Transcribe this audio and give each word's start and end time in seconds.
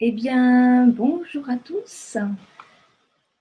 Eh 0.00 0.12
bien, 0.12 0.86
bonjour 0.86 1.50
à 1.50 1.56
tous. 1.56 2.16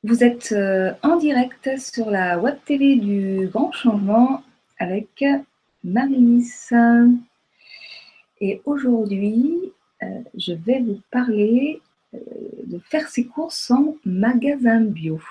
Vous 0.04 0.24
êtes 0.24 0.52
euh, 0.54 0.92
en 1.04 1.18
direct 1.18 1.78
sur 1.78 2.10
la 2.10 2.40
web 2.40 2.56
TV 2.66 2.96
du 2.96 3.48
Grand 3.54 3.72
Changement 3.72 4.42
avec 4.80 5.24
Marie-Lise. 5.84 6.74
Et 8.42 8.60
aujourd'hui, 8.66 9.72
euh, 10.02 10.08
je 10.36 10.54
vais 10.54 10.80
vous 10.80 11.00
parler 11.12 11.80
euh, 12.16 12.18
de 12.66 12.80
faire 12.80 13.08
ses 13.08 13.26
courses 13.26 13.70
en 13.70 13.96
magasin 14.04 14.82
bio. 14.82 15.22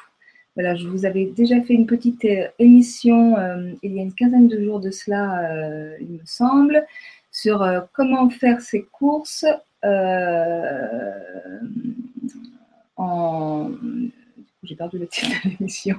Voilà, 0.54 0.76
je 0.76 0.86
vous 0.86 1.06
avais 1.06 1.24
déjà 1.24 1.60
fait 1.60 1.74
une 1.74 1.86
petite 1.86 2.24
émission 2.60 3.34
il 3.82 3.94
y 3.94 3.98
a 3.98 4.02
une 4.02 4.14
quinzaine 4.14 4.46
de 4.46 4.62
jours 4.62 4.78
de 4.78 4.92
cela, 4.92 5.98
il 6.00 6.06
me 6.06 6.24
semble, 6.24 6.86
sur 7.30 7.66
comment 7.92 8.30
faire 8.30 8.62
ses 8.62 8.84
courses 8.84 9.44
en. 12.96 13.70
J'ai 14.62 14.74
perdu 14.74 14.98
le 14.98 15.06
titre 15.06 15.30
de 15.44 15.50
l'émission. 15.50 15.96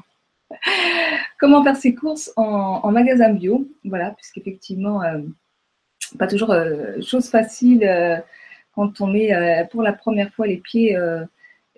Comment 1.40 1.64
faire 1.64 1.78
ses 1.78 1.94
courses 1.94 2.32
en, 2.36 2.92
magasin 2.92 3.34
bio? 3.34 3.68
Voilà, 3.86 4.12
puisqu'effectivement, 4.12 5.04
euh, 5.04 5.20
pas 6.18 6.28
toujours 6.28 6.52
euh, 6.52 7.00
chose 7.02 7.30
facile 7.30 7.88
quand 8.74 9.02
on 9.02 9.08
met 9.08 9.68
pour 9.72 9.82
la 9.82 9.94
première 9.94 10.34
fois 10.34 10.48
les 10.48 10.58
pieds 10.58 10.98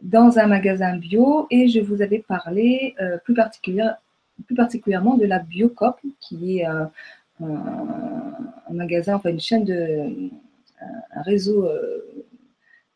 dans 0.01 0.39
un 0.39 0.47
magasin 0.47 0.97
bio. 0.97 1.47
Et 1.51 1.67
je 1.67 1.79
vous 1.79 2.01
avais 2.01 2.19
parlé 2.19 2.95
plus, 3.23 3.35
plus, 4.45 4.55
particulièrement 4.55 5.15
de 5.15 5.25
la 5.25 5.39
Biocop, 5.39 5.99
qui 6.19 6.59
est 6.59 6.65
un, 6.65 6.91
magasin, 8.71 9.15
enfin 9.15 9.29
une 9.29 9.39
chaîne 9.39 9.63
de, 9.63 10.29
un 11.15 11.21
réseau, 11.21 11.65
euh, 11.65 12.25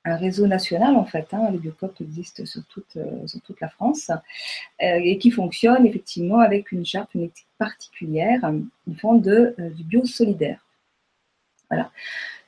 un 0.06 0.16
réseau 0.16 0.48
national 0.48 0.96
en 0.96 1.06
fait. 1.06 1.28
Hein, 1.34 1.50
les 1.52 1.58
biocops 1.58 2.00
existent 2.02 2.46
sur 2.46 2.64
toute, 2.66 2.98
euh, 2.98 3.28
sur 3.28 3.42
toute 3.42 3.60
la 3.62 3.70
France 3.70 4.10
euh, 4.10 4.20
et 4.80 5.18
qui 5.18 5.32
fonctionne 5.32 5.86
effectivement 5.86 6.40
avec 6.40 6.72
une 6.72 6.86
charte, 6.86 7.14
une 7.16 7.30
particulière, 7.58 8.44
une 8.44 8.96
forme 8.98 9.22
de, 9.22 9.56
du 9.76 9.84
bio 9.84 10.06
solidaire. 10.06 10.66
Voilà. 11.70 11.92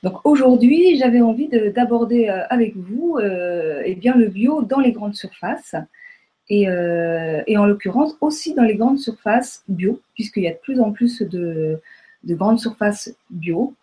Donc 0.02 0.24
aujourd'hui, 0.24 0.98
j'avais 0.98 1.20
envie 1.20 1.48
d'aborder 1.48 2.28
avec 2.28 2.76
vous 2.76 3.18
eh 3.18 3.94
bien, 3.96 4.14
le 4.14 4.28
bio 4.28 4.62
dans 4.62 4.78
les 4.78 4.92
grandes 4.92 5.16
surfaces 5.16 5.74
et, 6.48 6.68
en 6.68 7.66
l'occurrence 7.66 8.14
aussi 8.20 8.54
dans 8.54 8.62
les 8.62 8.76
grandes 8.76 9.00
surfaces 9.00 9.64
bio, 9.68 10.00
puisqu'il 10.14 10.44
y 10.44 10.48
a 10.48 10.52
de 10.52 10.58
plus 10.58 10.80
en 10.80 10.92
plus 10.92 11.22
de, 11.22 11.80
de 12.22 12.34
grandes 12.34 12.60
surfaces 12.60 13.16
bio 13.30 13.74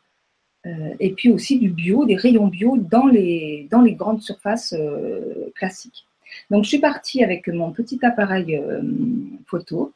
et 0.66 1.14
puis 1.14 1.30
aussi 1.30 1.60
du 1.60 1.70
bio, 1.70 2.06
des 2.06 2.16
rayons 2.16 2.48
bio 2.48 2.78
dans 2.78 3.08
les, 3.08 3.68
dans 3.70 3.82
les 3.82 3.96
grandes 3.96 4.22
surfaces 4.22 4.74
euh, 4.74 5.52
classiques. 5.56 6.06
Donc 6.50 6.64
je 6.64 6.70
suis 6.70 6.80
partie 6.80 7.24
avec 7.24 7.48
mon 7.48 7.72
petit 7.72 8.00
appareil 8.04 8.56
euh, 8.56 8.82
photo 9.46 9.94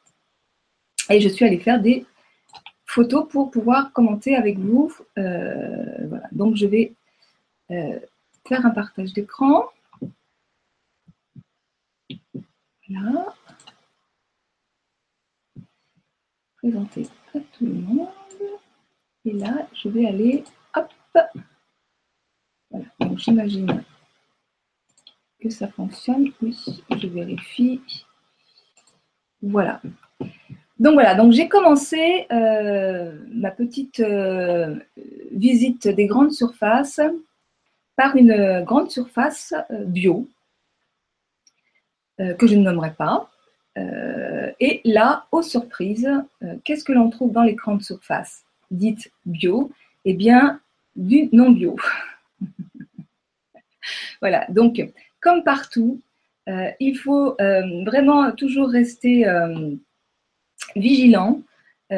et 1.10 1.22
je 1.22 1.30
suis 1.30 1.45
allée 1.45 1.60
faire 1.60 1.82
des 1.82 2.06
photos 2.86 3.28
pour 3.30 3.50
pouvoir 3.50 3.94
commenter 3.94 4.36
avec 4.36 4.60
vous. 4.60 4.94
Donc 6.32 6.56
je 6.56 6.66
vais 6.66 6.94
faire 7.70 8.66
un 8.66 8.72
partage 8.72 9.14
d'écran. 9.14 9.66
Voilà. 12.90 13.26
Présenter 16.58 17.08
à 17.36 17.40
tout 17.40 17.66
le 17.66 17.73
monde. 17.73 18.10
Et 19.26 19.34
là, 19.34 19.68
je 19.73 19.90
vais 19.90 20.08
aller 20.08 20.44
voilà, 22.70 22.86
donc 23.00 23.18
j'imagine 23.18 23.84
que 25.42 25.50
ça 25.50 25.68
fonctionne. 25.68 26.32
Je 26.42 27.08
vérifie. 27.08 27.82
Voilà. 29.42 29.82
Donc 30.80 30.94
voilà, 30.94 31.17
j'ai 31.32 31.48
commencé 31.48 32.28
euh, 32.32 33.17
ma 33.32 33.50
petite 33.50 34.00
euh, 34.00 34.76
visite 35.32 35.88
des 35.88 36.05
grandes 36.05 36.32
surfaces 36.32 37.02
par 37.95 38.16
une 38.16 38.64
grande 38.64 38.92
surface 38.92 39.54
euh, 39.72 39.86
bio 39.86 40.28
que 42.39 42.48
je 42.48 42.55
ne 42.55 42.64
nommerai 42.64 42.94
pas. 42.94 43.30
et 44.60 44.82
là, 44.86 45.28
aux 45.32 45.44
surprises, 45.44 46.10
qu'est-ce 46.64 46.84
que 46.84 46.92
l'on 46.92 47.11
trouve 47.11 47.32
dans 47.32 47.44
les 47.44 47.54
grandes 47.54 47.84
surfaces 47.84 48.44
dites 48.72 49.11
bio? 49.28 49.72
Eh 50.04 50.16
bien, 50.16 50.60
du 50.98 51.30
non 51.32 51.52
bio. 51.52 51.78
voilà, 54.22 54.46
donc 54.50 54.82
comme 55.22 55.44
partout, 55.44 56.02
euh, 56.48 56.70
il 56.80 56.98
faut 56.98 57.36
euh, 57.42 57.84
vraiment 57.86 58.32
toujours 58.32 58.70
rester 58.70 59.28
euh, 59.28 59.76
vigilant. 60.76 61.42
et 61.90 61.96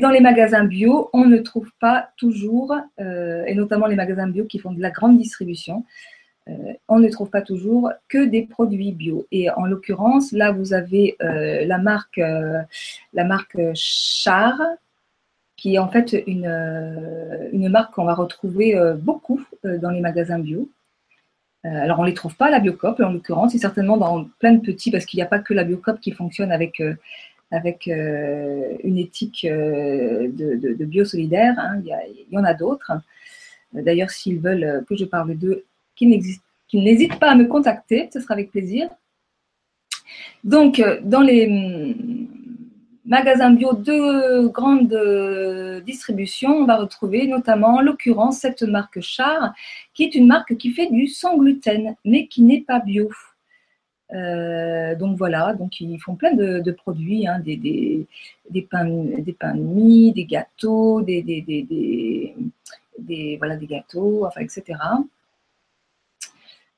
dans 0.00 0.10
les 0.10 0.20
magasins 0.20 0.64
bio, 0.64 1.10
on 1.12 1.24
ne 1.24 1.38
trouve 1.38 1.70
pas 1.80 2.10
toujours, 2.16 2.76
et 2.98 3.54
notamment 3.54 3.86
les 3.86 3.94
magasins 3.94 4.28
bio 4.28 4.44
qui 4.44 4.58
font 4.58 4.72
de 4.72 4.82
la 4.82 4.90
grande 4.90 5.18
distribution, 5.18 5.84
on 6.88 6.98
ne 6.98 7.08
trouve 7.08 7.30
pas 7.30 7.42
toujours 7.42 7.92
que 8.08 8.24
des 8.24 8.42
produits 8.42 8.90
bio. 8.90 9.28
Et 9.30 9.50
en 9.50 9.66
l'occurrence, 9.66 10.32
là, 10.32 10.50
vous 10.50 10.72
avez 10.72 11.16
la 11.20 11.78
marque, 11.78 12.20
la 13.12 13.24
marque 13.24 13.56
Char, 13.74 14.60
qui 15.66 15.74
est 15.74 15.78
en 15.78 15.88
fait 15.88 16.22
une, 16.28 16.46
euh, 16.46 17.48
une 17.50 17.68
marque 17.68 17.92
qu'on 17.92 18.04
va 18.04 18.14
retrouver 18.14 18.76
euh, 18.76 18.94
beaucoup 18.94 19.44
euh, 19.64 19.78
dans 19.78 19.90
les 19.90 20.00
magasins 20.00 20.38
bio. 20.38 20.70
Alors, 21.64 21.98
on 21.98 22.02
ne 22.02 22.06
les 22.06 22.14
trouve 22.14 22.36
pas, 22.36 22.48
la 22.48 22.60
Biocop, 22.60 23.00
en 23.00 23.10
l'occurrence, 23.10 23.50
c'est 23.50 23.58
certainement 23.58 23.96
dans 23.96 24.28
plein 24.38 24.52
de 24.52 24.60
petits, 24.60 24.92
parce 24.92 25.04
qu'il 25.04 25.18
n'y 25.18 25.24
a 25.24 25.26
pas 25.26 25.40
que 25.40 25.52
la 25.52 25.64
Biocop 25.64 25.98
qui 25.98 26.12
fonctionne 26.12 26.52
avec, 26.52 26.80
avec 27.50 27.88
une 27.88 28.98
éthique 28.98 29.44
de, 29.44 30.30
de, 30.30 30.84
bio 30.84 31.04
solidaire. 31.04 31.56
Hein. 31.58 31.82
Il, 31.84 32.32
y 32.32 32.38
en 32.38 32.44
a 32.44 32.54
d'autres. 32.54 32.92
D'ailleurs, 33.72 34.10
s'ils 34.10 34.38
veulent 34.38 34.84
que 34.88 34.94
je 34.94 35.04
parle 35.06 35.34
d'eux, 35.34 35.64
qu'ils 35.96 36.10
n'hésitent 36.74 37.18
pas 37.18 37.32
à 37.32 37.34
me 37.34 37.46
contacter, 37.46 38.08
ce 38.12 38.20
sera 38.20 38.34
avec 38.34 38.52
plaisir. 38.52 38.88
Donc, 40.44 40.80
dans 41.02 41.22
les, 41.22 42.25
magasin 43.06 43.50
bio 43.50 43.72
de 43.72 44.48
grande 44.48 44.92
euh, 44.92 45.80
distribution, 45.80 46.50
on 46.50 46.64
va 46.66 46.76
retrouver 46.76 47.26
notamment, 47.26 47.76
en 47.76 47.80
l'occurrence, 47.80 48.38
cette 48.40 48.62
marque 48.62 49.00
Char, 49.00 49.54
qui 49.94 50.04
est 50.04 50.14
une 50.14 50.26
marque 50.26 50.56
qui 50.56 50.72
fait 50.72 50.90
du 50.90 51.06
sans 51.06 51.38
gluten, 51.38 51.94
mais 52.04 52.26
qui 52.26 52.42
n'est 52.42 52.62
pas 52.62 52.80
bio. 52.80 53.08
Euh, 54.12 54.94
donc 54.96 55.16
voilà, 55.16 55.54
donc 55.54 55.80
ils 55.80 55.98
font 55.98 56.14
plein 56.14 56.32
de, 56.34 56.70
produits, 56.72 57.26
hein, 57.26 57.40
des, 57.40 57.56
des, 58.50 58.62
pains, 58.62 58.86
des 58.86 59.32
pains 59.32 59.54
de 59.54 59.60
mie, 59.60 60.12
des 60.12 60.24
gâteaux, 60.24 61.02
des, 61.02 61.22
des, 61.22 61.42
des 62.98 63.66
gâteaux, 63.68 64.26
enfin, 64.26 64.40
etc. 64.40 64.78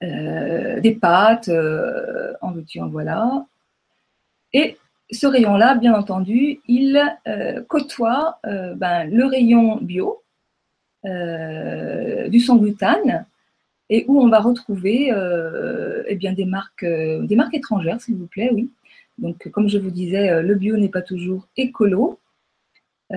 Euh, 0.03 0.81
des 0.81 0.95
pâtes, 0.95 1.51
en 2.41 2.53
veux-tu, 2.53 2.81
en 2.81 2.89
voilà. 2.89 3.47
Et 4.55 4.79
ce 5.11 5.27
rayon-là, 5.27 5.75
bien 5.75 5.95
entendu, 5.95 6.61
il 6.69 7.03
euh, 7.27 7.63
côtoie 7.69 8.39
euh, 8.47 8.75
ben, 8.75 9.11
le 9.11 9.25
rayon 9.25 9.77
bio 9.77 10.23
euh, 11.07 12.29
du 12.29 12.41
sans 12.41 12.57
gluten 12.57 13.25
et 13.91 14.05
où 14.09 14.21
on 14.21 14.29
va 14.29 14.41
retrouver 14.41 15.11
eh 16.09 16.15
bien, 16.17 16.35
des, 16.35 16.45
marques, 16.45 16.85
des 16.85 17.37
marques 17.37 17.55
étrangères, 17.55 18.03
s'il 18.03 18.17
vous 18.17 18.27
plaît, 18.27 18.51
oui. 18.53 18.71
Donc, 19.17 19.49
comme 19.49 19.69
je 19.69 19.79
vous 19.79 19.91
disais, 19.91 20.43
le 20.43 20.55
bio 20.57 20.77
n'est 20.77 20.91
pas 20.91 21.01
toujours 21.01 21.49
écolo. 21.57 22.19
et 23.11 23.15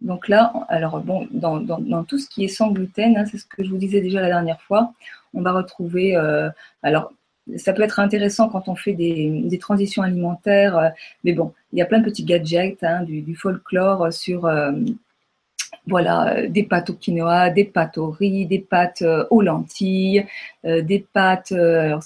donc 0.00 0.28
là, 0.28 0.52
alors 0.68 1.00
bon, 1.00 1.26
dans, 1.32 2.04
tout 2.04 2.18
ce 2.18 2.28
qui 2.28 2.44
est 2.44 2.48
sans 2.48 2.70
gluten, 2.70 3.16
hein, 3.16 3.24
c'est 3.26 3.38
ce 3.38 3.46
que 3.46 3.64
je 3.64 3.70
vous 3.70 3.76
disais 3.76 4.00
déjà 4.00 4.20
la 4.20 4.28
dernière 4.28 4.62
fois, 4.62 4.94
on 5.34 5.42
va 5.42 5.50
retrouver, 5.50 6.14
alors 6.84 7.12
ça 7.56 7.72
peut 7.72 7.82
être 7.82 8.00
intéressant 8.00 8.48
quand 8.48 8.68
on 8.68 8.74
fait 8.74 8.92
des, 8.92 9.58
transitions 9.60 10.02
alimentaires, 10.02 10.78
euh, 10.78 10.88
mais 11.24 11.32
bon, 11.32 11.52
il 11.72 11.78
y 11.78 11.82
a 11.82 11.86
plein 11.86 11.98
de 11.98 12.04
petits 12.04 12.24
gadgets, 12.24 12.82
hein, 12.82 13.02
du, 13.02 13.34
folklore 13.34 14.12
sur 14.12 14.46
euh, 14.46 14.72
voilà, 15.86 16.46
des 16.48 16.62
pâtes 16.62 16.90
au 16.90 16.94
quinoa, 16.94 17.50
des 17.50 17.64
pâtes 17.64 17.98
au 17.98 18.10
riz, 18.10 18.46
des 18.46 18.60
pâtes 18.60 19.02
euh, 19.02 19.26
aux 19.30 19.42
lentilles, 19.42 20.26
des 20.64 21.06
pâtes, 21.12 21.52
alors 21.52 22.02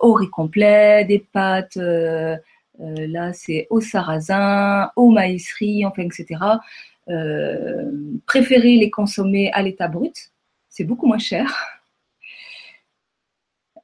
Au 0.00 0.12
riz 0.12 0.30
complet, 0.30 1.04
des 1.04 1.18
pâtes, 1.18 1.76
là 1.76 3.32
c'est 3.32 3.66
au 3.70 3.80
sarrasin, 3.80 4.90
au 4.96 5.10
maïs 5.10 5.52
riz, 5.54 5.84
enfin 5.84 6.02
etc. 6.02 6.40
préférez 8.26 8.76
les 8.76 8.90
consommer 8.90 9.50
à 9.52 9.62
l'état 9.62 9.88
brut, 9.88 10.32
c'est 10.68 10.84
beaucoup 10.84 11.06
moins 11.06 11.18
cher. 11.18 11.77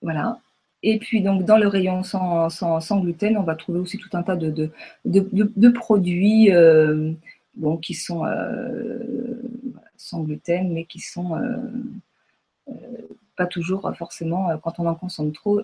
Voilà. 0.04 0.38
Et 0.82 0.98
puis, 0.98 1.22
donc, 1.22 1.44
dans 1.44 1.56
le 1.56 1.66
rayon 1.66 2.02
sans, 2.02 3.00
gluten, 3.00 3.38
on 3.38 3.42
va 3.42 3.56
trouver 3.56 3.80
aussi 3.80 3.96
tout 3.96 4.10
un 4.12 4.22
tas 4.22 4.36
de, 4.36 4.70
produits 5.70 6.52
euh, 6.52 7.12
qui 7.80 7.94
sont, 7.94 8.26
euh, 8.26 8.98
sans 9.96 10.20
gluten, 10.22 10.72
mais 10.72 10.84
qui 10.84 11.00
sont 11.00 11.30
pas 13.36 13.46
toujours 13.46 13.90
forcément, 13.96 14.56
quand 14.62 14.78
on 14.78 14.86
en 14.86 14.94
consomme 14.94 15.32
trop, 15.32 15.62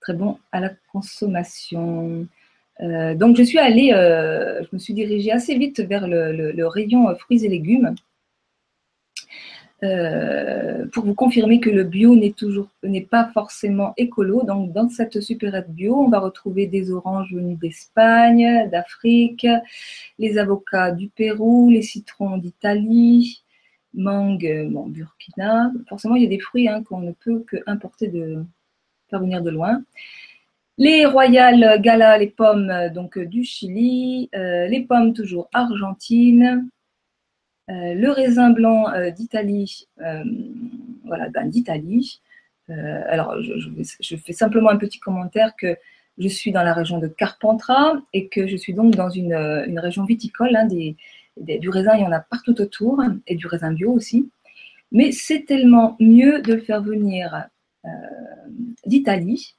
très 0.00 0.12
bon 0.12 0.38
à 0.52 0.60
la 0.60 0.70
consommation. 0.92 2.26
donc 2.80 3.36
je 3.36 3.42
suis 3.42 3.58
allée, 3.58 3.92
je 3.92 4.68
me 4.74 4.78
suis 4.78 4.92
dirigée 4.92 5.32
assez 5.32 5.56
vite 5.56 5.80
vers 5.80 6.06
le 6.06 6.66
rayon 6.66 7.14
fruits 7.16 7.46
et 7.46 7.48
légumes. 7.48 7.94
Euh, 9.84 10.86
pour 10.92 11.04
vous 11.04 11.14
confirmer 11.14 11.60
que 11.60 11.70
le 11.70 11.84
bio 11.84 12.16
n'est 12.16 12.32
toujours 12.32 12.68
pas 13.10 13.30
forcément 13.32 13.94
écolo. 13.96 14.42
Donc 14.44 14.72
dans 14.72 14.88
cette 14.88 15.20
supérette 15.20 15.70
bio, 15.70 15.96
on 15.96 16.08
va 16.08 16.18
retrouver 16.18 16.66
des 16.66 16.90
oranges 16.90 17.32
venus 17.32 17.58
d'Espagne, 17.58 18.68
d'Afrique, 18.70 19.46
les 20.18 20.38
avocats 20.38 20.90
du 20.90 21.08
Pérou, 21.08 21.70
les 21.70 21.82
citrons 21.82 22.38
d'Italie, 22.38 23.44
mangue, 23.94 24.68
bon, 24.70 24.86
Burkina. 24.88 25.70
Forcément, 25.88 26.16
il 26.16 26.24
y 26.24 26.26
a 26.26 26.30
des 26.30 26.40
fruits 26.40 26.68
hein, 26.68 26.82
qu'on 26.82 27.00
ne 27.00 27.12
peut 27.12 27.44
que 27.46 27.58
importer 27.66 28.08
de 28.08 28.44
faire 29.10 29.20
venir 29.20 29.42
de 29.42 29.50
loin. 29.50 29.82
Les 30.76 31.06
royales 31.06 31.80
gala, 31.80 32.18
les 32.18 32.28
pommes 32.28 32.72
donc 32.94 33.18
du 33.18 33.44
Chili, 33.44 34.28
euh, 34.34 34.66
les 34.66 34.82
pommes 34.82 35.12
toujours 35.12 35.48
argentines, 35.52 36.68
euh, 37.70 37.94
le 37.94 38.10
raisin 38.10 38.50
blanc 38.50 38.88
euh, 38.90 39.10
d'Italie, 39.10 39.88
euh, 40.00 40.24
voilà, 41.04 41.28
ben, 41.28 41.48
d'Italie. 41.48 42.20
alors, 42.68 43.34
je, 43.40 44.16
fais 44.16 44.32
simplement 44.34 44.70
un 44.70 44.76
petit 44.76 44.98
commentaire 44.98 45.54
que 45.56 45.76
je 46.18 46.28
suis 46.28 46.52
dans 46.52 46.62
la 46.62 46.74
région 46.74 46.98
de 46.98 47.08
Carpentras 47.08 47.94
et 48.12 48.28
que 48.28 48.46
je 48.46 48.56
suis 48.56 48.74
donc 48.74 48.94
dans 48.94 49.08
une, 49.08 49.34
région 49.78 50.04
viticole. 50.04 50.54
Hein, 50.54 50.66
du 50.66 51.68
raisin, 51.68 51.94
il 51.96 52.02
y 52.02 52.04
en 52.04 52.12
a 52.12 52.20
partout 52.20 52.60
autour 52.60 53.02
et 53.26 53.36
du 53.36 53.46
raisin 53.46 53.72
bio 53.72 53.92
aussi. 53.92 54.30
Mais 54.92 55.12
c'est 55.12 55.44
tellement 55.46 55.96
mieux 55.98 56.42
de 56.42 56.54
le 56.54 56.60
faire 56.60 56.82
venir 56.82 57.48
d'Italie 58.84 59.54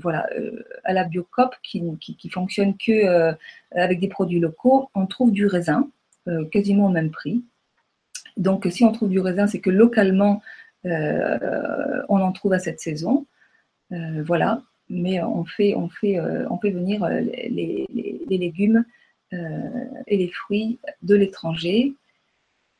voilà, 0.00 0.28
euh, 0.36 0.62
à 0.84 0.92
la 0.92 1.04
Biocop 1.04 1.54
qui, 1.62 1.82
qui, 2.00 2.28
fonctionne 2.28 2.76
que 2.76 2.92
euh, 2.92 3.32
avec 3.72 4.00
des 4.00 4.08
produits 4.08 4.40
locaux, 4.40 4.90
on 4.94 5.06
trouve 5.06 5.32
du 5.32 5.46
raisin 5.46 5.88
euh, 6.28 6.44
quasiment 6.46 6.86
au 6.86 6.90
même 6.90 7.10
prix. 7.10 7.42
Donc, 8.36 8.66
si 8.70 8.84
on 8.84 8.92
trouve 8.92 9.10
du 9.10 9.20
raisin, 9.20 9.46
c'est 9.46 9.60
que 9.60 9.70
localement, 9.70 10.42
on 10.84 12.20
en 12.20 12.32
trouve 12.32 12.52
à 12.52 12.58
cette 12.60 12.80
saison. 12.80 13.26
voilà, 13.90 14.62
mais 14.88 15.20
on 15.22 15.44
fait, 15.44 15.74
on 15.74 15.88
fait, 15.88 16.20
on 16.20 16.56
venir 16.56 17.06
les, 17.08 17.86
légumes 18.28 18.84
et 19.32 20.16
les 20.16 20.28
fruits 20.28 20.78
de 21.02 21.16
l'étranger. 21.16 21.94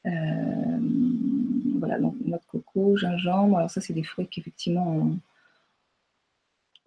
voilà, 0.04 1.98
donc 1.98 2.14
notre 2.24 2.46
coco, 2.46 2.96
gingembre. 2.96 3.58
Alors 3.58 3.70
ça, 3.70 3.80
c'est 3.80 3.94
des 3.94 4.04
fruits 4.04 4.28
qu'effectivement 4.28 4.86
on 4.86 5.18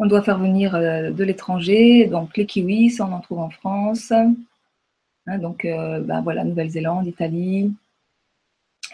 doit 0.07 0.23
faire 0.23 0.39
venir 0.39 0.73
euh, 0.73 1.11
de 1.11 1.23
l'étranger, 1.23 2.07
donc 2.07 2.35
les 2.35 2.47
kiwis, 2.47 2.97
on 3.01 3.11
en 3.11 3.19
trouve 3.19 3.37
en 3.37 3.51
France. 3.51 4.11
Hein, 4.11 5.37
donc 5.37 5.63
euh, 5.63 5.99
ben 5.99 6.21
voilà, 6.21 6.43
Nouvelle-Zélande, 6.43 7.05
Italie. 7.05 7.71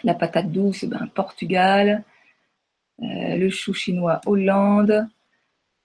La 0.04 0.12
patate 0.12 0.52
douce, 0.52 0.84
ben, 0.84 1.08
Portugal. 1.14 2.04
Euh, 3.02 3.36
le 3.36 3.48
chou 3.48 3.72
chinois, 3.72 4.20
Hollande. 4.26 5.08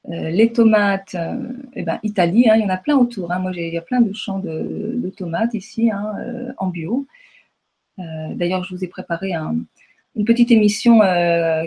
les 0.10 0.52
tomates, 0.52 1.16
eh 1.74 1.84
ben, 1.84 2.00
Italie, 2.04 2.50
hein, 2.50 2.56
il 2.58 2.64
y 2.64 2.66
en 2.66 2.70
a 2.70 2.78
plein 2.78 2.98
autour. 2.98 3.32
Hein. 3.32 3.40
Moi, 3.40 3.52
il 3.56 3.74
y 3.74 3.78
a 3.78 3.82
plein 3.82 4.02
de 4.02 4.12
champs 4.14 4.40
de, 4.40 5.10
tomates 5.16 5.54
ici, 5.54 5.90
en 6.58 6.68
bio. 6.68 7.08
D'ailleurs, 7.98 8.66
je 8.66 8.76
vous 8.76 8.84
ai 8.84 8.88
préparé 8.88 9.34
une 9.34 10.26
petite 10.26 10.52
émission 10.52 11.00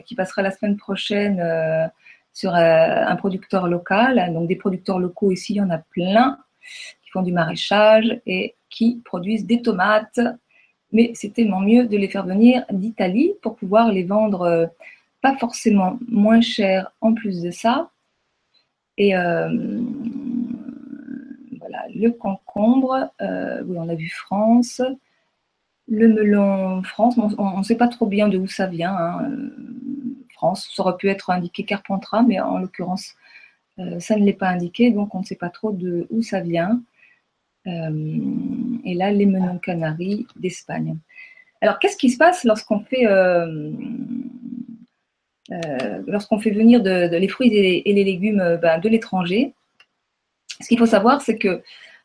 qui 0.05 0.15
passera 0.15 0.43
la 0.43 0.51
semaine 0.51 0.77
prochaine 0.77 1.41
sur 2.37 2.55
euh, 2.55 3.05
un 3.07 3.17
producteur 3.17 3.67
local. 3.67 4.31
Donc 4.35 4.47
des 4.47 4.57
producteurs 4.57 4.99
locaux 4.99 5.33
ici, 5.33 5.55
il 5.55 5.57
y 5.57 5.61
en 5.63 5.71
a 5.71 5.79
plein 5.79 6.39
qui 7.03 7.11
font 7.11 7.23
du 7.23 7.33
maraîchage 7.33 8.21
et 8.27 8.57
qui 8.69 9.01
produisent 9.07 9.47
des 9.47 9.63
tomates. 9.63 10.21
Mais 10.93 11.13
c'est 11.15 11.33
tellement 11.33 11.61
mieux 11.61 11.87
de 11.87 11.97
les 11.97 12.09
faire 12.09 12.27
venir 12.27 12.67
d'Italie 12.71 13.33
pour 13.41 13.57
pouvoir 13.57 13.91
les 13.91 14.05
vendre 14.05 14.43
euh, 14.43 14.67
pas 15.23 15.35
forcément 15.39 15.99
moins 16.09 16.43
cher 16.43 16.93
en 17.01 17.15
plus 17.15 17.41
de 17.41 17.51
ça. 17.51 17.91
Et 18.99 19.17
euh, 19.17 19.49
voilà, 21.59 21.85
le 21.95 22.11
concombre, 22.11 23.09
oui, 23.19 23.77
on 23.79 23.89
a 23.89 23.95
vu 23.95 24.11
France. 24.11 24.83
Le 25.89 26.09
melon 26.09 26.83
France, 26.83 27.17
on 27.39 27.59
ne 27.59 27.63
sait 27.63 27.77
pas 27.77 27.89
trop 27.89 28.07
bien 28.07 28.29
de 28.29 28.37
où 28.37 28.47
ça 28.47 28.67
vient. 28.67 28.95
Hein. 28.95 29.31
France. 30.37 30.69
Ça 30.75 30.83
aurait 30.83 30.97
pu 30.97 31.09
être 31.09 31.31
indiqué 31.31 31.65
Carpentras, 31.65 32.23
mais 32.23 32.39
en 32.41 32.59
l'occurrence, 32.59 33.15
euh, 33.79 33.99
ça 34.01 34.17
ne 34.17 34.25
l'est 34.25 34.33
pas 34.33 34.49
indiqué, 34.49 34.91
donc 34.91 35.15
on 35.15 35.21
ne 35.21 35.25
sait 35.25 35.37
pas 35.37 35.51
trop 35.51 35.73
de 35.73 36.07
où 36.11 36.23
ça 36.23 36.41
vient. 36.41 36.83
Euh, 37.67 38.19
et 38.85 38.95
là, 38.95 39.11
les 39.11 39.27
menons 39.27 39.59
canaries 39.59 40.27
d'Espagne. 40.37 40.97
Alors, 41.61 41.79
qu'est-ce 41.79 41.97
qui 41.97 42.11
se 42.11 42.19
passe 42.19 42.45
lorsqu'on 42.45 42.81
fait, 42.81 43.07
euh, 43.07 43.73
lorsqu'on 46.07 46.39
fait 46.39 46.51
venir 46.51 46.83
de, 46.83 47.17
les 47.17 47.29
fruits 47.29 47.49
et 47.55 47.93
les, 47.93 48.05
légumes 48.05 48.59
ben, 48.63 48.79
de 48.79 48.89
l'étranger? 48.89 49.55
Ce 50.61 50.69
qu'il 50.69 50.79
faut 50.79 50.87
savoir, 50.87 51.23
c'est 51.23 51.39
que 51.39 51.63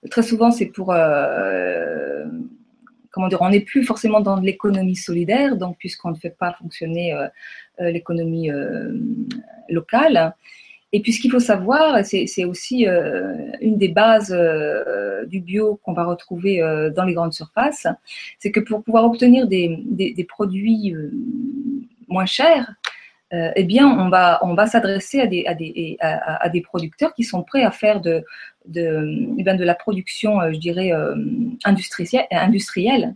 très 0.10 0.24
souvent, 0.24 0.52
c'est 0.52 0.66
pour 0.66 0.94
comment 3.12 3.28
dire, 3.28 3.42
on 3.42 3.50
n'est 3.50 3.62
plus 3.62 3.84
forcément 3.84 4.22
dans 4.22 4.40
l'économie 4.40 4.96
solidaire, 4.96 5.58
donc 5.58 5.78
puisqu'on 5.78 6.12
ne 6.12 6.16
fait 6.16 6.36
pas 6.36 6.54
fonctionner 6.54 7.14
euh, 7.14 7.28
euh, 7.82 7.92
l'économie 7.92 8.50
euh, 8.50 8.94
locale. 9.70 10.34
Et 10.94 11.02
puis 11.02 11.14
ce 11.14 11.22
qu'il 11.22 11.32
faut 11.32 11.40
savoir, 11.40 12.04
c'est 12.04 12.44
aussi 12.44 12.86
une 12.86 13.78
des 13.78 13.88
bases 13.88 14.38
du 15.26 15.40
bio 15.40 15.80
qu'on 15.84 15.94
va 15.94 16.04
retrouver 16.04 16.60
dans 16.94 17.06
les 17.06 17.14
grandes 17.14 17.32
surfaces, 17.32 17.88
c'est 18.40 18.52
que 18.52 18.60
pour 18.60 18.84
pouvoir 18.84 19.06
obtenir 19.06 19.48
des, 19.48 20.26
produits 20.28 20.94
moins 22.10 22.26
chers, 22.26 22.76
eh 23.32 23.64
bien, 23.64 23.88
on 23.88 24.10
va, 24.10 24.68
s'adresser 24.68 25.22
à, 25.22 26.50
des 26.50 26.62
producteurs 26.62 27.14
qui 27.14 27.24
sont 27.24 27.44
prêts 27.44 27.64
à 27.64 27.72
faire 27.72 28.02
de, 28.02 28.26
de, 28.68 29.36
eh 29.38 29.44
de 29.44 29.64
la 29.64 29.76
production, 29.76 30.40
je 30.52 30.58
dirais, 30.58 30.92
industrielle. 31.64 32.28
industrielle 32.32 33.16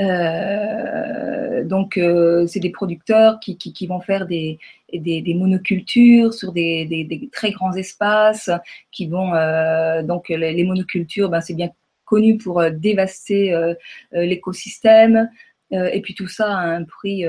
euh, 0.00 1.64
donc, 1.64 1.96
euh, 1.96 2.46
c'est 2.46 2.60
des 2.60 2.70
producteurs 2.70 3.38
qui, 3.40 3.56
qui, 3.56 3.86
vont 3.86 4.00
faire 4.00 4.26
des, 4.26 4.58
des, 4.92 5.34
monocultures 5.34 6.34
sur 6.34 6.52
des, 6.52 6.84
des, 6.86 7.28
très 7.32 7.52
grands 7.52 7.74
espaces, 7.74 8.50
qui 8.90 9.06
vont 9.06 9.34
euh, 9.34 10.02
donc 10.02 10.28
les, 10.28 10.64
monocultures, 10.64 11.28
ben, 11.30 11.40
c'est 11.40 11.54
bien 11.54 11.70
connu 12.04 12.36
pour 12.36 12.62
dévaster 12.70 13.74
l'écosystème. 14.12 15.28
Et 15.74 16.00
puis 16.00 16.14
tout 16.14 16.28
ça 16.28 16.46
a 16.56 16.66
un 16.66 16.84
prix 16.84 17.24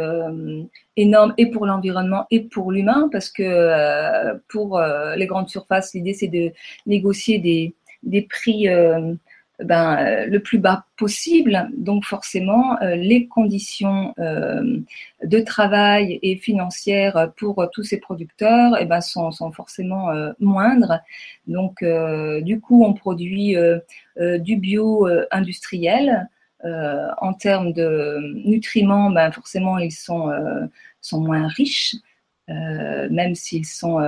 énorme 0.98 1.34
et 1.38 1.48
pour 1.48 1.66
l'environnement 1.66 2.26
et 2.32 2.42
pour 2.42 2.72
l'humain, 2.72 3.10
parce 3.12 3.30
que 3.30 4.38
pour 4.48 4.80
les 5.16 5.26
grandes 5.26 5.50
surfaces, 5.50 5.94
l'idée 5.94 6.14
c'est 6.14 6.28
de 6.28 6.52
négocier 6.86 7.40
des, 8.04 8.22
prix 8.22 8.68
ben, 9.60 9.98
euh, 9.98 10.26
le 10.26 10.40
plus 10.40 10.58
bas 10.58 10.86
possible. 10.98 11.70
Donc 11.78 12.04
forcément, 12.04 12.82
euh, 12.82 12.96
les 12.96 13.28
conditions 13.28 14.14
euh, 14.20 14.80
de 15.24 15.40
travail 15.40 16.20
et 16.22 16.36
financières 16.36 17.32
pour 17.38 17.68
tous 17.72 17.84
ces 17.84 17.98
producteurs 17.98 18.78
eh 18.80 18.86
ben, 18.86 19.02
sont 19.02 19.32
forcément 19.52 20.12
moindres. 20.40 21.00
Donc 21.48 21.84
du 22.42 22.60
coup, 22.60 22.84
on 22.84 22.94
produit 22.94 23.56
du 24.18 24.58
bio 24.58 25.08
industriel. 25.32 26.28
En 26.66 27.34
termes 27.34 27.74
de 27.74 28.18
nutriments, 28.46 29.12
ben, 29.12 29.32
forcément, 29.32 29.78
ils 29.78 29.92
sont, 29.92 30.32
sont 31.02 31.22
moins 31.22 31.48
riches, 31.48 31.96
même 32.48 33.36
s'ils 33.36 33.66
sont 33.66 34.00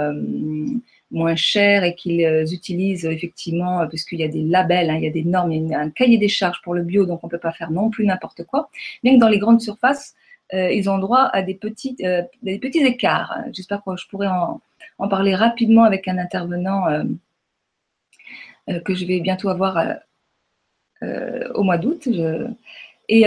moins 1.12 1.36
cher 1.36 1.84
et 1.84 1.96
qu'ils 1.96 2.26
euh, 2.26 2.46
utilisent 2.46 3.06
effectivement, 3.06 3.82
euh, 3.82 3.86
parce 3.88 4.04
qu'il 4.04 4.20
y 4.20 4.24
a 4.24 4.28
des 4.28 4.44
labels, 4.44 4.90
hein, 4.90 4.98
il 4.98 5.04
y 5.04 5.08
a 5.08 5.12
des 5.12 5.24
normes, 5.24 5.52
il 5.52 5.68
y 5.68 5.74
a 5.74 5.80
un 5.80 5.90
cahier 5.90 6.18
des 6.18 6.28
charges 6.28 6.62
pour 6.64 6.74
le 6.74 6.84
bio, 6.84 7.06
donc 7.06 7.24
on 7.24 7.28
ne 7.28 7.32
peut 7.32 7.38
pas 7.38 7.52
faire 7.52 7.72
non 7.72 7.90
plus 7.90 8.06
n'importe 8.06 8.44
quoi. 8.44 8.70
Bien 9.04 9.16
que 9.16 9.20
dans 9.20 9.30
les 9.30 9.40
grandes 9.40 9.62
surfaces, 9.62 10.16
euh, 10.54 10.72
ils 10.72 10.90
ont 10.90 10.98
droit 10.98 11.30
à 11.34 11.42
des 11.42 11.56
petits, 11.56 11.96
des 11.96 12.60
petits 12.60 12.80
écarts. 12.80 13.38
J'espère 13.54 13.84
que 13.84 13.96
je 13.98 14.08
pourrai 14.08 14.28
en, 14.28 14.62
en, 14.98 15.08
parler 15.08 15.36
rapidement 15.36 15.84
avec 15.84 16.08
un 16.08 16.18
intervenant 16.18 16.86
que 18.86 18.96
je 18.96 19.06
vais 19.06 19.20
bientôt 19.20 19.50
avoir 19.50 19.78
au 21.01 21.63
mois 21.63 21.77
d'août. 21.77 22.08
Et 23.10 23.25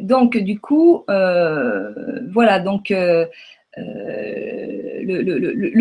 donc, 0.00 0.36
du 0.36 0.60
coup, 0.60 1.04
voilà, 1.06 2.60
donc 2.60 2.90
le, 2.90 3.28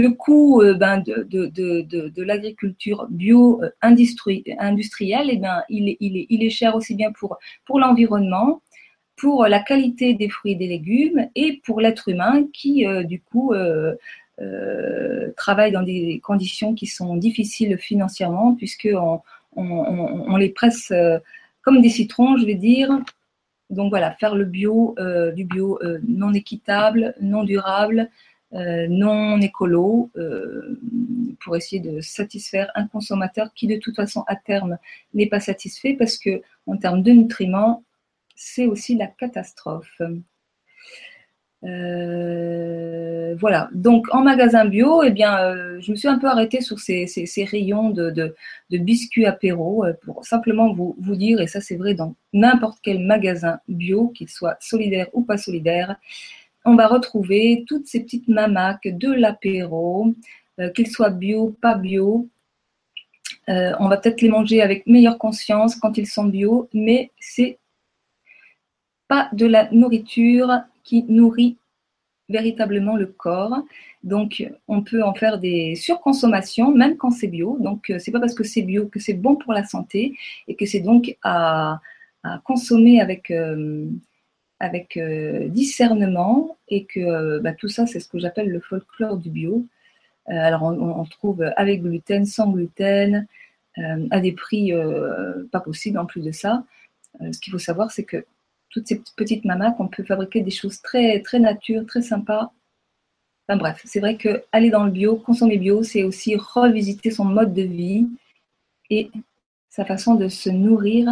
coût 0.09 0.63
ben, 0.75 0.99
de, 0.99 1.23
de, 1.29 2.23
l'agriculture 2.23 3.07
bio 3.09 3.61
industrielle, 3.81 5.29
eh 5.29 5.37
ben, 5.37 5.63
il, 5.69 5.89
est, 5.89 5.97
il, 5.99 6.25
il 6.29 6.43
est 6.43 6.49
cher 6.49 6.75
aussi 6.75 6.95
bien 6.95 7.11
pour, 7.11 7.37
pour 7.65 7.79
l'environnement, 7.79 8.61
pour 9.15 9.45
la 9.45 9.59
qualité 9.59 10.13
des 10.15 10.29
fruits 10.29 10.53
et 10.53 10.55
des 10.55 10.67
légumes 10.67 11.27
et 11.35 11.61
pour 11.65 11.81
l'être 11.81 12.09
humain 12.09 12.47
qui, 12.51 12.85
du 13.05 13.21
coup, 13.21 13.53
euh, 14.41 15.31
travaillent 15.37 15.71
dans 15.71 15.83
des 15.83 16.19
conditions 16.23 16.73
qui 16.73 16.87
sont 16.87 17.15
difficiles 17.17 17.77
financièrement, 17.77 18.55
puisqu'on 18.55 19.21
on, 19.55 20.35
les 20.37 20.49
presse 20.49 20.91
euh, 20.91 21.19
comme 21.61 21.81
des 21.81 21.89
citrons, 21.89 22.37
je 22.37 22.45
vais 22.45 22.55
dire. 22.55 22.89
Donc 23.69 23.89
voilà, 23.89 24.11
faire 24.11 24.35
le 24.35 24.45
bio, 24.45 24.95
euh, 24.99 25.31
du 25.31 25.45
bio 25.45 25.79
non 26.07 26.33
équitable, 26.33 27.15
non 27.21 27.43
durable, 27.43 28.09
non 28.51 29.41
écolo, 29.41 30.11
pour 31.39 31.55
essayer 31.55 31.81
de 31.81 32.01
satisfaire 32.01 32.69
un 32.75 32.87
consommateur 32.87 33.51
qui 33.55 33.65
de 33.65 33.77
toute 33.77 33.95
façon 33.95 34.23
à 34.27 34.35
terme 34.35 34.77
n'est 35.15 35.27
pas 35.27 35.39
satisfait 35.39 35.95
parce 35.97 36.19
que 36.19 36.41
en 36.67 36.77
termes 36.77 37.01
de 37.01 37.11
nutriments, 37.11 37.83
c'est 38.35 38.67
aussi 38.67 38.95
la 38.95 39.07
catastrophe. 39.07 39.99
Euh, 41.65 43.35
voilà. 43.39 43.69
Donc 43.73 44.07
en 44.13 44.21
magasin 44.21 44.65
bio, 44.65 45.03
eh 45.03 45.11
bien, 45.11 45.37
euh, 45.39 45.79
je 45.79 45.91
me 45.91 45.95
suis 45.95 46.07
un 46.07 46.17
peu 46.17 46.27
arrêtée 46.27 46.61
sur 46.61 46.79
ces, 46.79 47.05
rayons 47.49 47.89
de, 47.89 48.35
biscuits 48.69 49.25
apéro 49.25 49.85
euh, 49.85 49.93
pour 50.03 50.25
simplement 50.25 50.73
vous, 50.73 50.95
dire, 51.15 51.39
et 51.41 51.47
ça 51.47 51.61
c'est 51.61 51.75
vrai 51.75 51.93
dans 51.93 52.15
n'importe 52.33 52.79
quel 52.81 52.99
magasin 52.99 53.59
bio, 53.67 54.09
qu'il 54.09 54.29
soit 54.29 54.57
solidaire 54.59 55.07
ou 55.13 55.23
pas 55.23 55.37
solidaire, 55.37 55.95
on 56.65 56.75
va 56.75 56.87
retrouver 56.87 57.65
toutes 57.67 57.87
ces 57.87 58.01
petites 58.01 58.27
mamacs 58.27 58.87
de 58.87 59.11
l'apéro, 59.11 60.13
qu'ils 60.75 60.87
soient 60.87 61.09
bio, 61.09 61.55
pas 61.61 61.75
bio. 61.75 62.29
on 63.47 63.89
va 63.89 63.97
peut-être 63.97 64.21
les 64.21 64.29
manger 64.29 64.61
avec 64.61 64.87
meilleure 64.87 65.17
conscience 65.17 65.75
quand 65.75 65.97
ils 65.97 66.07
sont 66.07 66.25
bio, 66.25 66.69
mais 66.73 67.11
c'est 67.19 67.59
pas 69.09 69.29
de 69.33 69.45
la 69.45 69.69
nourriture 69.71 70.63
qui 70.83 71.03
nourrit 71.07 71.57
véritablement 72.29 72.95
le 72.95 73.07
corps. 73.07 73.61
Donc, 74.03 74.49
on 74.67 74.81
peut 74.81 75.03
en 75.03 75.13
faire 75.13 75.39
des 75.39 75.75
surconsommations, 75.75 76.71
même 76.73 76.97
quand 76.97 77.11
c'est 77.11 77.27
bio. 77.27 77.57
Donc, 77.59 77.89
euh, 77.89 77.99
c'est 77.99 78.11
pas 78.11 78.19
parce 78.19 78.33
que 78.33 78.43
c'est 78.43 78.61
bio 78.61 78.87
que 78.87 78.99
c'est 78.99 79.13
bon 79.13 79.35
pour 79.35 79.53
la 79.53 79.63
santé 79.63 80.15
et 80.47 80.55
que 80.55 80.65
c'est 80.65 80.79
donc 80.79 81.17
à, 81.23 81.79
consommer 82.45 83.01
avec, 83.01 83.31
euh, 83.31 83.85
avec 84.59 84.95
euh, 84.95 85.49
discernement 85.49 86.57
et 86.69 86.85
que 86.85 87.39
bah, 87.39 87.53
tout 87.53 87.67
ça, 87.67 87.85
c'est 87.85 87.99
ce 87.99 88.07
que 88.07 88.17
j'appelle 88.17 88.49
le 88.49 88.61
folklore 88.61 89.17
du 89.17 89.29
bio. 89.29 89.65
alors, 90.27 90.63
on, 90.63 91.01
on, 91.01 91.05
trouve 91.05 91.43
avec 91.57 91.81
gluten, 91.81 92.25
sans 92.25 92.49
gluten, 92.49 93.27
à 94.11 94.19
des 94.21 94.31
prix 94.31 94.71
pas 95.51 95.59
possibles 95.59 95.97
en 95.97 96.05
plus 96.05 96.21
de 96.21 96.31
ça. 96.31 96.63
ce 97.19 97.39
qu'il 97.39 97.51
faut 97.51 97.59
savoir, 97.59 97.91
c'est 97.91 98.05
que 98.05 98.25
toutes 98.73 98.87
ces 98.87 99.01
petites 99.15 99.45
mamas 99.45 99.71
qu'on 99.71 99.87
peut 99.87 100.03
fabriquer 100.03 100.41
des 100.41 100.51
choses 100.51 100.81
très, 100.81 101.21
très 101.21 101.39
nature, 101.39 101.85
très 101.85 102.01
sympas. 102.01 102.51
Enfin 103.47 103.57
bref, 103.57 103.81
c'est 103.85 103.99
vrai 103.99 104.17
que 104.17 104.43
aller 104.51 104.69
dans 104.71 104.83
le 104.83 104.91
bio, 104.91 105.15
consommer 105.17 105.57
bio, 105.57 105.83
c'est 105.83 106.03
aussi 106.03 106.35
revisiter 106.35 107.11
son 107.11 107.25
mode 107.25 107.53
de 107.53 107.61
vie 107.61 108.07
et 108.89 109.11
sa 109.69 109.85
façon 109.85 110.15
de 110.15 110.27
se 110.27 110.49
nourrir. 110.49 111.07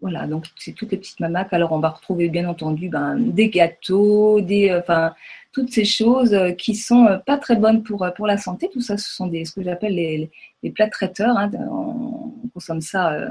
Voilà, 0.00 0.26
donc 0.26 0.46
c'est 0.56 0.72
toutes 0.72 0.92
les 0.92 0.98
petites 0.98 1.20
mamacs. 1.20 1.52
Alors 1.52 1.72
on 1.72 1.78
va 1.78 1.90
retrouver 1.90 2.28
bien 2.28 2.48
entendu 2.48 2.88
ben, 2.88 3.16
des 3.18 3.50
gâteaux, 3.50 4.40
des, 4.40 4.70
euh, 4.70 4.80
enfin 4.80 5.14
toutes 5.52 5.70
ces 5.70 5.84
choses 5.84 6.36
qui 6.58 6.74
sont 6.74 7.20
pas 7.26 7.36
très 7.36 7.56
bonnes 7.56 7.82
pour, 7.82 8.06
pour 8.16 8.26
la 8.26 8.38
santé. 8.38 8.70
Tout 8.72 8.80
ça, 8.80 8.96
ce 8.96 9.10
sont 9.14 9.26
des, 9.26 9.44
ce 9.44 9.52
que 9.52 9.62
j'appelle 9.62 9.94
les, 9.94 10.30
les, 10.62 10.70
plats 10.70 10.88
traiteurs. 10.88 11.36
Hein. 11.36 11.50
On, 11.70 12.32
consomme 12.54 12.80
ça. 12.80 13.12
Euh, 13.12 13.28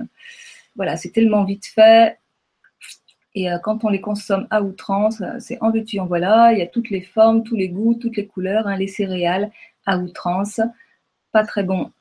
voilà, 0.76 0.98
c'est 0.98 1.10
tellement 1.10 1.44
vite 1.44 1.66
fait. 1.66 2.18
Et 3.36 3.52
euh, 3.52 3.60
quand 3.60 3.84
on 3.84 3.90
les 3.90 4.02
consomme 4.02 4.48
à 4.50 4.62
outrance, 4.62 5.22
euh, 5.22 5.40
c'est 5.40 5.62
en 5.62 5.72
veux-tu, 5.72 6.00
voilà. 6.00 6.54
Il 6.54 6.60
y 6.60 6.62
a 6.62 6.68
toutes 6.68 6.90
les 6.90 7.02
formes, 7.02 7.44
tous 7.44 7.56
les 7.56 7.70
goûts, 7.70 7.96
toutes 7.96 8.18
les 8.18 8.28
couleurs. 8.28 8.68
Hein, 8.68 8.78
les 8.78 8.88
céréales 8.88 9.52
à 9.86 9.98
outrance, 9.98 10.60
pas 11.32 11.46
très 11.46 11.64
bon 11.64 11.92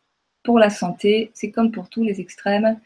pour 0.42 0.58
la 0.58 0.70
santé. 0.70 1.30
C'est 1.34 1.50
comme 1.50 1.70
pour 1.72 1.88
tous 1.88 2.02
les 2.04 2.20
extrêmes. 2.20 2.78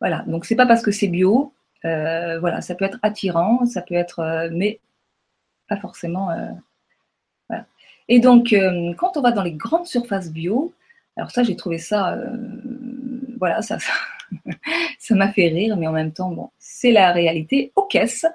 Voilà. 0.00 0.24
Donc 0.26 0.44
c'est 0.46 0.56
pas 0.56 0.66
parce 0.66 0.82
que 0.82 0.90
c'est 0.90 1.08
bio. 1.08 1.52
Euh, 1.84 2.40
voilà, 2.40 2.62
ça 2.62 2.74
peut 2.74 2.86
être 2.86 2.98
attirant, 3.02 3.66
ça 3.66 3.82
peut 3.82 3.94
être, 3.94 4.48
mais 4.52 4.80
pas 5.68 5.76
forcément. 5.76 6.28
voilà. 7.48 7.66
Et 8.08 8.20
donc, 8.20 8.54
quand 8.96 9.16
on 9.16 9.20
va 9.20 9.32
dans 9.32 9.42
les 9.42 9.52
grandes 9.52 9.86
surfaces 9.86 10.32
bio, 10.32 10.72
alors 11.16 11.30
ça, 11.30 11.42
j'ai 11.42 11.56
trouvé 11.56 11.78
ça, 11.78 12.18
voilà, 13.38 13.62
ça, 13.62 13.78
ça 13.78 13.92
ça 14.98 15.14
m'a 15.14 15.32
fait 15.32 15.48
rire, 15.48 15.76
mais 15.76 15.86
en 15.86 15.92
même 15.92 16.12
temps, 16.12 16.30
bon, 16.30 16.50
c'est 16.58 16.92
la 16.92 17.12
réalité 17.12 17.72
aux 17.76 17.86
caisses. 17.86 18.26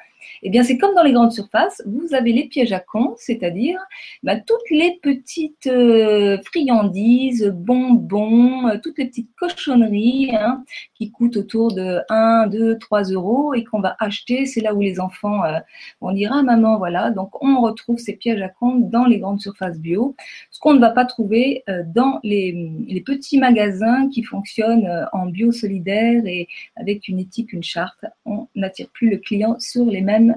Eh 0.44 0.50
bien, 0.50 0.64
c'est 0.64 0.78
comme 0.78 0.96
dans 0.96 1.04
les 1.04 1.12
grandes 1.12 1.34
surfaces, 1.34 1.82
vous 1.86 2.14
avez 2.14 2.32
les 2.32 2.46
pièges 2.48 2.72
à 2.72 2.80
cons, 2.80 3.16
c'est-à-dire 3.18 3.80
bah, 4.24 4.38
toutes 4.38 4.70
les 4.72 5.00
petites 5.02 5.68
euh, 5.68 6.38
friandises, 6.44 7.52
bonbons, 7.54 8.68
euh, 8.68 8.78
toutes 8.82 8.98
les 8.98 9.08
petites 9.08 9.30
cochonneries 9.36 10.32
hein, 10.34 10.64
qui 10.96 11.12
coûtent 11.12 11.38
autour 11.38 11.74
de 11.74 12.00
1, 12.10 12.48
2, 12.48 12.78
3 12.78 13.04
euros 13.12 13.54
et 13.54 13.64
qu'on 13.64 13.82
va 13.82 13.96
acheter. 14.00 14.46
C'est 14.46 14.62
là 14.62 14.74
où 14.74 14.82
les 14.82 15.00
enfants 15.00 15.44
euh, 15.44 15.60
vont 16.00 16.14
dire 16.14 16.32
Ah, 16.34 16.44
maman, 16.44 16.78
voilà. 16.78 17.12
Donc, 17.12 17.44
on 17.44 17.62
retrouve 17.62 17.98
ces 17.98 18.14
pièges 18.14 18.42
à 18.42 18.50
cons 18.50 18.76
dans 18.76 19.06
les 19.06 19.20
grandes 19.20 19.42
surfaces 19.42 19.80
bio, 19.80 20.16
ce 20.52 20.60
qu'on 20.60 20.74
ne 20.74 20.80
va 20.80 20.92
pas 20.92 21.06
trouver 21.06 21.64
dans 21.88 22.20
les, 22.24 23.04
petits 23.06 23.40
magasins 23.40 24.10
qui 24.10 24.24
fonctionnent 24.24 25.08
en 25.14 25.26
bio 25.28 25.52
solidaire 25.52 26.22
et 26.26 26.48
avec 26.76 27.08
une 27.08 27.20
éthique, 27.20 27.54
une 27.54 27.64
charte. 27.64 28.06
On 28.26 28.48
n'attire 28.56 28.88
plus 28.94 29.10
le 29.10 29.18
client 29.18 29.56
sur 29.60 29.86
les 29.86 30.02
mêmes 30.02 30.29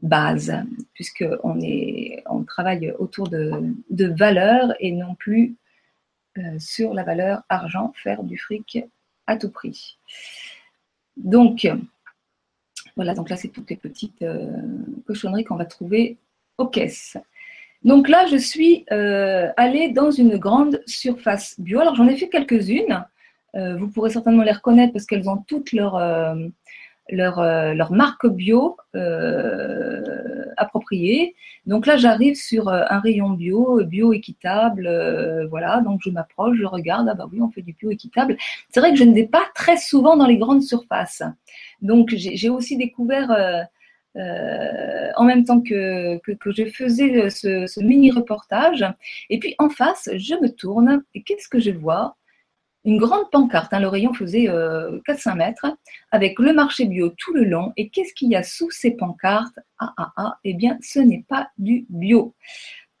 base, 0.00 0.54
puisqu'on 0.94 1.58
on 2.28 2.44
travaille 2.44 2.92
autour 2.98 3.28
de, 3.28 3.74
de 3.90 4.06
valeurs 4.06 4.74
et 4.80 4.92
non 4.92 5.14
plus 5.14 5.56
euh, 6.38 6.58
sur 6.58 6.92
la 6.92 7.02
valeur 7.02 7.42
argent, 7.48 7.92
faire 8.02 8.22
du 8.22 8.36
fric 8.36 8.78
à 9.26 9.36
tout 9.36 9.50
prix. 9.50 9.98
Donc, 11.16 11.66
voilà, 12.94 13.14
donc 13.14 13.30
là, 13.30 13.36
c'est 13.36 13.48
toutes 13.48 13.70
les 13.70 13.76
petites 13.76 14.20
euh, 14.22 14.50
cochonneries 15.06 15.44
qu'on 15.44 15.56
va 15.56 15.64
trouver 15.64 16.18
aux 16.58 16.66
caisses. 16.66 17.16
Donc 17.84 18.08
là, 18.08 18.26
je 18.26 18.36
suis 18.36 18.84
euh, 18.92 19.50
allée 19.56 19.90
dans 19.90 20.10
une 20.10 20.36
grande 20.36 20.82
surface 20.86 21.58
bio. 21.58 21.80
Alors, 21.80 21.94
j'en 21.94 22.06
ai 22.06 22.16
fait 22.16 22.28
quelques-unes. 22.28 23.04
vous 23.54 23.88
pourrez 23.88 24.10
certainement 24.10 24.42
les 24.42 24.52
reconnaître 24.52 24.92
parce 24.92 25.06
qu'elles 25.06 25.30
ont 25.30 25.38
toutes 25.38 25.72
leurs 25.72 25.96
leur, 27.08 27.38
euh, 27.38 27.74
leur 27.74 27.92
marque 27.92 28.26
bio 28.26 28.76
euh, 28.94 30.44
appropriée. 30.56 31.34
Donc 31.66 31.86
là, 31.86 31.96
j'arrive 31.96 32.34
sur 32.34 32.68
euh, 32.68 32.84
un 32.88 33.00
rayon 33.00 33.30
bio, 33.30 33.84
bio 33.84 34.12
équitable, 34.12 34.88
voilà. 35.50 35.80
Donc 35.80 36.00
je 36.04 36.10
m'approche, 36.10 36.56
je 36.58 36.64
regarde, 36.64 37.08
ah 37.10 37.14
bah 37.14 37.28
oui, 37.32 37.40
on 37.40 37.50
fait 37.50 37.62
du 37.62 37.72
bio 37.72 37.90
équitable. 37.90 38.36
C'est 38.70 38.80
vrai 38.80 38.90
que 38.90 38.98
je 38.98 39.04
ne 39.04 39.14
vais 39.14 39.26
pas 39.26 39.44
très 39.54 39.76
souvent 39.76 40.16
dans 40.16 40.26
les 40.26 40.38
grandes 40.38 40.62
surfaces. 40.62 41.22
Donc 41.82 42.10
j'ai 42.14 42.48
aussi 42.48 42.76
découvert 42.76 43.66
euh, 44.16 45.10
en 45.16 45.24
même 45.24 45.44
temps 45.44 45.60
que, 45.60 46.18
que, 46.18 46.32
que 46.32 46.50
je 46.50 46.64
faisais 46.64 47.28
ce, 47.28 47.66
ce, 47.66 47.80
mini 47.80 48.10
reportage. 48.10 48.84
Et 49.28 49.38
puis 49.38 49.54
en 49.58 49.68
face, 49.68 50.08
je 50.16 50.34
me 50.36 50.48
tourne 50.48 51.02
et 51.14 51.22
qu'est-ce 51.22 51.48
que 51.48 51.60
je 51.60 51.70
vois? 51.70 52.16
Une 52.86 52.98
grande 52.98 53.28
pancarte. 53.30 53.74
Hein, 53.74 53.80
le 53.80 53.88
rayon 53.88 54.14
faisait 54.14 54.46
4-5 54.46 54.48
euh, 54.48 55.34
mètres 55.34 55.66
avec 56.12 56.38
le 56.38 56.54
marché 56.54 56.86
bio 56.86 57.10
tout 57.10 57.34
le 57.34 57.44
long. 57.44 57.72
Et 57.76 57.90
qu'est-ce 57.90 58.14
qu'il 58.14 58.30
y 58.30 58.36
a 58.36 58.42
sous 58.42 58.70
ces 58.70 58.92
pancartes? 58.92 59.58
Ah, 59.78 59.92
ah, 59.98 60.12
ah, 60.16 60.38
eh 60.44 60.54
bien, 60.54 60.78
ce 60.80 61.00
n'est 61.00 61.24
pas 61.28 61.50
du 61.58 61.84
bio. 61.90 62.34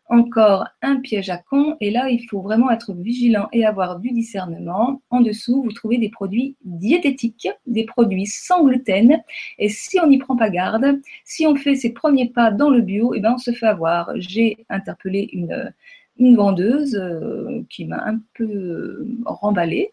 Encore 0.08 0.66
un 0.82 1.00
piège 1.00 1.30
à 1.30 1.38
con. 1.38 1.76
Et 1.80 1.90
là, 1.90 2.10
il 2.10 2.28
faut 2.28 2.40
vraiment 2.40 2.70
être 2.70 2.94
vigilant 2.94 3.48
et 3.52 3.64
avoir 3.64 3.98
du 3.98 4.10
discernement. 4.10 5.02
En 5.10 5.20
dessous, 5.20 5.62
vous 5.62 5.72
trouvez 5.72 5.98
des 5.98 6.10
produits 6.10 6.56
diététiques, 6.64 7.48
des 7.66 7.84
produits 7.84 8.26
sans 8.26 8.64
gluten. 8.64 9.20
Et 9.58 9.68
si 9.68 9.98
on 10.00 10.08
n'y 10.08 10.18
prend 10.18 10.36
pas 10.36 10.50
garde, 10.50 11.00
si 11.24 11.46
on 11.46 11.54
fait 11.54 11.76
ses 11.76 11.92
premiers 11.92 12.28
pas 12.28 12.50
dans 12.50 12.70
le 12.70 12.82
bio, 12.82 13.14
eh 13.14 13.20
bien, 13.20 13.34
on 13.34 13.38
se 13.38 13.52
fait 13.52 13.66
avoir. 13.66 14.10
J'ai 14.16 14.64
interpellé 14.68 15.28
une 15.32 15.72
une 16.18 16.36
vendeuse 16.36 16.96
euh, 16.96 17.62
qui 17.70 17.84
m'a 17.84 18.02
un 18.04 18.20
peu 18.34 19.06
remballée 19.24 19.92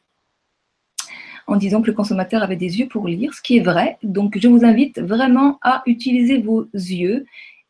en 1.47 1.57
disant 1.57 1.81
que 1.81 1.87
le 1.87 1.93
consommateur 1.93 2.43
avait 2.43 2.55
des 2.55 2.79
yeux 2.79 2.87
pour 2.87 3.07
lire, 3.07 3.33
ce 3.33 3.41
qui 3.41 3.57
est 3.57 3.63
vrai. 3.63 3.97
Donc 4.03 4.37
je 4.37 4.47
vous 4.47 4.63
invite 4.63 4.99
vraiment 4.99 5.59
à 5.61 5.83
utiliser 5.85 6.39
vos 6.39 6.67
yeux 6.73 7.25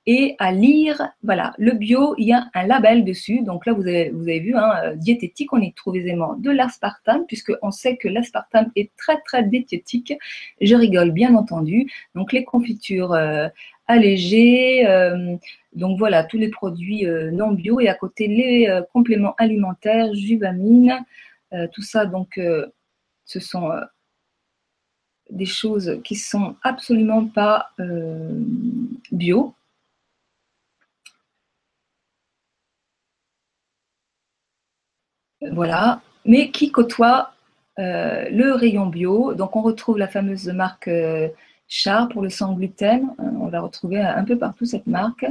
et 0.05 0.36
à 0.39 0.51
lire. 0.51 1.01
Voilà, 1.24 1.53
le 1.57 1.72
bio, 1.72 2.15
il 2.17 2.27
y 2.27 2.33
a 2.33 2.50
un 2.53 2.67
label 2.67 3.05
dessus. 3.05 3.41
Donc 3.41 3.65
là, 3.65 3.74
vous 3.74 3.88
avez, 3.88 4.10
vous 4.10 4.24
avez 4.24 4.39
vu, 4.39 4.55
hein, 4.55 4.72
euh, 4.83 4.95
diététique, 4.95 5.53
on 5.53 5.62
y 5.62 5.74
trouve 5.74 5.95
aisément 5.98 6.36
de 6.36 6.51
l'aspartame, 6.51 7.25
puisqu'on 7.25 7.72
sait 7.72 7.98
que 7.98 8.07
l'aspartame 8.07 8.72
est 8.75 8.91
très, 8.98 9.19
très 9.22 9.43
diététique. 9.43 10.13
Je 10.62 10.75
rigole, 10.75 11.12
bien 11.12 11.36
entendu. 11.36 11.91
Donc 12.15 12.33
les 12.33 12.43
confitures 12.43 13.13
euh, 13.13 13.48
allégées, 13.88 14.88
euh, 14.88 15.36
donc 15.74 15.98
voilà, 15.98 16.24
tous 16.24 16.38
les 16.38 16.50
produits 16.50 17.05
non 17.31 17.51
bio 17.51 17.79
et 17.79 17.89
à 17.89 17.95
côté 17.95 18.27
les 18.27 18.81
compléments 18.93 19.33
alimentaires, 19.39 20.13
juvamine, 20.13 21.03
tout 21.74 21.81
ça, 21.81 22.05
donc 22.05 22.39
ce 23.25 23.39
sont 23.39 23.72
des 25.31 25.48
choses 25.48 26.00
qui 26.03 26.15
sont 26.15 26.55
absolument 26.62 27.25
pas 27.25 27.72
bio. 29.12 29.55
Voilà, 35.52 36.02
mais 36.26 36.52
qui 36.52 36.72
côtoie 36.72 37.34
euh, 37.80 38.30
le 38.30 38.54
rayon 38.54 38.86
bio. 38.88 39.34
Donc 39.34 39.56
on 39.56 39.62
retrouve 39.62 39.98
la 39.98 40.08
fameuse 40.08 40.48
marque 40.50 40.88
euh, 40.88 41.30
Char 41.68 42.08
pour 42.10 42.22
le 42.22 42.30
sans 42.30 42.54
gluten. 42.54 43.10
Euh, 43.20 43.24
on 43.40 43.48
va 43.48 43.62
retrouver 43.62 44.00
un 44.00 44.24
peu 44.24 44.38
partout 44.38 44.66
cette 44.66 44.88
marque. 44.88 45.26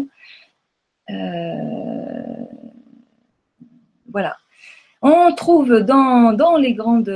voilà. 4.10 4.36
On 5.04 5.34
trouve 5.34 5.80
dans, 5.80 6.56
les 6.58 6.74
grandes, 6.74 7.10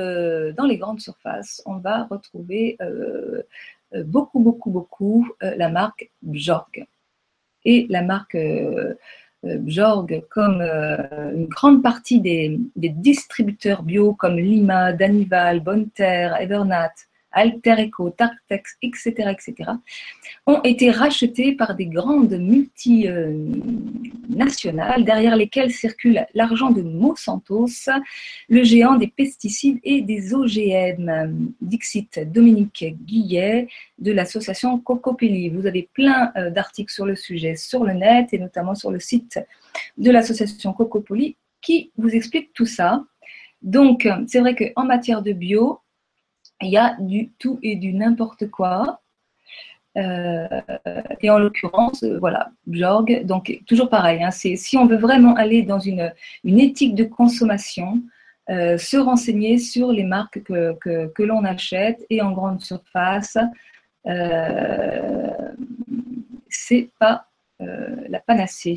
dans 0.57 0.65
les 0.65 0.77
grandes 0.77 1.01
surfaces, 1.01 1.63
on 1.67 1.77
va 1.77 2.05
retrouver 2.11 2.77
beaucoup, 4.07 4.41
beaucoup, 4.41 4.71
beaucoup 4.71 5.29
la 5.41 5.69
marque 5.69 6.11
Bjorg 6.21 6.85
et 7.65 7.87
la 7.89 8.03
marque 8.03 8.37
Euh, 9.47 10.21
comme 10.31 10.61
euh, 10.61 11.35
une 11.35 11.47
grande 11.47 11.83
partie 11.83 12.21
des, 12.21 12.59
distributeurs 12.77 13.83
bio 13.83 14.15
comme 14.15 14.39
Lima, 14.39 14.93
Danival, 14.93 15.61
Bonter, 15.61 16.31
Evernat, 16.41 16.93
Alter 17.37 17.77
Eco, 17.79 18.11
Tartex, 18.11 18.77
etc., 18.83 19.31
etc., 19.31 19.71
ont 20.47 20.61
été 20.63 20.91
rachetés 20.91 21.53
par 21.53 21.77
des 21.77 21.87
grandes 21.87 22.33
multinationales 22.33 25.05
derrière 25.05 25.37
lesquelles 25.37 25.71
circule 25.71 26.27
l'argent 26.35 26.71
de 26.71 26.83
Monsantos, 26.83 27.89
le 28.49 28.65
géant 28.65 28.97
des 28.97 29.09
pesticides 29.09 29.79
et 29.85 30.01
des 30.01 30.35
OGM. 30.35 31.47
Dixit 31.61 32.33
Dominique 32.33 32.85
Guillet 33.05 33.69
de 33.99 34.13
l'association 34.13 34.79
Cocopelli. 34.79 35.51
Vous 35.51 35.67
avez 35.67 35.89
plein 35.93 36.33
euh, 36.37 36.51
d'articles 36.51 36.93
sur 36.93 37.07
le 37.07 37.17
sujet 37.17 37.57
sur 37.57 37.85
le 37.85 37.93
net 37.93 38.33
et 38.33 38.39
notamment 38.39 38.75
sur 38.75 38.91
le 38.91 39.01
site 39.01 39.39
de 39.99 40.11
l'association 40.11 40.73
Cocopelli 40.73 41.37
qui 41.61 41.91
vous 41.97 42.11
explique 42.11 42.53
tout 42.55 42.67
ça. 42.67 43.05
Donc, 43.63 44.09
c'est 44.29 44.41
vrai 44.41 44.55
qu'en 44.55 44.85
matière 44.85 45.23
de 45.23 45.33
bio, 45.33 45.81
il 46.63 46.71
y 46.71 46.77
a 46.77 46.97
du 46.99 47.31
tout 47.39 47.59
et 47.63 47.77
du 47.77 47.93
n'importe 47.93 48.51
quoi. 48.51 49.01
Euh, 49.97 50.47
et 51.23 51.31
en 51.31 51.39
l'occurrence, 51.39 52.03
euh, 52.03 52.19
voilà, 52.19 52.51
Bjorg, 52.67 53.25
donc 53.25 53.61
toujours 53.67 53.89
pareil, 53.89 54.23
hein, 54.23 54.31
c'est 54.31 54.57
si 54.57 54.77
on 54.77 54.87
veut 54.87 54.99
vraiment 54.99 55.35
aller 55.35 55.63
dans 55.63 55.79
une, 55.79 56.13
une 56.45 56.61
éthique 56.61 56.95
de 56.95 57.05
consommation, 57.05 58.03
euh, 58.51 58.77
se 58.77 58.99
renseigner 58.99 59.59
sur 59.59 59.93
les 59.93 60.05
marques 60.05 60.43
que, 60.43 60.77
que, 61.09 61.23
l'on 61.23 61.45
achète 61.45 62.05
et 62.11 62.21
en 62.21 62.33
grande 62.33 62.61
surface, 62.61 63.39
c'est 66.49 66.91
pas 66.99 67.27
la 67.59 68.21
panacée. 68.21 68.77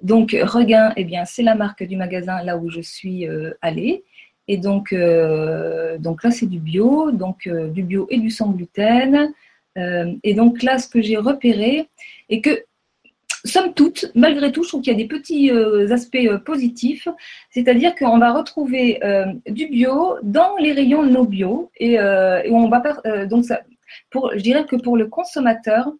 Donc 0.00 0.30
Regain, 0.30 0.92
eh 0.96 1.04
bien, 1.04 1.24
c'est 1.24 1.42
la 1.42 1.54
marque 1.54 1.82
du 1.82 1.96
magasin 1.96 2.42
là 2.42 2.56
où 2.56 2.70
je 2.70 2.80
suis 2.80 3.26
allée. 3.60 4.04
Et 4.48 4.56
donc, 4.56 4.92
euh, 4.92 5.98
donc 5.98 6.22
là, 6.24 6.30
c'est 6.30 6.46
du 6.46 6.58
bio, 6.58 7.10
donc 7.12 7.46
euh, 7.46 7.68
du 7.68 7.82
bio 7.82 8.06
et 8.10 8.18
du 8.18 8.30
sans 8.30 8.50
gluten. 8.50 9.32
Euh, 9.78 10.12
et 10.22 10.34
donc 10.34 10.62
là, 10.62 10.78
ce 10.78 10.88
que 10.88 11.00
j'ai 11.00 11.16
repéré, 11.16 11.88
et 12.28 12.40
que, 12.40 12.64
somme 13.44 13.72
toute, 13.74 14.10
malgré 14.14 14.52
tout, 14.52 14.62
je 14.62 14.68
trouve 14.68 14.82
qu'il 14.82 14.92
y 14.92 14.96
a 14.96 14.98
des 14.98 15.08
petits 15.08 15.50
aspects 15.90 16.36
positifs, 16.44 17.08
c'est-à-dire 17.50 17.94
qu'on 17.96 18.18
va 18.18 18.32
retrouver 18.32 19.00
du 19.48 19.66
bio 19.66 20.16
dans 20.22 20.56
les 20.58 20.72
rayons 20.72 21.04
non 21.04 21.24
bio, 21.24 21.70
et, 21.78 21.94
et 21.94 22.50
on 22.50 22.68
va 22.68 22.82
donc 23.26 23.44
ça, 23.44 23.62
pour, 24.10 24.30
je 24.34 24.42
dirais 24.42 24.64
que 24.64 24.76
pour 24.76 24.96
le 24.96 25.06
consommateur, 25.06 25.92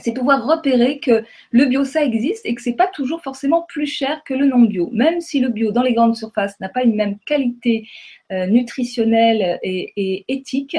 c'est 0.00 0.12
pouvoir 0.12 0.46
repérer 0.46 1.00
que 1.00 1.24
le 1.50 1.64
bio, 1.64 1.84
ça 1.84 2.04
existe 2.04 2.46
et 2.46 2.54
que 2.54 2.62
c'est 2.62 2.74
pas 2.74 2.86
toujours 2.86 3.20
forcément 3.22 3.62
plus 3.62 3.86
cher 3.86 4.22
que 4.24 4.32
le 4.32 4.46
non 4.46 4.60
bio. 4.60 4.90
Même 4.92 5.20
si 5.20 5.40
le 5.40 5.48
bio 5.48 5.72
dans 5.72 5.82
les 5.82 5.92
grandes 5.92 6.16
surfaces 6.16 6.58
n'a 6.60 6.68
pas 6.68 6.84
une 6.84 6.94
même 6.94 7.18
qualité 7.26 7.88
euh, 8.30 8.46
nutritionnelle 8.46 9.58
et, 9.62 10.24
éthique, 10.28 10.76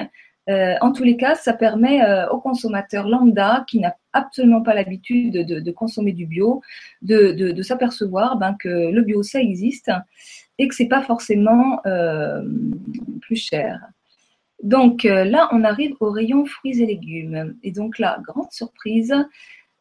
euh, 0.49 0.75
en 0.81 0.93
tous 0.93 1.03
les 1.03 1.17
cas, 1.17 1.35
ça 1.35 1.53
permet 1.53 2.01
euh, 2.01 2.29
au 2.29 2.39
consommateur 2.39 3.07
lambda 3.07 3.65
qui 3.67 3.79
n'a 3.79 3.95
absolument 4.13 4.63
pas 4.63 4.73
l'habitude 4.73 5.45
de, 5.45 5.71
consommer 5.71 6.13
du 6.13 6.25
bio, 6.25 6.61
de, 7.01 7.61
s'apercevoir 7.61 8.37
ben, 8.37 8.55
que 8.57 8.89
le 8.89 9.01
bio, 9.01 9.21
ça 9.21 9.41
existe 9.41 9.91
et 10.57 10.67
que 10.69 10.75
c'est 10.75 10.87
pas 10.87 11.03
forcément 11.03 11.79
plus 13.21 13.35
cher. 13.35 13.81
Donc 14.63 15.05
euh, 15.05 15.23
là, 15.23 15.49
on 15.51 15.63
arrive 15.63 15.95
au 15.99 16.11
rayon 16.11 16.45
fruits 16.45 16.81
et 16.81 16.85
légumes. 16.85 17.55
Et 17.63 17.71
donc 17.71 17.99
là, 17.99 18.19
grande 18.27 18.51
surprise, 18.51 19.15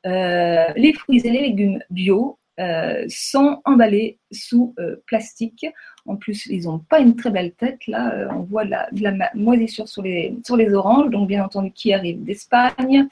euh, 0.06 0.66
les 0.76 0.92
fruits 0.92 1.26
et 1.26 1.30
les 1.30 1.40
légumes 1.40 1.80
bio 1.90 2.38
euh, 2.60 3.04
sont 3.08 3.60
emballés 3.64 4.18
sous 4.30 4.74
plastique. 5.06 5.66
En 6.06 6.16
plus, 6.16 6.46
ils 6.46 6.64
n'ont 6.64 6.78
pas 6.78 7.00
une 7.00 7.16
très 7.16 7.30
belle 7.30 7.52
tête. 7.52 7.86
Là, 7.86 8.28
on 8.32 8.42
voit 8.42 8.64
de 8.64 9.02
la, 9.02 9.30
moisissure 9.34 9.88
sur 9.88 10.02
les, 10.02 10.74
oranges, 10.74 11.10
donc 11.10 11.28
bien 11.28 11.44
entendu 11.44 11.70
qui 11.72 11.92
arrive 11.92 12.22
d'Espagne. 12.24 13.08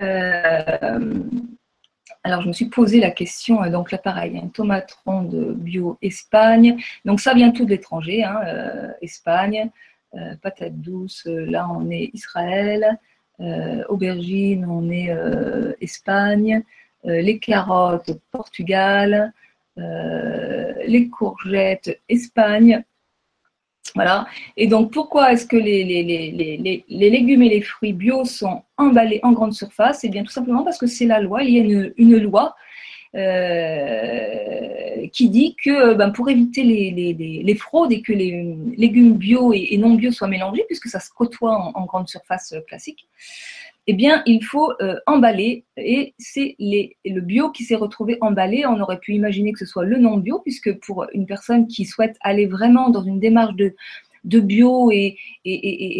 alors, 0.00 0.82
je 2.42 2.48
me 2.48 2.52
suis 2.52 2.66
posé 2.66 3.00
la 3.00 3.10
question, 3.10 3.68
donc 3.70 3.90
là, 3.92 3.98
pareil, 3.98 4.38
un 4.38 4.48
tomate 4.48 4.92
ronde 5.04 5.54
bio 5.56 5.98
Espagne. 6.02 6.76
Donc, 7.04 7.20
ça 7.20 7.34
vient 7.34 7.52
tout 7.52 7.64
de 7.64 7.70
l'étranger, 7.70 8.24
hein, 8.24 8.40
Espagne. 9.00 9.70
Euh, 10.14 10.34
patates 10.42 10.78
douces, 10.78 11.26
euh, 11.26 11.46
là 11.46 11.66
on 11.70 11.90
est 11.90 12.10
Israël, 12.12 12.98
euh, 13.40 13.82
aubergines, 13.88 14.66
on 14.66 14.90
est 14.90 15.10
Espagne, 15.80 16.62
les 17.04 17.38
carottes, 17.38 18.10
Portugal, 18.30 19.32
les 19.76 21.08
courgettes, 21.08 21.98
Espagne. 22.08 22.84
Voilà. 23.94 24.26
Et 24.56 24.68
donc, 24.68 24.92
pourquoi 24.92 25.32
est-ce 25.32 25.46
que 25.46 25.56
les, 25.56 25.82
légumes 26.88 27.42
et 27.42 27.48
les 27.48 27.60
fruits 27.62 27.92
bio 27.92 28.24
sont 28.24 28.62
emballés 28.76 29.18
en 29.24 29.32
grande 29.32 29.54
surface? 29.54 30.04
Eh 30.04 30.08
bien, 30.10 30.22
tout 30.22 30.30
simplement 30.30 30.62
parce 30.62 30.78
que 30.78 30.86
c'est 30.86 31.06
la 31.06 31.20
loi. 31.20 31.42
Il 31.42 31.50
y 31.50 31.58
a 31.58 31.90
une 31.96 32.18
loi 32.18 32.54
euh, 33.14 35.06
qui 35.12 35.28
dit 35.28 35.54
que 35.62 35.94
ben, 35.94 36.10
pour 36.10 36.30
éviter 36.30 36.62
les, 36.62 37.54
fraudes 37.54 37.92
et 37.92 38.00
que 38.00 38.12
les 38.12 38.56
légumes 38.76 39.14
bio 39.14 39.52
et, 39.52 39.76
non 39.76 39.94
bio 39.94 40.10
soient 40.10 40.28
mélangés, 40.28 40.64
puisque 40.66 40.88
ça 40.88 41.00
se 41.00 41.10
côtoie 41.10 41.72
en, 41.74 41.84
grande 41.84 42.08
surface 42.08 42.54
classique, 42.66 43.06
eh 43.86 43.94
bien, 43.94 44.22
il 44.26 44.44
faut 44.44 44.72
euh, 44.80 44.96
emballer 45.06 45.64
et 45.76 46.14
c'est 46.18 46.54
le 46.58 47.20
bio 47.20 47.50
qui 47.50 47.64
s'est 47.64 47.74
retrouvé 47.74 48.16
emballé. 48.20 48.64
On 48.64 48.80
aurait 48.80 48.98
pu 48.98 49.12
imaginer 49.14 49.52
que 49.52 49.58
ce 49.58 49.66
soit 49.66 49.84
le 49.84 49.98
non 49.98 50.16
bio, 50.16 50.38
puisque 50.38 50.72
pour 50.78 51.06
une 51.12 51.26
personne 51.26 51.66
qui 51.66 51.84
souhaite 51.84 52.16
aller 52.20 52.46
vraiment 52.46 52.90
dans 52.90 53.02
une 53.02 53.18
démarche 53.18 53.56
de, 53.56 53.74
de 54.24 54.40
bio 54.40 54.90
et, 54.92 55.16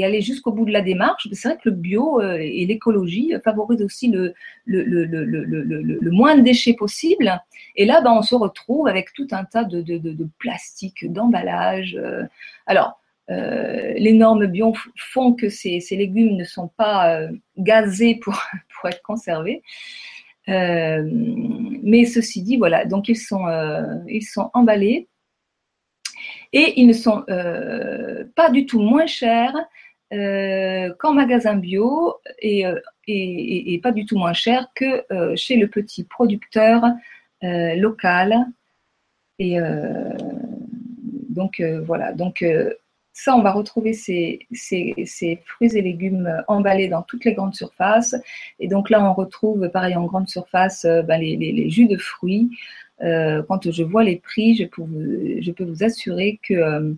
aller 0.04 0.20
jusqu'au 0.20 0.52
bout 0.52 0.64
de 0.64 0.72
la 0.72 0.80
démarche, 0.80 1.28
c'est 1.32 1.48
vrai 1.48 1.58
que 1.62 1.68
le 1.68 1.74
bio 1.74 2.20
euh, 2.20 2.38
et 2.40 2.64
l'écologie 2.66 3.32
favorisent 3.44 3.82
aussi 3.82 4.08
le, 4.08 4.34
le, 4.64 4.82
le, 4.84 5.04
le, 5.24 6.10
moins 6.10 6.36
de 6.36 6.42
déchets 6.42 6.74
possible. 6.74 7.40
Et 7.76 7.84
là, 7.84 8.00
ben, 8.00 8.12
on 8.12 8.22
se 8.22 8.34
retrouve 8.34 8.86
avec 8.86 9.12
tout 9.14 9.26
un 9.32 9.44
tas 9.44 9.64
de, 9.64 9.82
de, 9.82 9.98
de, 9.98 10.28
plastique, 10.38 11.10
d'emballage. 11.10 11.96
Euh. 12.00 12.24
Alors, 12.66 13.00
euh, 13.30 13.92
les 13.96 14.12
normes 14.12 14.46
bio 14.46 14.74
font 14.96 15.32
que 15.32 15.48
ces, 15.48 15.80
ces 15.80 15.96
légumes 15.96 16.36
ne 16.36 16.44
sont 16.44 16.68
pas 16.68 17.20
gazés 17.58 18.16
pour, 18.16 18.34
pour 18.80 18.88
être 18.88 19.02
conservés. 19.02 19.62
mais 20.46 22.04
ceci 22.04 22.42
dit, 22.42 22.56
voilà, 22.56 22.84
donc 22.84 23.08
ils 23.08 23.16
sont, 23.16 23.46
ils 24.08 24.22
sont 24.22 24.50
emballés 24.54 25.08
et 26.52 26.80
ils 26.80 26.86
ne 26.86 26.92
sont 26.92 27.24
euh, 27.30 28.24
pas 28.36 28.50
du 28.50 28.66
tout 28.66 28.80
moins 28.80 29.06
chers 29.06 29.56
euh, 30.12 30.92
qu'en 30.98 31.14
magasin 31.14 31.56
bio 31.56 32.16
euh, 32.44 32.80
et, 33.08 33.80
pas 33.82 33.92
du 33.92 34.04
tout 34.04 34.18
moins 34.18 34.34
chers 34.34 34.68
que 34.74 35.04
chez 35.34 35.56
le 35.56 35.68
petit 35.68 36.04
producteur 36.04 36.84
local. 37.42 38.46
Et 39.38 39.58
donc 41.30 41.60
voilà, 41.84 42.12
donc 42.12 42.44
ça, 43.12 43.34
on 43.34 43.42
va 43.42 43.50
retrouver 43.50 43.92
ces, 43.92 44.46
fruits 45.44 45.76
et 45.76 45.82
légumes 45.82 46.44
emballés 46.46 46.88
dans 46.88 47.02
toutes 47.02 47.24
les 47.24 47.34
grandes 47.34 47.54
surfaces. 47.54 48.14
Et 48.60 48.68
donc 48.68 48.88
là, 48.88 49.04
on 49.04 49.14
retrouve, 49.14 49.68
pareil, 49.70 49.96
en 49.96 50.04
grande 50.04 50.28
surface, 50.28 50.84
ben, 50.84 51.20
les, 51.20 51.70
jus 51.70 51.86
de 51.86 51.96
fruits. 51.96 52.50
Quand 53.02 53.70
je 53.70 53.82
vois 53.82 54.04
les 54.04 54.16
prix, 54.16 54.54
je 54.54 54.64
peux 54.64 55.64
vous, 55.64 55.84
assurer 55.84 56.38
que 56.42 56.96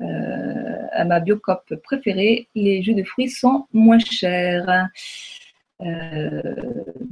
à 0.00 1.04
ma 1.04 1.20
biocop 1.20 1.74
préférée, 1.82 2.48
les 2.54 2.82
jus 2.82 2.94
de 2.94 3.02
fruits 3.02 3.30
sont 3.30 3.66
moins 3.72 3.98
chers. 3.98 4.88
Euh, 5.80 6.42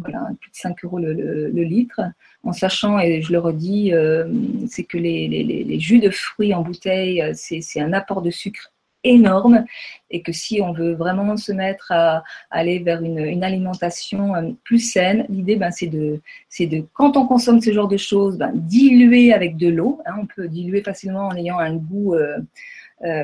voilà, 0.00 0.28
plus 0.40 0.50
de 0.50 0.56
5 0.56 0.84
euros 0.84 0.98
le, 0.98 1.62
litre, 1.62 2.00
en 2.42 2.52
sachant, 2.52 2.98
et 2.98 3.22
je 3.22 3.32
le 3.32 3.38
redis, 3.38 3.92
euh, 3.92 4.26
c'est 4.68 4.82
que 4.82 4.98
les, 4.98 5.78
jus 5.78 6.00
de 6.00 6.10
fruits 6.10 6.52
en 6.52 6.62
bouteille, 6.62 7.22
euh, 7.22 7.32
c'est 7.34 7.80
un 7.80 7.92
apport 7.92 8.22
de 8.22 8.30
sucre 8.30 8.72
énorme 9.08 9.64
et 10.10 10.22
que 10.22 10.32
si 10.32 10.60
on 10.60 10.72
veut 10.72 10.94
vraiment 10.94 11.36
se 11.36 11.52
mettre 11.52 11.92
à, 11.92 12.22
aller 12.50 12.78
vers 12.78 13.02
une, 13.02 13.44
alimentation 13.44 14.56
plus 14.64 14.78
saine, 14.78 15.26
l'idée 15.28 15.56
ben, 15.56 15.70
c'est 15.70 15.86
de, 15.86 16.20
de, 16.60 16.84
quand 16.92 17.16
on 17.16 17.26
consomme 17.26 17.60
ce 17.60 17.72
genre 17.72 17.88
de 17.88 17.96
choses, 17.96 18.38
ben, 18.38 18.52
diluer 18.54 19.32
avec 19.32 19.56
de 19.56 19.68
l'eau. 19.68 20.00
Hein, 20.06 20.14
on 20.20 20.26
peut 20.26 20.48
diluer 20.48 20.82
facilement 20.82 21.28
en 21.28 21.36
ayant 21.36 21.58
un 21.58 21.74
goût 21.74 22.14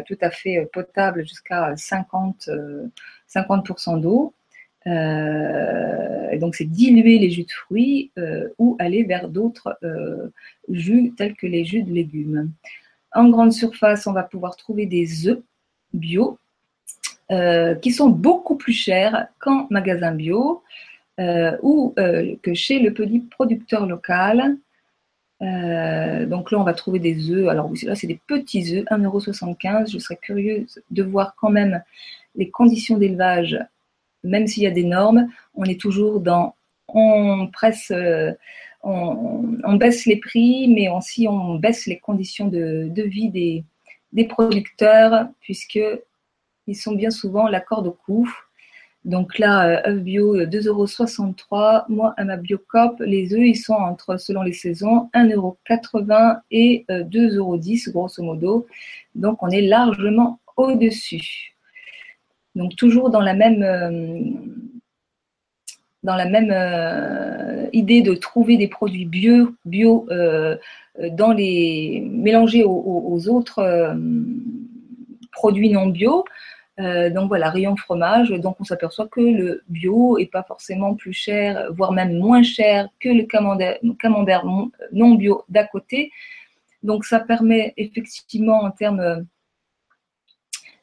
tout 0.06 0.18
à 0.20 0.30
fait 0.30 0.68
potable 0.72 1.26
jusqu'à 1.26 1.74
50, 1.76 2.48
50% 3.28 4.00
d'eau. 4.00 4.34
Euh, 4.86 6.38
donc, 6.38 6.54
c'est 6.54 6.64
diluer 6.64 7.18
les 7.18 7.30
jus 7.30 7.44
de 7.44 7.50
fruits 7.50 8.10
euh, 8.18 8.48
ou 8.58 8.76
aller 8.78 9.04
vers 9.04 9.28
d'autres 9.28 9.78
euh, 9.82 10.28
jus 10.68 11.12
tels 11.16 11.34
que 11.36 11.46
les 11.46 11.64
jus 11.64 11.82
de 11.82 11.92
légumes. 11.92 12.52
En 13.12 13.28
grande 13.28 13.52
surface, 13.52 14.06
on 14.06 14.12
va 14.12 14.22
pouvoir 14.22 14.56
trouver 14.56 14.86
des 14.86 15.28
œufs 15.28 15.42
bio 15.92 16.38
qui 17.80 17.92
sont 17.92 18.10
beaucoup 18.10 18.56
plus 18.56 18.74
chers 18.74 19.28
qu'en 19.38 19.66
magasin 19.70 20.12
bio 20.12 20.62
ou 21.18 21.94
que 21.96 22.54
chez 22.54 22.78
le 22.78 22.92
petit 22.92 23.20
producteur 23.20 23.86
local. 23.86 24.56
donc 25.40 26.50
là, 26.50 26.58
on 26.58 26.64
va 26.64 26.74
trouver 26.74 26.98
des 26.98 27.30
œufs. 27.30 27.48
Alors 27.48 27.70
là, 27.84 27.94
c'est 27.94 28.06
des 28.06 28.20
petits 28.26 28.76
œufs, 28.76 28.84
1,75€. 28.90 29.90
Je 29.90 29.98
serais 29.98 30.18
curieuse 30.20 30.82
de 30.90 31.02
voir 31.02 31.34
quand 31.36 31.50
même 31.50 31.82
les 32.34 32.50
conditions 32.50 32.98
d'élevage 32.98 33.58
même 34.24 34.46
s'il 34.46 34.62
y 34.62 34.66
a 34.66 34.70
des 34.70 34.84
normes, 34.84 35.28
on 35.54 35.64
est 35.64 35.80
toujours 35.80 36.20
dans, 36.20 36.54
on 36.88 37.48
presse, 37.48 37.90
euh, 37.90 38.32
on, 38.82 39.76
baisse 39.76 40.06
les 40.06 40.16
prix, 40.16 40.68
mais 40.68 40.88
aussi 40.88 41.26
on 41.28 41.56
baisse 41.56 41.86
les 41.86 41.98
conditions 41.98 42.48
de, 42.48 42.90
vie 43.02 43.30
des, 43.30 43.64
des 44.12 44.24
producteurs, 44.24 45.28
puisqu'ils 45.40 46.76
sont 46.76 46.94
bien 46.94 47.10
souvent 47.10 47.48
la 47.48 47.60
corde 47.60 47.86
au 47.86 47.92
cou. 47.92 48.28
Donc 49.04 49.38
là, 49.38 49.82
euh, 49.86 49.90
œufs 49.90 50.02
bio 50.02 50.36
2,63€. 50.36 51.84
Moi, 51.88 52.14
à 52.16 52.24
ma 52.24 52.36
Biocop, 52.36 53.00
les 53.00 53.34
œufs, 53.34 53.40
ils 53.40 53.56
sont 53.56 53.74
entre, 53.74 54.16
selon 54.16 54.42
les 54.42 54.52
saisons, 54.52 55.10
1,80€ 55.14 56.40
et 56.50 56.84
2,10€, 56.88 57.88
euh, 57.88 57.92
grosso 57.92 58.22
modo. 58.22 58.66
Donc, 59.14 59.42
on 59.42 59.48
est 59.48 59.62
largement 59.62 60.38
au-dessus. 60.56 61.52
Donc 62.54 62.76
toujours 62.76 63.10
dans 63.10 63.20
la 63.20 63.34
même, 63.34 63.62
euh, 63.62 64.20
dans 66.02 66.16
la 66.16 66.26
même 66.26 66.50
euh, 66.52 67.66
idée 67.72 68.02
de 68.02 68.14
trouver 68.14 68.56
des 68.56 68.68
produits 68.68 69.04
bio, 69.04 69.54
bio 69.64 70.06
euh, 70.10 70.56
dans 71.10 71.32
les 71.32 72.02
mélangés 72.10 72.64
aux, 72.64 73.28
autres 73.28 73.96
produits 75.32 75.70
non 75.70 75.86
bio. 75.86 76.24
donc 76.78 77.28
voilà, 77.28 77.50
rayon 77.50 77.76
fromage. 77.76 78.30
Donc 78.30 78.56
on 78.60 78.64
s'aperçoit 78.64 79.08
que 79.08 79.20
le 79.20 79.62
bio 79.68 80.18
est 80.18 80.30
pas 80.30 80.42
forcément 80.42 80.94
plus 80.94 81.14
cher, 81.14 81.72
voire 81.72 81.92
même 81.92 82.18
moins 82.18 82.42
cher 82.42 82.88
que 83.00 83.08
le 83.08 83.22
camembert, 83.24 83.78
camembert 83.98 84.44
non 84.92 85.14
bio 85.14 85.44
d'à 85.48 85.64
côté. 85.64 86.10
Donc 86.82 87.04
ça 87.04 87.20
permet 87.20 87.72
effectivement 87.76 88.62
en 88.62 88.70
termes 88.70 89.26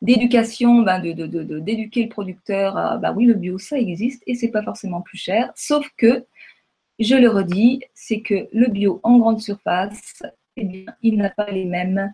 d'éducation, 0.02 0.82
ben 0.82 1.00
de, 1.00 1.60
d'éduquer 1.60 2.04
le 2.04 2.10
producteur 2.10 3.00
bah 3.00 3.14
oui, 3.16 3.26
le 3.26 3.34
bio, 3.34 3.58
ça 3.58 3.78
existe 3.78 4.24
et 4.28 4.36
c'est 4.36 4.50
pas 4.50 4.64
forcément 4.64 5.02
plus 5.02 5.18
cher. 5.18 5.52
Sauf 5.56 5.90
que, 5.98 6.26
je 7.00 7.16
le 7.16 7.30
redis, 7.30 7.82
c'est 7.94 8.20
que 8.22 8.48
le 8.52 8.68
bio 8.68 9.00
en 9.04 9.18
grande 9.20 9.42
surface, 9.42 10.22
eh 10.58 10.86
il 11.02 11.18
n'a 11.18 11.30
pas 11.30 11.50
les 11.52 11.66
mêmes 11.66 12.14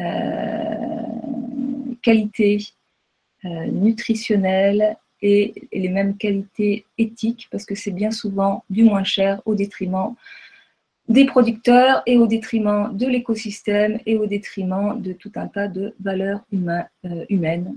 euh, 0.00 1.94
qualités 2.02 2.58
euh, 3.44 3.66
nutritionnelles 3.66 4.96
et, 5.22 5.54
les 5.72 5.88
mêmes 5.88 6.16
qualités 6.16 6.84
éthiques 6.98 7.48
parce 7.50 7.64
que 7.64 7.74
c'est 7.74 7.92
bien 7.92 8.10
souvent 8.10 8.64
du 8.70 8.82
moins 8.82 9.04
cher 9.04 9.40
au 9.44 9.54
détriment 9.54 10.14
des 11.08 11.26
producteurs 11.26 12.02
et 12.06 12.16
au 12.16 12.26
détriment 12.26 12.96
de 12.96 13.06
l'écosystème 13.06 13.98
et 14.06 14.16
au 14.16 14.26
détriment 14.26 15.00
de 15.00 15.12
tout 15.12 15.32
un 15.34 15.48
tas 15.48 15.68
de 15.68 15.94
valeurs 16.00 16.40
euh, 16.54 17.24
humaines. 17.28 17.76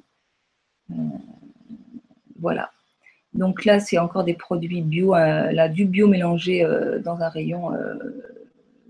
Euh, 0.92 0.96
voilà. 2.40 2.72
Donc 3.34 3.66
là, 3.66 3.80
c'est 3.80 3.98
encore 3.98 4.24
des 4.24 4.34
produits 4.34 4.82
bio, 4.82 5.14
euh, 5.14 5.52
là, 5.52 5.68
du 5.68 5.86
bio 5.86 6.08
mélangé 6.08 6.66
dans 7.04 7.20
un 7.20 7.30
rayon 7.30 7.72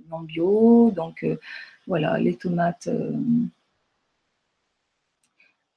non 0.10 0.19
bio. 0.19 0.91
Donc 0.95 1.26
voilà, 1.88 2.19
les 2.19 2.36
tomates. 2.36 2.88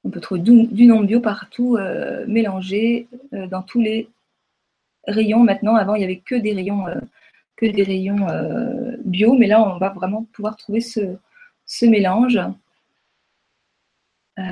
on 0.05 0.11
peut 0.11 0.21
trouver 0.21 0.43
du, 0.43 0.87
non 0.87 1.01
bio 1.01 1.21
partout, 1.21 1.79
mélangé 2.27 3.09
dans 3.33 3.63
tous 3.63 3.81
les 3.81 4.09
rayons. 5.07 5.43
Maintenant, 5.43 5.77
avant, 5.77 5.95
il 5.95 6.01
n'y 6.01 6.05
avait 6.05 6.19
que 6.19 6.35
des 6.35 6.53
rayons 6.53 6.85
des 7.69 7.83
rayons 7.83 8.29
euh, 8.29 8.97
bio, 9.05 9.35
mais 9.35 9.47
là, 9.47 9.63
on 9.63 9.79
va 9.79 9.91
vraiment 9.91 10.25
pouvoir 10.33 10.57
trouver 10.57 10.81
ce, 10.81 11.17
mélange. 11.83 12.41
Euh, 14.39 14.43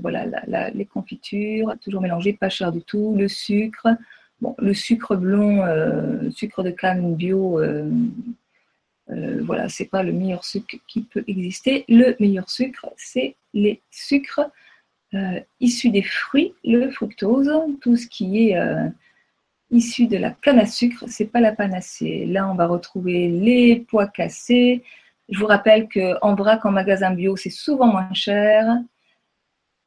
voilà, 0.00 0.70
les 0.70 0.86
confitures, 0.86 1.74
toujours 1.80 2.00
mélangées, 2.00 2.32
pas 2.32 2.48
cher 2.48 2.72
du 2.72 2.82
tout. 2.82 3.14
Le 3.16 3.28
sucre, 3.28 3.88
bon, 4.40 4.54
le 4.58 4.74
sucre 4.74 5.16
blond, 5.16 5.62
euh, 5.62 6.30
sucre 6.30 6.62
de 6.62 6.70
canne 6.70 7.14
bio, 7.14 7.60
voilà, 9.08 9.68
c'est 9.68 9.84
pas 9.84 10.02
le 10.02 10.12
meilleur 10.12 10.44
sucre 10.44 10.76
qui 10.88 11.02
peut 11.02 11.24
exister. 11.26 11.84
Le 11.88 12.16
meilleur 12.20 12.48
sucre, 12.48 12.90
c'est 12.96 13.36
les 13.52 13.80
sucres 13.90 14.50
issus 15.60 15.90
des 15.90 16.02
fruits, 16.02 16.54
le 16.64 16.90
fructose, 16.90 17.50
tout 17.80 17.96
ce 17.96 18.06
qui 18.08 18.48
est 18.48 18.56
issus 19.70 20.06
de 20.06 20.16
la 20.16 20.30
canne 20.30 20.58
à 20.58 20.66
sucre, 20.66 21.04
c'est 21.08 21.26
pas 21.26 21.40
la 21.40 21.52
panacée. 21.52 22.26
Là, 22.26 22.48
on 22.50 22.54
va 22.54 22.66
retrouver 22.66 23.28
les 23.28 23.80
pois 23.80 24.06
cassés. 24.06 24.82
Je 25.28 25.38
vous 25.38 25.46
rappelle 25.46 25.88
qu'en 25.88 26.34
vrac, 26.34 26.64
en 26.64 26.70
magasin 26.70 27.10
bio, 27.12 27.36
c'est 27.36 27.50
souvent 27.50 27.86
moins 27.86 28.12
cher. 28.12 28.78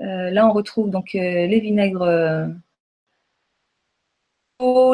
Euh, 0.01 0.29
là, 0.31 0.47
on 0.47 0.53
retrouve 0.53 0.89
donc 0.89 1.15
euh, 1.15 1.47
les 1.47 1.59
vinaigres 1.59 2.03
euh, 2.03 2.47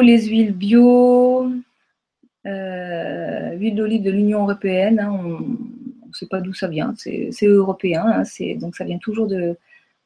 les 0.02 0.26
huiles 0.26 0.52
bio, 0.52 1.50
l'huile 2.44 3.74
d'olive 3.74 4.02
de 4.02 4.10
l'Union 4.10 4.42
européenne. 4.42 5.00
Hein, 5.00 5.10
on 5.10 6.08
ne 6.08 6.12
sait 6.12 6.26
pas 6.26 6.40
d'où 6.40 6.52
ça 6.54 6.68
vient, 6.68 6.94
c'est 6.96 7.46
européen, 7.46 8.04
hein, 8.06 8.22
donc 8.56 8.76
ça 8.76 8.84
vient 8.84 8.98
toujours 8.98 9.26
de, 9.26 9.56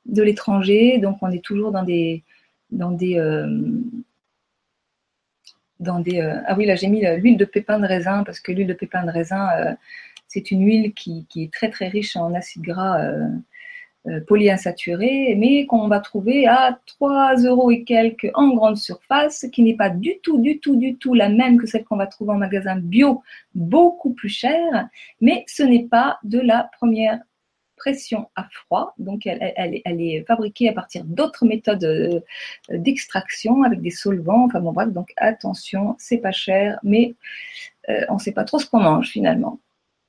de 0.06 0.22
l'étranger. 0.22 0.98
Donc, 0.98 1.18
on 1.22 1.30
est 1.30 1.44
toujours 1.44 1.72
dans 1.72 1.82
des, 1.82 2.22
dans 2.70 2.92
des 2.92 3.18
dans 5.80 6.00
des. 6.00 6.20
Euh, 6.20 6.40
ah 6.46 6.54
oui, 6.56 6.66
là 6.66 6.74
j'ai 6.76 6.88
mis 6.88 7.02
l'huile 7.16 7.36
de 7.36 7.44
pépin 7.44 7.78
de 7.78 7.86
raisin 7.86 8.24
parce 8.24 8.40
que 8.40 8.52
l'huile 8.52 8.66
de 8.66 8.74
pépin 8.74 9.04
de 9.04 9.10
raisin, 9.10 9.48
euh, 9.58 9.72
c'est 10.28 10.50
une 10.50 10.64
huile 10.64 10.92
qui, 10.94 11.26
est 11.36 11.52
très 11.52 11.70
très 11.70 11.88
riche 11.88 12.16
en 12.16 12.34
acides 12.34 12.62
gras 12.62 13.00
euh, 14.06 14.20
polyinsaturés, 14.26 15.34
mais 15.36 15.66
qu'on 15.66 15.88
va 15.88 16.00
trouver 16.00 16.46
à 16.46 16.78
3 16.86 17.36
euros 17.42 17.70
et 17.70 17.84
quelques 17.84 18.30
en 18.34 18.54
grande 18.54 18.76
surface, 18.76 19.46
qui 19.52 19.62
n'est 19.62 19.76
pas 19.76 19.90
du 19.90 20.18
tout, 20.22 20.40
du 20.40 20.60
tout, 20.60 20.76
du 20.76 20.96
tout 20.96 21.14
la 21.14 21.28
même 21.28 21.58
que 21.58 21.66
celle 21.66 21.84
qu'on 21.84 21.96
va 21.96 22.06
trouver 22.06 22.32
en 22.32 22.38
magasin 22.38 22.76
bio, 22.76 23.22
beaucoup 23.54 24.12
plus 24.14 24.28
chère, 24.28 24.88
mais 25.20 25.44
ce 25.46 25.62
n'est 25.62 25.84
pas 25.84 26.18
de 26.24 26.38
la 26.38 26.70
première 26.78 27.20
pression 27.78 28.28
à 28.36 28.48
froid. 28.50 28.94
Donc, 28.98 29.26
elle, 29.26 29.40
est 29.84 30.24
fabriquée 30.26 30.68
à 30.68 30.72
partir 30.72 31.04
d'autres 31.04 31.46
méthodes 31.46 31.84
euh, 31.84 32.20
d'extraction 32.70 33.62
avec 33.62 33.80
des 33.80 33.90
solvants. 33.90 34.44
Enfin 34.44 34.60
bon, 34.60 34.72
bref, 34.72 34.92
donc 34.92 35.12
attention, 35.16 35.96
c'est 35.98 36.18
pas 36.18 36.32
cher, 36.32 36.78
mais 36.82 37.14
euh, 37.88 38.04
on 38.10 38.14
ne 38.14 38.18
sait 38.18 38.32
pas 38.32 38.44
trop 38.44 38.58
ce 38.58 38.66
qu'on 38.66 38.80
mange 38.80 39.08
finalement. 39.08 39.58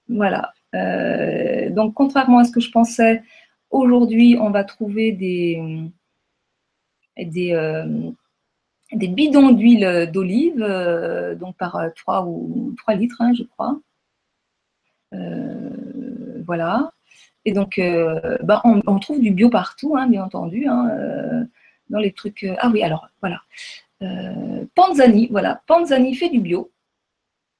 Voilà. 0.09 0.53
Euh, 0.75 1.69
donc, 1.69 1.93
contrairement 1.93 2.39
à 2.39 2.43
ce 2.43 2.51
que 2.51 2.59
je 2.59 2.71
pensais, 2.71 3.23
aujourd'hui, 3.69 4.37
on 4.39 4.49
va 4.49 4.63
trouver 4.63 5.11
des 5.11 5.91
bidons 8.91 9.51
d'huile 9.51 10.09
d'olive, 10.11 10.65
donc 11.39 11.55
par 11.57 11.79
3 11.95 12.25
ou 12.25 12.73
3 12.79 12.95
litres, 12.95 13.21
hein, 13.21 13.33
je 13.37 13.43
crois. 13.43 13.79
voilà. 16.45 16.91
Et 17.45 17.53
donc, 17.53 17.79
bah, 18.43 18.61
on, 18.63 18.99
trouve 18.99 19.21
du 19.21 19.31
bio 19.31 19.49
partout, 19.49 19.95
hein, 19.97 20.07
bien 20.07 20.23
entendu, 20.23 20.67
hein, 20.67 21.47
dans 21.89 21.99
les 21.99 22.11
trucs. 22.11 22.45
ah 22.59 22.69
oui, 22.69 22.83
alors 22.83 23.07
voilà. 23.21 23.41
Panzani, 24.75 25.27
voilà, 25.31 25.61
Panzani 25.67 26.15
fait 26.15 26.29
du 26.29 26.39
bio. 26.39 26.71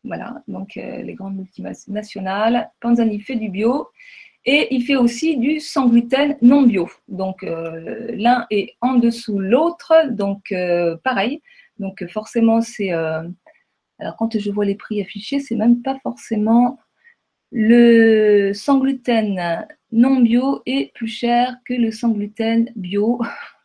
Voilà, 0.03 0.41
donc 0.47 0.75
les 0.75 1.13
grandes 1.13 1.37
multinationales. 1.37 2.69
Panzani 2.81 3.19
fait 3.21 3.35
du 3.35 3.49
bio. 3.49 3.89
Et 4.45 4.73
il 4.73 4.83
fait 4.83 4.95
aussi 4.95 5.37
du 5.37 5.59
sans 5.59 5.87
gluten 5.87 6.37
non 6.41 6.63
bio. 6.63 6.89
Donc 7.07 7.41
l'un 7.43 8.45
est 8.51 8.75
en 8.81 8.95
dessous 8.95 9.39
l'autre. 9.39 9.93
Donc 10.09 10.53
pareil. 11.03 11.41
Donc 11.77 12.05
forcément, 12.09 12.61
c'est 12.61 12.91
alors 13.99 14.15
quand 14.17 14.37
je 14.37 14.51
vois 14.51 14.65
les 14.65 14.75
prix 14.75 15.01
affichés, 15.01 15.39
c'est 15.39 15.55
même 15.55 15.81
pas 15.81 15.97
forcément 16.01 16.79
le 17.51 18.53
sans 18.53 18.79
gluten 18.79 19.65
non 19.91 20.19
bio 20.19 20.61
est 20.65 20.93
plus 20.93 21.07
cher 21.07 21.57
que 21.65 21.73
le 21.73 21.91
sans 21.91 22.09
gluten 22.09 22.71
bio 22.75 23.21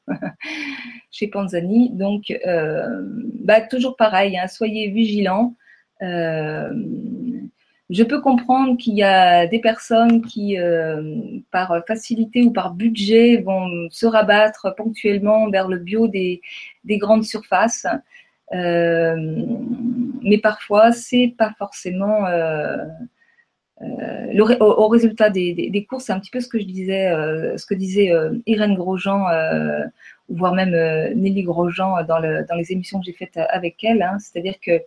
chez 1.10 1.28
Panzani. 1.28 1.90
Donc, 1.90 2.30
euh, 2.46 3.02
bah, 3.40 3.60
toujours 3.60 3.96
pareil, 3.96 4.38
hein, 4.38 4.48
soyez 4.48 4.88
vigilants. 4.88 5.54
Euh, 6.02 6.72
je 7.90 8.02
peux 8.02 8.20
comprendre 8.20 8.78
qu'il 8.78 8.94
y 8.94 9.02
a 9.02 9.46
des 9.46 9.60
personnes 9.60 10.22
qui, 10.22 10.58
euh, 10.58 11.38
par 11.50 11.84
facilité 11.86 12.42
ou 12.42 12.50
par 12.50 12.72
budget, 12.72 13.42
vont 13.42 13.68
se 13.90 14.06
rabattre 14.06 14.74
ponctuellement 14.76 15.50
vers 15.50 15.68
le 15.68 15.78
bio 15.78 16.08
des, 16.08 16.40
des 16.84 16.96
grandes 16.98 17.24
surfaces. 17.24 17.86
Mais 18.52 20.38
parfois, 20.42 20.92
c'est 20.92 21.34
pas 21.36 21.52
forcément 21.58 22.24
euh, 23.82 23.84
euh, 23.84 24.26
le, 24.32 24.62
au, 24.62 24.88
résultat 24.88 25.30
des, 25.30 25.52
des, 25.52 25.84
courses, 25.84 26.04
c'est 26.04 26.12
un 26.12 26.20
petit 26.20 26.30
peu 26.30 26.40
ce 26.40 26.48
que 26.48 26.58
je 26.58 26.64
disais, 26.64 27.10
ce 27.56 27.66
que 27.66 27.74
disait 27.74 28.12
Irène 28.46 28.74
Grosjean, 28.74 29.24
voire 30.28 30.54
même 30.54 30.70
Nelly 31.16 31.42
Grosjean 31.42 32.04
dans, 32.04 32.18
le, 32.18 32.46
dans, 32.48 32.54
les 32.54 32.72
émissions 32.72 33.00
que 33.00 33.06
j'ai 33.06 33.12
faites 33.12 33.37
avec 33.37 33.82
elle. 33.84 34.02
Hein. 34.02 34.18
C'est-à-dire 34.18 34.54
que 34.64 34.80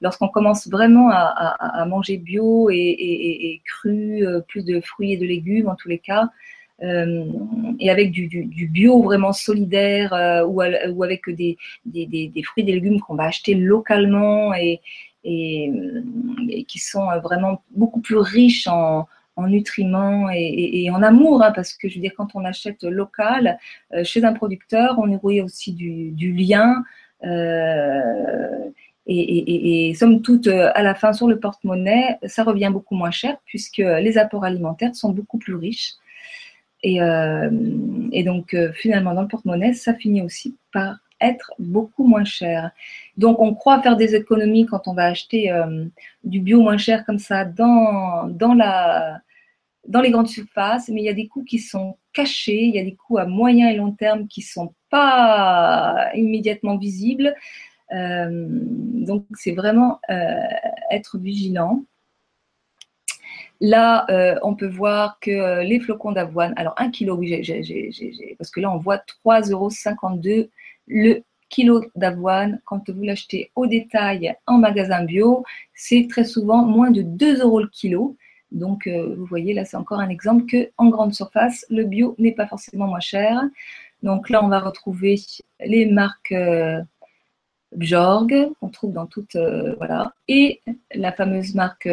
lorsqu'on 0.00 0.28
commence 0.28 0.68
vraiment 0.68 1.08
à, 1.10 1.16
à, 1.16 1.82
à 1.82 1.86
manger 1.86 2.18
bio 2.18 2.70
et, 2.70 2.76
et, 2.76 3.52
et, 3.52 3.62
cru, 3.64 4.24
plus 4.48 4.64
de 4.64 4.80
fruits 4.80 5.12
et 5.12 5.16
de 5.16 5.26
légumes 5.26 5.68
en 5.68 5.74
tous 5.74 5.88
les 5.88 5.98
cas, 5.98 6.30
euh, 6.82 7.24
et 7.80 7.90
avec 7.90 8.10
du, 8.10 8.26
du, 8.26 8.44
du, 8.44 8.66
bio 8.68 9.02
vraiment 9.02 9.32
solidaire 9.32 10.12
euh, 10.12 10.44
ou, 10.44 10.60
ou, 10.62 11.04
avec 11.04 11.30
des, 11.30 11.56
des 11.86 12.42
fruits 12.42 12.64
et 12.64 12.66
des 12.66 12.72
légumes 12.72 13.00
qu'on 13.00 13.14
va 13.14 13.24
acheter 13.24 13.54
localement 13.54 14.52
et, 14.54 14.80
et, 15.26 16.64
qui 16.68 16.78
sont 16.78 17.06
vraiment 17.22 17.62
beaucoup 17.70 18.00
plus 18.00 18.16
riches 18.16 18.66
en, 18.66 19.06
en 19.36 19.46
nutriments 19.48 20.28
et, 20.32 20.88
en 20.90 21.02
amour, 21.02 21.42
hein, 21.42 21.52
parce 21.54 21.74
que 21.74 21.88
je 21.88 21.96
veux 21.96 22.00
dire, 22.00 22.12
quand 22.16 22.28
on 22.34 22.44
achète 22.44 22.82
local 22.84 23.58
euh, 23.92 24.04
chez 24.04 24.24
un 24.24 24.32
producteur, 24.32 24.98
on 24.98 25.10
y 25.30 25.40
aussi 25.40 25.72
du, 25.72 26.32
lien. 26.32 26.82
Euh, 27.24 28.70
et, 29.08 29.88
et, 29.88 29.94
somme 29.94 30.22
toute, 30.22 30.48
à 30.48 30.82
la 30.82 30.94
fin, 30.94 31.12
sur 31.12 31.28
le 31.28 31.38
porte-monnaie, 31.38 32.18
ça 32.26 32.42
revient 32.42 32.70
beaucoup 32.72 32.96
moins 32.96 33.12
cher 33.12 33.36
puisque 33.44 33.78
les 33.78 34.18
apports 34.18 34.44
alimentaires 34.44 34.94
sont 34.94 35.10
beaucoup 35.10 35.38
plus 35.38 35.54
riches. 35.54 35.94
Et, 36.82 37.02
euh, 37.02 37.48
donc, 37.50 38.54
euh, 38.54 38.72
finalement, 38.72 39.14
dans 39.14 39.22
le 39.22 39.28
porte-monnaie, 39.28 39.74
ça 39.74 39.94
finit 39.94 40.22
aussi 40.22 40.56
par 40.72 40.98
être 41.20 41.52
beaucoup 41.58 42.06
moins 42.06 42.24
cher. 42.24 42.70
Donc, 43.16 43.40
on 43.40 43.54
croit 43.54 43.82
faire 43.82 43.96
des 43.96 44.14
économies 44.14 44.66
quand 44.66 44.88
on 44.88 44.94
va 44.94 45.06
acheter 45.06 45.50
euh, 45.50 45.86
du 46.24 46.40
bio 46.40 46.60
moins 46.60 46.78
cher 46.78 47.04
comme 47.04 47.18
ça 47.18 47.44
dans, 47.44 48.28
dans, 48.28 48.54
la, 48.54 49.20
dans 49.88 50.00
les 50.00 50.10
grandes 50.10 50.28
surfaces, 50.28 50.88
mais 50.88 51.02
il 51.02 51.04
y 51.04 51.10
a 51.10 51.14
des 51.14 51.28
coûts 51.28 51.44
qui 51.44 51.58
sont 51.58 51.96
cachés, 52.12 52.64
il 52.64 52.74
y 52.74 52.78
a 52.78 52.84
des 52.84 52.94
coûts 52.94 53.18
à 53.18 53.26
moyen 53.26 53.68
et 53.68 53.76
long 53.76 53.92
terme 53.92 54.26
qui 54.28 54.40
ne 54.40 54.46
sont 54.46 54.74
pas 54.90 56.10
immédiatement 56.14 56.76
visibles. 56.76 57.34
Euh, 57.92 58.48
donc, 58.48 59.24
c'est 59.34 59.52
vraiment 59.52 60.00
euh, 60.10 60.40
être 60.90 61.18
vigilant. 61.18 61.84
Là, 63.62 64.04
on 64.42 64.54
peut 64.54 64.68
voir 64.68 65.18
que 65.18 65.62
les 65.62 65.80
flocons 65.80 66.12
d'avoine, 66.12 66.52
alors 66.56 66.74
un 66.76 66.90
kilo, 66.90 67.16
oui, 67.16 67.42
parce 68.36 68.50
que 68.50 68.60
là, 68.60 68.70
on 68.70 68.76
voit 68.76 68.98
3,52 68.98 69.50
euros 69.52 70.50
le 70.86 71.22
kilo 71.48 71.84
d'avoine. 71.94 72.60
Quand 72.64 72.90
vous 72.90 73.02
l'achetez 73.02 73.50
au 73.54 73.66
détail 73.66 74.34
en 74.46 74.58
magasin 74.58 75.04
bio, 75.04 75.44
c'est 75.74 76.06
très 76.08 76.24
souvent 76.24 76.64
moins 76.64 76.90
de 76.90 77.02
2 77.02 77.42
euros 77.42 77.60
le 77.60 77.68
kilo. 77.68 78.16
Donc, 78.52 78.86
euh, 78.86 79.14
vous 79.16 79.26
voyez, 79.26 79.54
là, 79.54 79.64
c'est 79.64 79.76
encore 79.76 80.00
un 80.00 80.08
exemple 80.08 80.46
que 80.46 80.70
en 80.76 80.88
grande 80.88 81.14
surface, 81.14 81.66
le 81.70 81.84
bio 81.84 82.14
n'est 82.18 82.32
pas 82.32 82.46
forcément 82.46 82.86
moins 82.86 83.00
cher. 83.00 83.40
Donc 84.02 84.30
là, 84.30 84.44
on 84.44 84.48
va 84.48 84.60
retrouver 84.60 85.16
les 85.60 85.86
marques 85.86 86.34
Bjorg, 87.74 88.32
qu'on 88.60 88.68
trouve 88.68 88.92
dans 88.92 89.06
toutes, 89.06 89.36
voilà, 89.78 90.14
et 90.28 90.60
la 90.94 91.12
fameuse 91.12 91.54
marque 91.54 91.88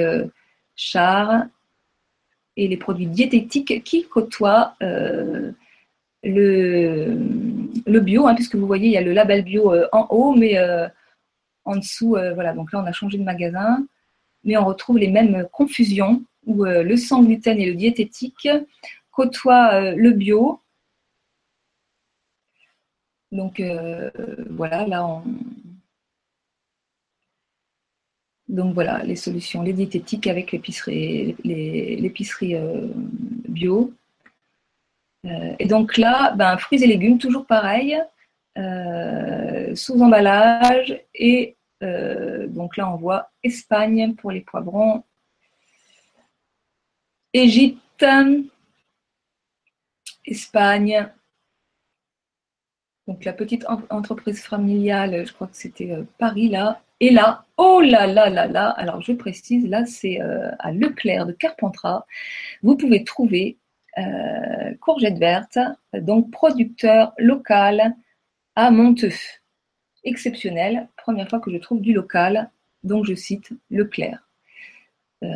char 0.75 1.45
et 2.55 2.67
les 2.67 2.77
produits 2.77 3.07
diététiques 3.07 3.83
qui 3.83 4.07
côtoient 4.07 4.75
euh, 4.81 5.51
le, 6.23 7.17
le, 7.85 7.99
bio, 7.99 8.27
hein, 8.27 8.35
puisque 8.35 8.55
vous 8.55 8.67
voyez, 8.67 8.87
il 8.87 8.93
y 8.93 8.97
a 8.97 9.01
le 9.01 9.13
label 9.13 9.43
bio 9.43 9.73
euh, 9.73 9.87
en 9.91 10.07
haut, 10.09 10.33
mais 10.33 10.57
euh, 10.57 10.87
en 11.65 11.77
dessous, 11.77 12.17
voilà, 12.35 12.53
donc 12.53 12.71
là 12.73 12.81
on 12.81 12.85
a 12.85 12.91
changé 12.91 13.17
de 13.17 13.23
magasin, 13.23 13.85
mais 14.43 14.57
on 14.57 14.65
retrouve 14.65 14.97
les 14.97 15.09
mêmes 15.09 15.47
confusions 15.51 16.23
où 16.45 16.65
le 16.65 16.97
sans 16.97 17.23
gluten 17.23 17.57
et 17.57 17.65
le 17.65 17.75
diététique 17.75 18.49
côtoient 19.11 19.91
le 19.91 20.11
bio. 20.11 20.59
Donc 23.31 23.61
voilà, 24.49 24.85
là 24.85 25.07
on, 25.07 25.23
donc 28.53 28.73
voilà, 28.75 29.03
les 29.03 29.15
solutions, 29.15 29.63
les 29.63 29.73
diététiques 29.73 30.27
avec 30.27 30.51
l'épicerie, 30.51 31.35
euh, 32.55 32.87
bio. 33.47 33.91
Euh, 35.25 35.55
et 35.59 35.65
donc 35.65 35.97
là, 35.97 36.33
ben, 36.35 36.57
fruits 36.57 36.83
et 36.83 36.87
légumes, 36.87 37.17
toujours 37.17 37.45
pareil, 37.45 38.01
euh, 38.57 39.75
sous 39.75 40.01
emballage. 40.01 41.01
Et 41.15 41.57
donc 42.47 42.77
là, 42.77 42.89
on 42.89 42.95
voit 42.95 43.29
Espagne 43.43 44.15
pour 44.15 44.31
les 44.31 44.39
poivrons, 44.39 45.03
Égypte, 47.33 48.05
Espagne. 50.25 51.09
Donc 53.05 53.25
la 53.25 53.33
petite 53.33 53.65
entreprise 53.89 54.41
familiale, 54.41 55.27
je 55.27 55.33
crois 55.33 55.47
que 55.47 55.57
c'était 55.57 55.93
Paris 56.17 56.47
là, 56.47 56.81
et 57.03 57.09
là, 57.09 57.43
oh 57.57 57.81
là 57.81 58.07
là 58.07 58.29
là 58.29 58.47
là, 58.47 58.69
alors 58.69 59.01
je 59.01 59.11
précise, 59.11 59.67
là 59.67 59.85
c'est 59.85 60.21
euh, 60.21 60.51
à 60.59 60.71
Leclerc 60.71 61.25
de 61.25 61.33
Carpentras, 61.33 62.05
vous 62.61 62.77
pouvez 62.77 63.03
trouver 63.03 63.57
euh, 63.97 64.73
courgette 64.81 65.17
verte, 65.17 65.59
donc 65.93 66.31
producteur 66.31 67.13
local 67.17 67.95
à 68.55 68.71
Monteux. 68.71 69.11
Exceptionnel, 70.03 70.87
première 70.97 71.29
fois 71.29 71.39
que 71.39 71.51
je 71.51 71.57
trouve 71.57 71.81
du 71.81 71.93
local, 71.93 72.49
donc 72.83 73.05
je 73.05 73.15
cite 73.15 73.51
Leclerc. 73.69 74.27
Euh, 75.23 75.29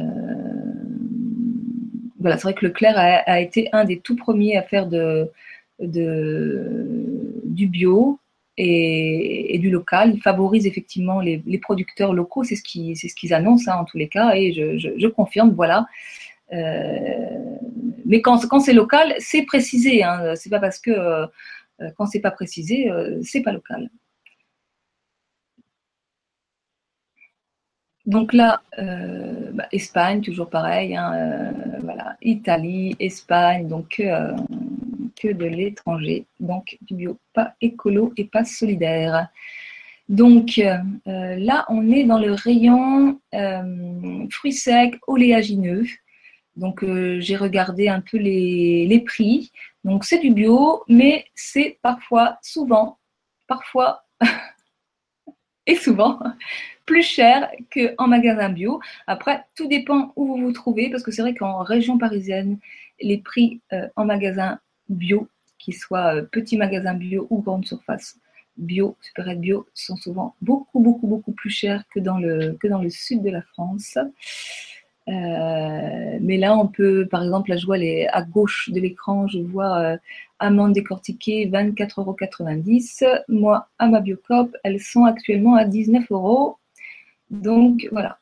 voilà, 2.19 2.37
c'est 2.37 2.43
vrai 2.43 2.53
que 2.53 2.65
Leclerc 2.65 2.97
a, 2.97 3.39
été 3.39 3.69
un 3.71 3.85
des 3.85 3.99
tout 3.99 4.15
premiers 4.15 4.57
à 4.57 4.63
faire 4.63 4.87
du 4.87 5.27
bio, 7.67 8.19
et, 8.57 9.57
du 9.59 9.69
local. 9.69 10.13
Ils 10.15 10.21
favorisent 10.21 10.67
effectivement 10.67 11.21
les, 11.21 11.59
producteurs 11.59 12.13
locaux, 12.13 12.43
c'est 12.43 12.55
ce 12.55 12.63
qu'ils 12.63 12.97
ce 12.97 13.13
qu'ils 13.13 13.33
annoncent 13.33 13.71
hein, 13.71 13.77
en 13.77 13.85
tous 13.85 13.97
les 13.97 14.07
cas, 14.07 14.33
et 14.35 14.53
je, 14.53 15.07
confirme, 15.07 15.51
voilà. 15.51 15.85
Euh, 16.53 17.57
mais 18.05 18.21
quand, 18.21 18.59
c'est 18.59 18.73
local, 18.73 19.13
c'est 19.19 19.43
précisé. 19.43 20.03
Hein, 20.03 20.35
c'est 20.35 20.49
pas 20.49 20.59
parce 20.59 20.79
que 20.79 20.91
euh, 20.91 21.27
quand 21.97 22.05
c'est 22.05 22.19
pas 22.19 22.31
précisé, 22.31 22.89
euh, 22.89 23.19
c'est 23.23 23.41
pas 23.41 23.51
local. 23.51 23.89
Donc 28.05 28.31
là, 28.31 28.61
bah, 28.77 29.67
Espagne, 29.73 30.21
toujours 30.21 30.49
pareil, 30.49 30.95
hein, 30.95 31.51
voilà, 31.83 32.15
Italie, 32.21 32.95
Espagne, 32.99 33.67
donc 33.67 33.97
que 33.97 35.27
de 35.27 35.45
l'étranger. 35.45 36.25
Donc 36.39 36.77
du 36.83 36.95
bio, 36.95 37.17
pas 37.33 37.55
écolo 37.59 38.13
et 38.15 38.23
pas 38.23 38.45
solidaire. 38.45 39.27
Donc 40.07 40.61
là, 41.05 41.65
on 41.67 41.91
est 41.91 42.05
dans 42.05 42.19
le 42.19 42.31
rayon 42.31 43.19
fruits 44.29 44.53
secs, 44.53 44.97
oléagineux. 45.07 45.83
Donc 46.57 46.83
euh, 46.83 47.19
j'ai 47.19 47.37
regardé 47.37 47.87
un 47.87 48.01
peu 48.01 48.17
les, 48.17 49.03
prix. 49.05 49.51
Donc 49.83 50.03
c'est 50.03 50.19
du 50.19 50.31
bio, 50.31 50.83
mais 50.87 51.25
c'est 51.35 51.79
parfois, 51.81 52.39
souvent, 52.41 52.97
parfois 53.47 54.03
et 55.67 55.75
souvent 55.75 56.19
plus 56.85 57.03
cher 57.03 57.49
qu'en 57.71 58.07
magasin 58.07 58.49
bio. 58.49 58.81
Après, 59.05 59.45
tout 59.55 59.67
dépend 59.67 60.13
où 60.15 60.25
vous 60.25 60.37
vous 60.37 60.51
trouvez, 60.51 60.89
parce 60.89 61.03
que 61.03 61.11
c'est 61.11 61.21
vrai 61.21 61.35
qu'en 61.35 61.59
région 61.59 61.97
parisienne, 61.97 62.57
les 62.99 63.19
prix 63.19 63.61
euh, 63.71 63.87
en 63.95 64.05
magasin 64.05 64.59
bio, 64.89 65.29
qu'ils 65.59 65.75
soient 65.75 66.15
euh, 66.15 66.21
petits 66.23 66.57
magasins 66.57 66.95
bio 66.95 67.27
ou 67.29 67.41
grande 67.41 67.65
surface 67.65 68.17
bio, 68.57 68.97
supérette 69.01 69.39
bio, 69.39 69.67
sont 69.75 69.97
souvent 69.97 70.35
beaucoup, 70.41 70.79
beaucoup, 70.79 71.05
beaucoup 71.05 71.31
plus 71.31 71.51
chers 71.51 71.83
que 71.93 71.99
dans 71.99 72.17
le 72.17 72.89
sud 72.89 73.21
de 73.21 73.29
la 73.29 73.43
France. 73.43 73.99
Euh, 75.07 76.17
mais 76.21 76.37
là, 76.37 76.55
on 76.57 76.67
peut, 76.67 77.07
par 77.09 77.23
exemple, 77.23 77.49
là, 77.49 77.57
je 77.57 77.65
vois 77.65 77.77
à 78.11 78.21
gauche 78.23 78.69
de 78.69 78.79
l'écran, 78.79 79.27
je 79.27 79.39
vois 79.39 79.79
euh, 79.79 79.97
amandes 80.39 80.73
décortiquées 80.73 81.47
24,90 81.47 83.05
euros. 83.05 83.23
Moi, 83.29 83.67
à 83.79 83.87
ma 83.87 84.01
Biocop, 84.01 84.55
elles 84.63 84.81
sont 84.81 85.05
actuellement 85.05 85.55
à 85.55 85.65
19 85.65 86.11
euros. 86.11 86.57
Donc, 87.29 87.87
voilà. 87.91 88.19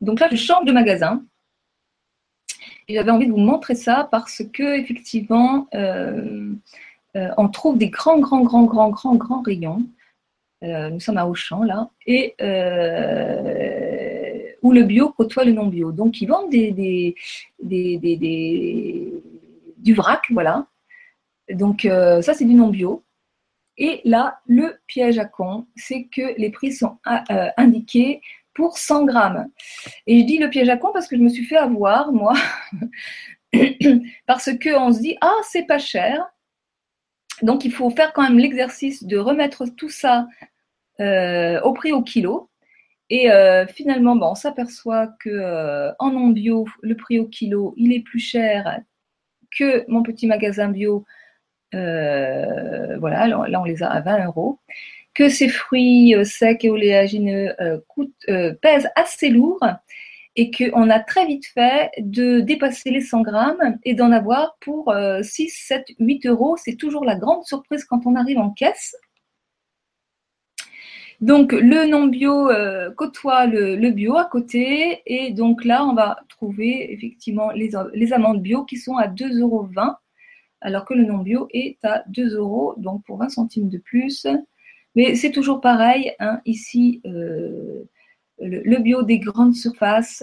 Donc 0.00 0.20
là, 0.20 0.28
je 0.30 0.36
change 0.36 0.64
de 0.64 0.72
magasin. 0.72 1.22
J'avais 2.88 3.10
envie 3.10 3.26
de 3.26 3.32
vous 3.32 3.38
montrer 3.38 3.74
ça 3.74 4.08
parce 4.10 4.42
que, 4.52 4.78
effectivement, 4.78 5.68
euh, 5.74 6.54
on 7.14 7.48
trouve 7.48 7.76
des 7.76 7.90
grands, 7.90 8.18
grands, 8.18 8.42
grands, 8.42 8.64
grands, 8.64 8.88
grands, 8.88 9.16
grands 9.16 9.42
rayons. 9.42 9.82
nous 10.62 11.00
sommes 11.00 11.18
à 11.18 11.26
Auchan, 11.26 11.64
là. 11.64 11.90
Et 12.06 12.34
où 14.62 14.72
le 14.72 14.82
bio 14.82 15.10
côtoie 15.10 15.44
le 15.44 15.52
non 15.52 15.66
bio. 15.66 15.92
Donc, 15.92 16.20
ils 16.20 16.26
vendent 16.26 16.50
du 19.78 19.94
vrac, 19.94 20.22
voilà. 20.30 20.66
Donc, 21.50 21.84
euh, 21.84 22.22
ça, 22.22 22.34
c'est 22.34 22.44
du 22.44 22.54
non 22.54 22.68
bio. 22.68 23.04
Et 23.76 24.00
là, 24.04 24.40
le 24.46 24.76
piège 24.86 25.18
à 25.18 25.24
con, 25.24 25.66
c'est 25.76 26.04
que 26.04 26.36
les 26.36 26.50
prix 26.50 26.72
sont 26.72 26.98
euh, 27.06 27.48
indiqués 27.56 28.20
pour 28.52 28.76
100 28.76 29.04
grammes. 29.04 29.48
Et 30.06 30.20
je 30.20 30.24
dis 30.24 30.38
le 30.38 30.50
piège 30.50 30.68
à 30.68 30.76
con 30.76 30.90
parce 30.92 31.06
que 31.06 31.16
je 31.16 31.22
me 31.22 31.28
suis 31.28 31.44
fait 31.44 31.56
avoir, 31.56 32.12
moi, 32.12 32.34
parce 34.26 34.50
qu'on 34.60 34.92
se 34.92 35.00
dit, 35.00 35.16
ah, 35.20 35.36
c'est 35.44 35.62
pas 35.62 35.78
cher. 35.78 36.26
Donc, 37.42 37.64
il 37.64 37.72
faut 37.72 37.88
faire 37.90 38.12
quand 38.12 38.22
même 38.22 38.38
l'exercice 38.38 39.04
de 39.04 39.16
remettre 39.16 39.64
tout 39.66 39.90
ça 39.90 40.26
euh, 41.00 41.60
au 41.60 41.72
prix 41.72 41.92
au 41.92 42.02
kilo. 42.02 42.50
Et 43.10 43.30
euh, 43.30 43.66
finalement, 43.66 44.18
on 44.20 44.34
s'aperçoit 44.34 45.08
que 45.20 45.30
euh, 45.30 45.92
en 45.98 46.10
non 46.10 46.28
bio, 46.28 46.66
le 46.82 46.94
prix 46.94 47.18
au 47.18 47.26
kilo, 47.26 47.74
il 47.76 47.92
est 47.92 48.00
plus 48.00 48.18
cher 48.18 48.80
que 49.56 49.84
mon 49.90 50.02
petit 50.02 50.26
magasin 50.26 50.68
bio. 50.68 51.04
Euh, 51.74 52.98
voilà, 52.98 53.26
là 53.28 53.60
on 53.60 53.64
les 53.64 53.82
a 53.82 53.88
à 53.88 54.00
20 54.00 54.26
euros. 54.26 54.60
Que 55.14 55.28
ces 55.28 55.48
fruits 55.48 56.14
secs 56.24 56.64
et 56.64 56.70
oléagineux 56.70 57.54
pèsent 58.62 58.90
assez 58.94 59.30
lourd 59.30 59.60
et 60.36 60.50
qu'on 60.52 60.90
a 60.90 61.00
très 61.00 61.26
vite 61.26 61.46
fait 61.46 61.90
de 61.98 62.40
dépasser 62.40 62.90
les 62.90 63.00
100 63.00 63.22
grammes 63.22 63.78
et 63.84 63.94
d'en 63.94 64.12
avoir 64.12 64.56
pour 64.60 64.94
6, 65.22 65.48
7, 65.48 65.88
8 65.98 66.26
euros. 66.26 66.56
C'est 66.56 66.76
toujours 66.76 67.04
la 67.04 67.16
grande 67.16 67.44
surprise 67.44 67.84
quand 67.84 68.06
on 68.06 68.14
arrive 68.14 68.38
en 68.38 68.50
caisse. 68.50 68.94
Donc 71.20 71.52
le 71.52 71.90
non 71.90 72.06
bio 72.06 72.48
euh, 72.48 72.92
côtoie 72.92 73.46
le, 73.46 73.90
bio 73.90 74.16
à 74.16 74.24
côté 74.24 75.02
et 75.04 75.32
donc 75.32 75.64
là 75.64 75.84
on 75.84 75.92
va 75.92 76.20
trouver 76.28 76.92
effectivement 76.92 77.50
les, 77.50 78.12
amandes 78.12 78.40
bio 78.40 78.64
qui 78.64 78.76
sont 78.76 78.96
à 78.96 79.08
2,20 79.08 79.40
euros 79.40 79.68
alors 80.60 80.84
que 80.84 80.94
le 80.94 81.04
non 81.04 81.18
bio 81.18 81.48
est 81.52 81.84
à 81.84 82.04
2 82.06 82.36
euros 82.36 82.74
donc 82.76 83.04
pour 83.04 83.18
20 83.18 83.30
centimes 83.30 83.68
de 83.68 83.78
plus. 83.78 84.26
Mais 84.94 85.16
c'est 85.16 85.32
toujours 85.32 85.60
pareil, 85.60 86.12
hein, 86.20 86.40
ici 86.44 87.00
euh, 87.04 87.82
le, 88.38 88.78
bio 88.78 89.02
des 89.02 89.18
grandes 89.18 89.54
surfaces, 89.54 90.22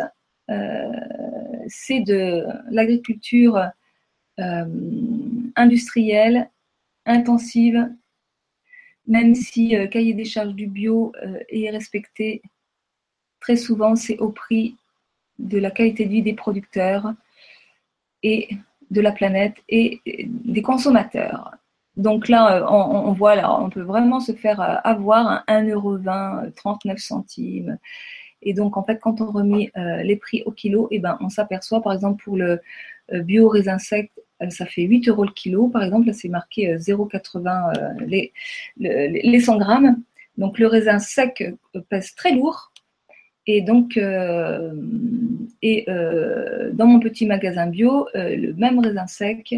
euh, 0.50 0.92
c'est 1.68 2.02
de 2.02 2.46
l'agriculture 2.72 3.62
industrielle, 5.56 6.50
intensive, 7.06 7.90
même 9.08 9.36
si 9.36 9.76
euh, 9.76 9.88
cahier 9.88 10.14
des 10.14 10.26
charges 10.26 10.54
du 10.54 10.68
bio 10.68 11.14
euh, 11.24 11.40
est 11.50 11.70
respecté, 11.70 12.42
très 13.40 13.56
souvent 13.56 13.96
c'est 13.96 14.18
au 14.20 14.30
prix 14.30 14.76
de 15.40 15.58
la 15.58 15.72
qualité 15.72 16.06
de 16.06 16.10
vie 16.10 16.22
des 16.22 16.34
producteurs 16.34 17.14
et 18.24 18.50
de 18.92 19.02
la 19.02 19.12
planète 19.12 19.56
et 19.70 20.02
des 20.06 20.62
consommateurs. 20.62 21.52
Donc 21.98 22.28
là, 22.28 22.58
euh, 22.58 22.66
on, 22.70 23.14
voit 23.14 23.36
on 23.62 23.70
peut 23.70 23.82
vraiment 23.82 24.20
se 24.20 24.34
faire 24.34 24.60
avoir 24.86 25.44
un 25.48 25.64
1,20€, 25.64 26.54
39 26.54 26.98
centimes. 27.00 27.78
Et 28.42 28.54
donc, 28.54 28.78
en 28.78 28.84
fait, 28.84 29.00
quand 29.00 29.22
on 29.22 29.32
remet 29.32 29.72
les 30.04 30.18
prix 30.18 30.44
au 30.46 30.52
kilo, 30.52 30.88
et 30.92 30.98
eh 30.98 31.00
ben, 31.00 31.18
on 31.20 31.30
s'aperçoit, 31.30 31.82
par 31.82 31.94
exemple, 31.94 32.24
pour 32.24 32.38
le 32.38 32.62
bio 33.12 33.48
raisin 33.48 33.80
sec, 33.80 34.12
ça 34.50 34.66
fait 34.66 34.84
8 34.84 35.08
euros 35.10 35.24
le 35.24 35.32
kilo. 35.32 35.68
Par 35.68 35.84
exemple, 35.84 36.08
là, 36.08 36.14
c'est 36.14 36.30
marqué 36.30 36.76
0,80 36.76 37.78
euh, 37.78 38.02
euh, 38.02 38.06
les, 38.06 38.34
les 38.78 39.40
100 39.40 39.58
grammes. 39.58 40.02
Donc, 40.38 40.60
le 40.60 40.68
raisin 40.68 41.00
sec 41.00 41.44
pèse 41.90 42.14
très 42.16 42.34
lourd. 42.34 42.72
Et 43.48 43.62
donc, 43.62 43.96
et, 45.62 45.86
dans 45.86 46.88
mon 46.88 47.00
petit 47.00 47.26
magasin 47.26 47.68
bio, 47.68 48.08
le 48.16 48.54
même 48.54 48.80
raisin 48.80 49.08
sec 49.08 49.56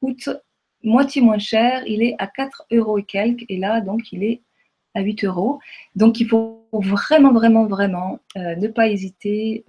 coûte 0.00 0.30
moitié 0.82 1.20
moins 1.20 1.38
cher. 1.38 1.82
Il 1.86 2.02
est 2.02 2.16
à 2.18 2.26
4 2.26 2.66
euros 2.72 2.98
et 2.98 3.04
quelques. 3.04 3.44
Et 3.48 3.58
là, 3.58 3.80
donc, 3.82 4.10
il 4.12 4.24
est 4.24 4.40
à 4.94 5.02
8 5.02 5.24
euros. 5.24 5.60
Donc, 5.94 6.18
il 6.18 6.26
faut 6.26 6.66
vraiment, 6.72 7.32
vraiment, 7.32 7.66
vraiment 7.66 8.18
ne 8.36 8.66
pas 8.66 8.88
hésiter 8.88 9.64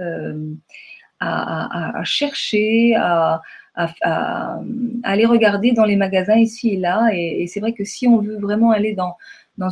à, 1.20 2.00
à, 2.00 2.04
chercher, 2.04 2.96
à, 2.96 3.42
à, 3.76 4.60
aller 5.04 5.26
regarder 5.26 5.72
dans 5.72 5.86
les 5.86 5.96
magasins 5.96 6.38
ici 6.38 6.74
et 6.74 6.78
là. 6.78 7.10
Et, 7.14 7.48
c'est 7.48 7.60
vrai 7.60 7.74
que 7.74 7.84
si 7.84 8.08
on 8.08 8.20
veut 8.20 8.38
vraiment 8.38 8.72
aller 8.72 8.94
dans, 8.94 9.16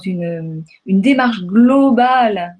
une, 0.03 0.63
démarche 0.85 1.41
globale 1.43 2.57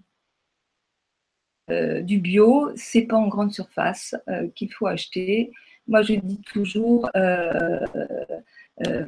euh, 1.70 2.02
du 2.02 2.20
bio, 2.20 2.72
c'est 2.76 3.04
pas 3.04 3.18
en 3.18 3.28
grande 3.28 3.54
surface 3.54 4.16
euh, 4.28 4.48
qu'il 4.56 4.72
faut 4.74 4.88
acheter. 4.88 5.52
Moi, 5.88 6.02
je 6.02 6.14
dis 6.14 6.42
toujours, 6.42 7.10
euh, 7.16 7.80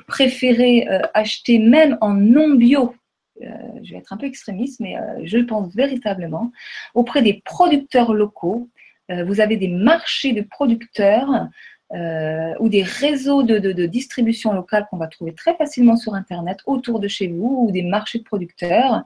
préférer 0.08 0.86
acheter 1.13 1.58
même 1.58 1.98
en 2.02 2.13
non 2.13 2.56
bio. 2.56 2.94
je 3.39 3.91
vais 3.91 4.00
être 4.00 4.12
un 4.12 4.17
peu 4.17 4.26
extrémiste, 4.26 4.82
mais 4.82 4.96
je 5.24 5.38
pense 5.38 5.74
véritablement 5.74 6.52
auprès 6.94 7.22
des 7.22 7.41
producteurs 7.46 8.13
locaux. 8.13 8.67
vous 9.10 9.39
avez 9.39 9.56
des 9.56 9.70
marchés 9.70 10.34
de 10.34 10.41
producteurs 10.41 11.48
euh, 11.94 12.54
ou 12.62 12.70
des 12.70 12.84
réseaux 12.84 13.44
de, 13.44 13.86
distribution 13.86 14.54
locale 14.54 14.88
qu'on 14.90 14.98
va 14.98 15.08
trouver 15.08 15.34
très 15.34 15.56
facilement 15.58 15.98
sur 15.98 16.14
Internet 16.14 16.60
autour 16.66 17.02
de 17.02 17.10
chez 17.10 17.28
vous, 17.28 17.66
ou 17.68 17.72
des 17.72 17.84
marchés 17.84 18.20
de 18.20 18.24
producteurs, 18.24 19.04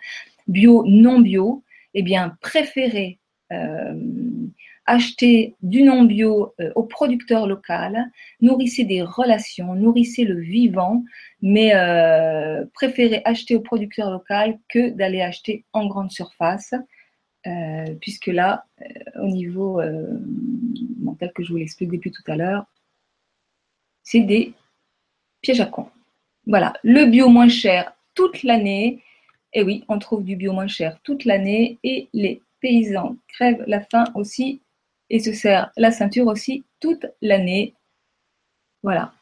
bio, 0.48 0.84
non 0.86 1.20
bio, 1.20 1.64
eh 1.96 2.04
bien, 2.04 2.38
préférez 2.42 3.18
euh, 3.52 3.96
acheter 4.86 5.56
du 5.64 5.82
non 5.82 6.04
bio 6.04 6.54
euh, 6.60 6.72
au 6.76 6.84
producteur 6.84 7.48
local, 7.48 8.12
nourrissez 8.40 8.84
des 8.84 9.02
relations, 9.02 9.74
nourrissez 9.74 10.24
le 10.24 10.40
vivant, 10.40 11.04
mais 11.42 11.72
préférez 12.74 13.24
acheter 13.26 13.56
au 13.56 13.62
producteur 13.62 14.12
local 14.12 14.60
que 14.70 14.90
d'aller 14.90 15.22
acheter 15.22 15.66
en 15.74 15.88
grande 15.88 16.12
surface. 16.12 16.76
puisque 18.00 18.28
là, 18.28 18.66
au 19.22 19.28
niveau, 19.28 19.82
tel 21.20 21.32
que 21.34 21.44
je 21.44 21.52
vous 21.52 21.58
l'explique 21.58 21.92
depuis 21.92 22.12
tout 22.12 22.24
à 22.28 22.36
l'heure, 22.36 22.66
c'est 24.06 24.22
des 24.22 24.54
pièges 25.42 25.60
à 25.60 25.66
con. 25.66 25.90
Voilà, 26.48 26.74
le 26.84 27.06
bio 27.06 27.28
moins 27.28 27.50
cher 27.50 27.94
toute 28.14 28.44
l'année. 28.44 29.04
Et 29.52 29.64
oui, 29.64 29.84
on 29.90 30.00
trouve 30.00 30.24
du 30.24 30.36
bio 30.36 30.54
moins 30.54 30.68
cher 30.68 30.98
toute 31.04 31.26
l'année 31.26 31.80
et 31.84 32.08
les 32.14 32.42
paysans 32.62 33.18
crèvent 33.28 33.64
la 33.68 33.82
faim 33.82 34.06
aussi 34.16 34.62
et 35.10 35.20
se 35.20 35.34
serrent 35.34 35.72
la 35.76 35.92
ceinture 35.92 36.28
aussi 36.28 36.64
toute 36.80 37.06
l'année. 37.22 37.74
Voilà. 38.84 39.14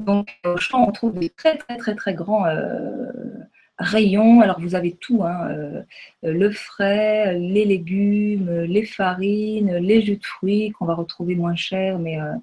Donc 0.00 0.30
au 0.44 0.56
champ, 0.56 0.86
on 0.88 0.92
trouve 0.92 1.18
des 1.18 1.30
très 1.30 1.56
très 1.56 1.76
très 1.76 1.94
très 1.94 2.14
grands 2.14 2.46
euh, 2.46 3.10
rayons. 3.78 4.40
Alors 4.40 4.60
vous 4.60 4.74
avez 4.74 4.92
tout, 4.92 5.22
hein, 5.22 5.48
euh, 5.50 5.82
le 6.22 6.50
frais, 6.50 7.38
les 7.38 7.64
légumes, 7.64 8.50
les 8.62 8.84
farines, 8.84 9.76
les 9.76 10.02
jus 10.02 10.16
de 10.16 10.24
fruits 10.24 10.70
qu'on 10.72 10.86
va 10.86 10.94
retrouver 10.94 11.36
moins 11.36 11.56
cher, 11.56 11.98
mais 11.98 12.20
euh, 12.20 12.34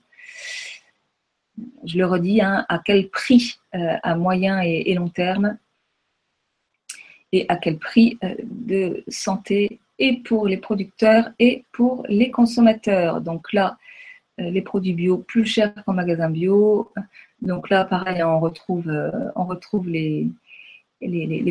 je 1.84 1.98
le 1.98 2.06
redis, 2.06 2.42
hein, 2.42 2.66
à 2.70 2.80
quel 2.84 3.10
prix 3.10 3.60
euh, 3.76 3.96
à 4.04 4.16
moyen 4.16 4.62
et, 4.62 4.94
long 4.94 5.10
terme 5.10 5.58
et 7.32 7.46
à 7.50 7.58
quel 7.58 7.78
prix 7.78 8.18
euh, 8.24 8.36
de 8.44 9.04
santé 9.08 9.80
et 10.00 10.18
pour 10.18 10.48
les 10.48 10.58
producteurs 10.58 11.30
et 11.40 11.66
pour 11.72 12.06
les 12.08 12.30
consommateurs. 12.32 13.22
Donc 13.22 13.54
là, 13.54 13.78
euh, 14.40 14.50
les 14.50 14.62
produits 14.62 14.94
bio 14.94 15.18
plus 15.18 15.46
chers 15.46 15.74
qu'en 15.86 15.94
magasin 15.94 16.30
bio. 16.30 16.92
Donc 17.42 17.70
là, 17.70 17.86
pareil, 17.86 18.24
on 18.24 18.40
retrouve, 18.40 18.88
les, 19.88 20.32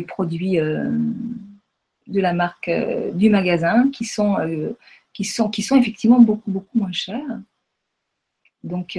produits 0.07 0.57
de 0.57 2.21
la 2.21 2.33
marque 2.33 2.69
du 3.13 3.29
magasin 3.29 3.89
qui 3.91 4.05
sont 4.05 4.37
effectivement 5.53 6.19
beaucoup, 6.19 6.51
beaucoup 6.51 6.77
moins 6.77 6.91
chers. 6.91 7.39
Donc, 8.63 8.97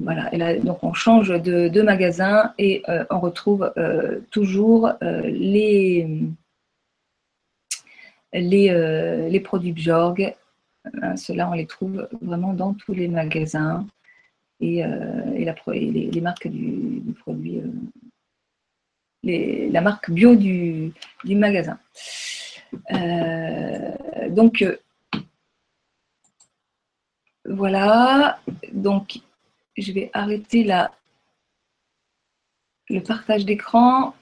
voilà, 0.00 0.32
et 0.34 0.60
donc 0.60 0.82
on 0.82 0.92
change 0.94 1.28
de, 1.28 1.82
magasin 1.82 2.54
et 2.58 2.82
on 3.10 3.20
retrouve 3.20 3.72
toujours 4.30 4.92
les, 5.02 6.06
les, 8.32 9.28
les 9.30 9.40
produits 9.40 9.72
Bjorg 9.72 10.34
Hein, 11.02 11.16
ceux-là, 11.16 11.48
on 11.50 11.54
les 11.54 11.66
trouve 11.66 12.08
vraiment 12.22 12.54
dans 12.54 12.74
tous 12.74 12.94
les 12.94 13.08
magasins 13.08 13.86
et, 14.60 14.84
euh, 14.84 15.24
les, 15.34 16.20
marques 16.20 16.48
du, 16.48 17.02
produit, 17.20 17.60
euh, 19.26 19.70
la 19.70 19.80
marque 19.80 20.10
bio 20.10 20.36
du, 20.36 20.92
magasin. 21.24 21.78
Euh, 22.92 24.28
donc, 24.30 24.64
voilà. 27.44 28.38
Donc, 28.72 29.20
je 29.80 29.92
vais 29.92 30.10
arrêter 30.12 30.64
le 32.88 33.00
partage 33.00 33.44
d'écran 33.44 34.14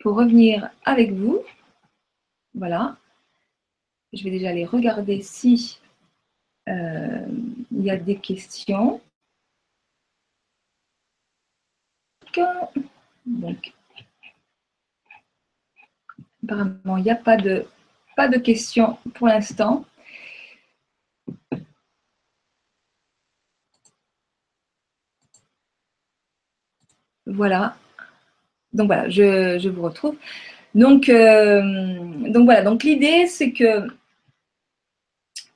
pour 0.00 0.16
revenir 0.16 0.70
avec 0.84 1.12
vous. 1.12 1.42
Voilà. 2.54 2.96
Je 4.12 4.24
vais 4.24 4.30
déjà 4.30 4.50
aller 4.50 4.66
regarder 4.66 5.22
si 5.22 5.80
euh, 6.68 7.26
y 7.70 7.90
a 7.90 7.96
des 7.96 8.16
questions. 8.16 9.00
Donc, 13.26 13.72
apparemment, 16.42 16.96
il 16.96 17.04
n'y 17.04 17.10
a 17.10 17.16
pas 17.16 17.36
de, 17.36 17.66
pas 18.16 18.28
de 18.28 18.38
questions 18.38 18.98
pour 19.14 19.28
l'instant. 19.28 19.84
Voilà. 27.32 27.76
Donc 28.74 28.86
voilà, 28.86 29.08
je, 29.08 29.68
vous 29.68 29.82
retrouve. 29.82 30.16
Donc, 30.74 31.08
euh, 31.08 31.62
donc 32.28 32.44
voilà, 32.44 32.62
donc 32.62 32.84
l'idée 32.84 33.26
c'est 33.26 33.52
que 33.52 33.88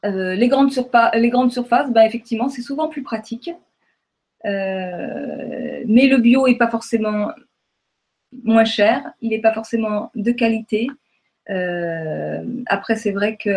euh, 0.05 0.35
les, 0.35 0.49
grandes 0.49 0.73
surfaces, 0.73 1.91
ben, 1.91 2.03
effectivement, 2.03 2.49
c'est 2.49 2.63
souvent 2.63 2.89
plus 2.89 3.03
pratique. 3.03 3.51
Euh, 4.45 5.83
mais 5.87 6.07
le 6.07 6.19
bio 6.19 6.47
n'est 6.47 6.57
pas 6.57 6.69
forcément 6.69 7.31
moins 8.45 8.65
cher, 8.65 9.13
il 9.21 9.31
n'est 9.31 9.41
pas 9.41 9.53
forcément 9.53 10.11
de 10.15 10.33
qualité. 10.33 10.89
Après, 12.67 12.97
c'est 12.97 13.13
vrai 13.13 13.37
que 13.37 13.51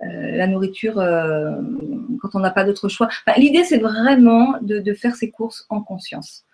la 0.00 0.46
nourriture, 0.46 0.94
quand 0.94 2.34
on 2.34 2.40
n'a 2.40 2.50
pas 2.50 2.64
d'autre 2.64 2.88
choix, 2.88 3.08
l'idée 3.36 3.64
c'est 3.64 3.78
vraiment 3.78 4.58
de, 4.60 4.94
faire 4.94 5.14
ses 5.14 5.30
courses 5.30 5.66
en 5.68 5.80
conscience. 5.82 6.44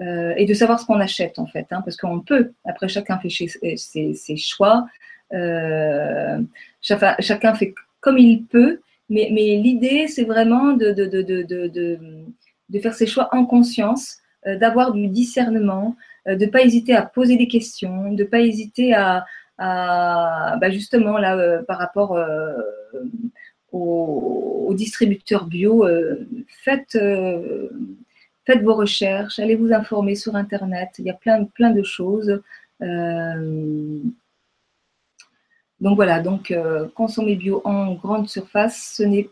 Et 0.00 0.44
de 0.46 0.54
savoir 0.54 0.78
ce 0.78 0.86
qu'on 0.86 1.00
achète 1.00 1.38
en 1.38 1.46
fait, 1.46 1.66
hein, 1.70 1.82
parce 1.84 1.96
qu'on 1.96 2.20
peut, 2.20 2.52
après 2.64 2.88
chacun 2.88 3.18
fait 3.18 3.30
ses, 3.30 4.36
choix, 4.36 4.86
chacun 6.80 7.54
fait 7.54 7.74
comme 8.00 8.18
il 8.18 8.44
peut. 8.44 8.80
Mais, 9.10 9.30
mais 9.32 9.56
l'idée, 9.56 10.06
c'est 10.06 10.24
vraiment 10.24 10.72
de, 10.72 10.92
de, 10.92 11.06
de, 11.06 11.98
de, 12.68 12.78
faire 12.78 12.94
ses 12.94 13.06
choix 13.06 13.28
en 13.32 13.46
conscience, 13.46 14.18
euh, 14.46 14.58
d'avoir 14.58 14.92
du 14.92 15.08
discernement, 15.08 15.96
euh, 16.28 16.36
de 16.36 16.44
ne 16.44 16.50
pas 16.50 16.62
hésiter 16.62 16.94
à 16.94 17.02
poser 17.02 17.36
des 17.36 17.48
questions, 17.48 18.12
de 18.12 18.22
ne 18.22 18.28
pas 18.28 18.40
hésiter 18.40 18.94
à, 18.94 19.24
bah 19.58 20.70
justement, 20.70 21.18
là, 21.18 21.36
euh, 21.36 21.62
par 21.62 21.78
rapport 21.78 22.18
aux, 23.72 24.74
distributeurs 24.74 25.46
bio, 25.46 25.86
faites, 26.46 26.98
faites 28.48 28.62
vos 28.62 28.74
recherches, 28.74 29.38
allez 29.38 29.56
vous 29.56 29.72
informer 29.74 30.14
sur 30.14 30.34
Internet. 30.34 30.88
Il 30.98 31.04
y 31.04 31.10
a 31.10 31.14
plein, 31.14 31.44
plein 31.44 31.70
de 31.70 31.82
choses. 31.82 32.40
Donc 35.80 35.94
voilà, 35.96 36.20
donc 36.20 36.50
euh, 36.50 36.88
consommer 36.88 37.36
bio 37.36 37.60
en 37.64 37.94
grande 37.94 38.28
surface, 38.28 38.94
ce 38.96 39.04
n'est 39.04 39.30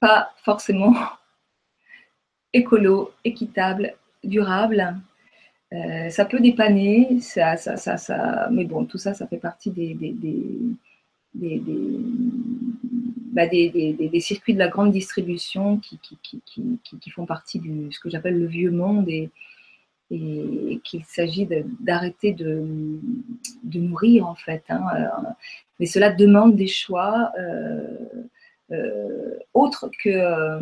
pas 0.00 0.32
forcément 0.42 0.94
écolo, 2.52 3.10
équitable, 3.24 3.94
durable. 4.24 4.96
Euh, 5.72 6.08
ça 6.08 6.24
peut 6.24 6.40
dépanner, 6.40 7.20
ça, 7.20 7.56
ça, 7.56 7.76
ça, 7.76 7.96
ça, 7.98 8.48
mais 8.50 8.64
bon, 8.64 8.86
tout 8.86 8.98
ça, 8.98 9.12
ça 9.12 9.26
fait 9.26 9.38
partie 9.38 9.70
des, 9.70 9.96
bah, 13.32 13.48
circuits 14.20 14.54
de 14.54 14.58
la 14.58 14.68
grande 14.68 14.92
distribution 14.92 15.78
qui, 15.78 15.98
font 17.14 17.26
partie 17.26 17.60
de 17.60 17.90
ce 17.90 18.00
que 18.00 18.10
j'appelle 18.10 18.38
le 18.38 18.46
vieux 18.46 18.70
monde 18.70 19.08
et, 19.08 19.30
qu'il 20.82 21.04
s'agit 21.04 21.48
d'arrêter 21.78 22.32
de, 22.32 22.66
de, 23.62 23.78
nourrir 23.78 24.26
en 24.26 24.34
fait. 24.34 24.64
Hein. 24.68 24.82
Mais 25.78 25.86
cela 25.86 26.12
demande 26.12 26.56
des 26.56 26.66
choix 26.66 27.32
euh, 27.38 27.96
euh, 28.72 29.38
autres 29.54 29.90
que, 30.02 30.10
euh, 30.10 30.60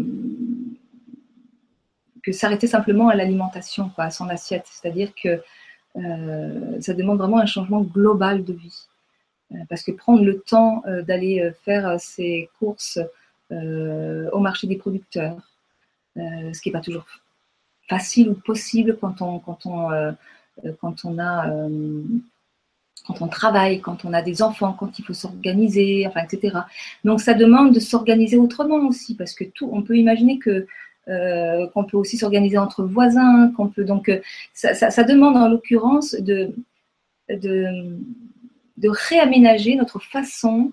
que 2.22 2.30
s'arrêter 2.32 2.66
simplement 2.66 3.08
à 3.08 3.16
l'alimentation, 3.16 3.90
à 3.96 4.10
son 4.10 4.28
assiette. 4.28 4.66
C'est-à-dire 4.66 5.12
que 5.20 5.42
ça 6.80 6.94
demande 6.94 7.18
vraiment 7.18 7.38
un 7.38 7.46
changement 7.46 7.80
global 7.80 8.44
de 8.44 8.52
vie. 8.52 8.86
Parce 9.68 9.82
que 9.82 9.92
prendre 9.92 10.22
le 10.22 10.40
temps 10.40 10.82
d'aller 11.06 11.50
faire 11.64 11.98
ses 12.00 12.50
courses 12.58 12.98
au 13.50 14.38
marché 14.40 14.66
des 14.66 14.76
producteurs, 14.76 15.36
ce 16.16 16.60
qui 16.60 16.68
n'est 16.68 16.72
pas 16.72 16.80
toujours 16.80 17.06
facile 17.88 18.28
ou 18.30 18.34
possible 18.34 18.96
quand 19.00 19.22
on, 19.22 19.38
quand 19.38 19.66
on, 19.66 19.90
euh, 19.90 20.12
euh, 20.64 20.72
quand 20.80 21.04
on 21.04 21.18
a 21.18 21.50
euh, 21.50 22.02
quand 23.06 23.22
on 23.22 23.28
travaille, 23.28 23.80
quand 23.80 24.04
on 24.04 24.12
a 24.12 24.20
des 24.20 24.42
enfants, 24.42 24.76
quand 24.78 24.98
il 24.98 25.04
faut 25.04 25.14
s'organiser, 25.14 26.06
enfin, 26.06 26.20
etc. 26.20 26.58
Donc 27.04 27.20
ça 27.20 27.32
demande 27.32 27.72
de 27.72 27.80
s'organiser 27.80 28.36
autrement 28.36 28.86
aussi, 28.86 29.14
parce 29.14 29.32
que 29.32 29.44
tout, 29.44 29.70
on 29.72 29.82
peut 29.82 29.96
imaginer 29.96 30.38
que 30.38 30.66
qu'on 31.72 31.84
peut 31.84 31.96
aussi 31.96 32.18
s'organiser 32.18 32.58
entre 32.58 32.84
voisins, 32.84 33.50
qu'on 33.56 33.68
peut 33.68 33.84
donc 33.84 34.10
ça, 34.52 34.74
ça, 34.74 35.04
demande 35.04 35.38
en 35.38 35.48
l'occurrence 35.48 36.14
de, 36.14 36.54
de, 37.30 37.96
de 38.78 38.88
réaménager 38.88 39.74
notre 39.76 39.98
façon 40.00 40.72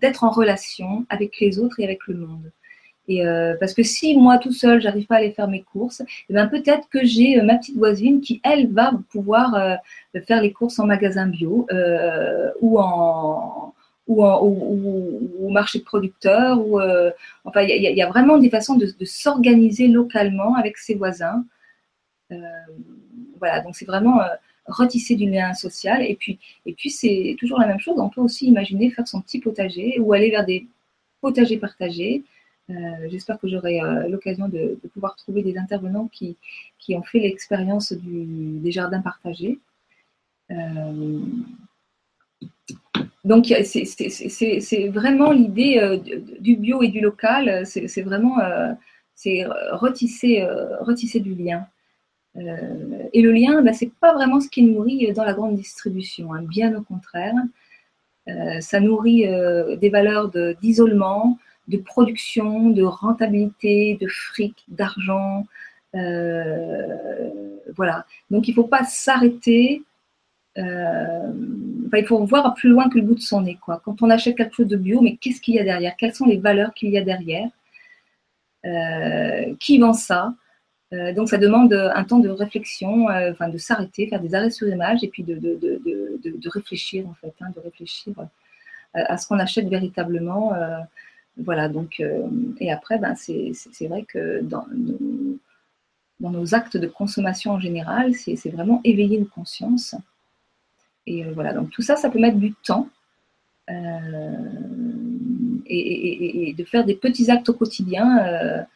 d'être 0.00 0.22
en 0.22 0.30
relation 0.30 1.06
avec 1.08 1.40
les 1.40 1.58
autres 1.58 1.80
et 1.80 1.84
avec 1.84 2.06
le 2.08 2.14
monde. 2.14 2.52
Et 3.08 3.24
euh, 3.24 3.54
parce 3.58 3.72
que 3.72 3.82
si 3.82 4.16
moi 4.16 4.38
tout 4.38 4.52
seul, 4.52 4.80
j'arrive 4.80 5.06
pas 5.06 5.16
à 5.16 5.18
aller 5.18 5.30
faire 5.30 5.48
mes 5.48 5.62
courses, 5.62 6.02
eh 6.28 6.32
ben 6.32 6.48
peut-être 6.48 6.88
que 6.88 7.04
j'ai 7.04 7.38
euh, 7.38 7.44
ma 7.44 7.56
petite 7.56 7.76
voisine 7.76 8.20
qui 8.20 8.40
elle 8.42 8.72
va 8.72 8.92
pouvoir 9.10 9.54
euh, 9.54 9.76
faire 10.26 10.42
les 10.42 10.52
courses 10.52 10.78
en 10.78 10.86
magasin 10.86 11.26
bio 11.26 11.66
ou 12.60 12.78
en 12.80 13.72
ou, 14.08 14.22
au 14.22 15.48
marché 15.48 15.80
de 15.80 15.84
producteurs 15.84 16.64
ou 16.64 16.80
enfin 17.44 17.62
il 17.62 17.82
y, 17.82 18.02
a 18.02 18.08
vraiment 18.08 18.38
des 18.38 18.50
façons 18.50 18.76
de, 18.76 18.86
s'organiser 19.04 19.88
localement 19.88 20.54
avec 20.54 20.78
ses 20.78 20.94
voisins. 20.94 21.44
voilà, 23.38 23.60
donc 23.60 23.74
c'est 23.74 23.84
vraiment 23.84 24.20
retisser 24.68 25.14
du 25.14 25.30
lien 25.30 25.54
social 25.54 26.02
et 26.02 26.14
puis 26.16 26.38
c'est 26.90 27.36
toujours 27.38 27.58
la 27.58 27.66
même 27.66 27.80
chose. 27.80 27.98
On 27.98 28.08
peut 28.08 28.20
aussi 28.20 28.46
imaginer 28.46 28.90
faire 28.90 29.06
son 29.06 29.20
petit 29.20 29.40
potager 29.40 29.98
ou 30.00 30.12
aller 30.12 30.30
vers 30.30 30.44
des 30.44 30.66
potagers 31.20 31.58
partagés. 31.58 32.24
Euh, 32.68 32.74
j'espère 33.08 33.38
que 33.38 33.46
j'aurai 33.46 33.80
euh, 33.80 34.08
l'occasion 34.08 34.48
de, 34.48 34.78
pouvoir 34.92 35.14
trouver 35.16 35.42
des 35.42 35.56
intervenants 35.56 36.08
qui, 36.08 36.36
ont 36.90 37.02
fait 37.02 37.20
l'expérience 37.20 37.92
des 37.92 38.70
jardins 38.70 39.00
partagés. 39.00 39.58
Euh, 40.50 41.20
donc, 43.24 43.46
c'est 43.46 44.88
vraiment 44.88 45.32
l'idée 45.32 46.00
du 46.40 46.56
bio 46.56 46.82
et 46.82 46.88
du 46.88 47.00
local, 47.00 47.66
c'est 47.66 48.02
vraiment 48.02 48.36
retisser 49.72 50.40
du 51.20 51.34
lien. 51.34 51.66
Et 53.12 53.22
le 53.22 53.32
lien, 53.32 53.62
ben, 53.62 53.72
c'est 53.72 53.92
pas 54.00 54.12
vraiment 54.12 54.40
ce 54.40 54.48
qui 54.48 54.62
nourrit 54.62 55.12
dans 55.12 55.24
la 55.24 55.32
grande 55.32 55.54
distribution, 55.56 56.34
hein, 56.34 56.42
bien 56.42 56.76
au 56.76 56.82
contraire. 56.82 57.34
ça 58.60 58.80
nourrit 58.80 59.26
des 59.80 59.88
valeurs 59.88 60.30
d'isolement, 60.60 61.38
de 61.68 61.78
production, 61.78 62.70
de 62.70 62.82
rentabilité, 62.82 63.98
de 64.00 64.06
fric, 64.08 64.64
d'argent. 64.68 65.46
Euh, 65.94 67.58
voilà. 67.74 68.06
Donc 68.30 68.48
il 68.48 68.52
ne 68.52 68.56
faut 68.56 68.68
pas 68.68 68.84
s'arrêter. 68.84 69.82
Euh, 70.58 71.32
il 71.92 72.06
faut 72.06 72.24
voir 72.24 72.54
plus 72.54 72.70
loin 72.70 72.88
que 72.88 72.98
le 72.98 73.04
bout 73.04 73.14
de 73.14 73.20
son 73.20 73.42
nez. 73.42 73.58
Quoi. 73.60 73.80
Quand 73.84 74.02
on 74.02 74.10
achète 74.10 74.36
quelque 74.36 74.54
chose 74.54 74.68
de 74.68 74.76
bio, 74.76 75.00
mais 75.00 75.16
qu'est-ce 75.16 75.40
qu'il 75.40 75.54
y 75.54 75.58
a 75.58 75.64
derrière? 75.64 75.96
Quelles 75.96 76.14
sont 76.14 76.26
les 76.26 76.38
valeurs 76.38 76.72
qu'il 76.74 76.90
y 76.90 76.98
a 76.98 77.02
derrière? 77.02 77.48
Euh, 78.64 79.54
Qui 79.60 79.78
vend 79.78 79.92
ça? 79.92 80.34
Euh, 80.92 81.12
donc, 81.12 81.28
ça 81.28 81.38
demande 81.38 81.72
un 81.72 82.04
temps 82.04 82.20
de 82.20 82.28
réflexion, 82.28 83.10
euh, 83.10 83.32
enfin 83.32 83.48
de 83.48 83.58
s'arrêter, 83.58 84.06
faire 84.08 84.20
des 84.20 84.34
arrêts 84.34 84.50
sur 84.50 84.68
image 84.68 85.02
et 85.02 85.08
puis 85.08 85.24
de, 85.24 85.34
de, 85.34 85.56
de, 85.56 86.20
de 86.22 86.48
réfléchir, 86.48 87.08
en 87.08 87.14
fait, 87.14 87.34
hein, 87.40 87.50
de 87.54 87.60
réfléchir 87.60 88.14
à 88.94 89.18
ce 89.18 89.26
qu'on 89.26 89.38
achète 89.38 89.68
véritablement. 89.68 90.54
voilà, 91.36 91.68
donc, 91.68 92.02
et 92.60 92.72
après, 92.72 92.98
ben, 92.98 93.14
c'est 93.14 93.86
vrai 93.88 94.04
que 94.04 94.40
dans 94.42 94.64
nos, 94.72 95.38
dans 96.20 96.30
nos, 96.30 96.54
actes 96.54 96.78
de 96.78 96.86
consommation 96.86 97.52
en 97.52 97.60
général, 97.60 98.14
c'est 98.14 98.48
vraiment 98.48 98.80
éveiller 98.84 99.18
une 99.18 99.28
conscience. 99.28 99.94
Et 101.06 101.24
voilà, 101.24 101.52
donc 101.52 101.70
tout 101.70 101.82
ça, 101.82 101.96
ça 101.96 102.08
peut 102.08 102.18
mettre 102.18 102.38
du 102.38 102.54
temps. 102.54 102.88
Et, 105.68 106.48
et, 106.48 106.54
de 106.54 106.64
faire 106.64 106.84
des 106.84 106.94
petits 106.94 107.30
actes 107.30 107.48
au 107.48 107.54
quotidien 107.54 108.66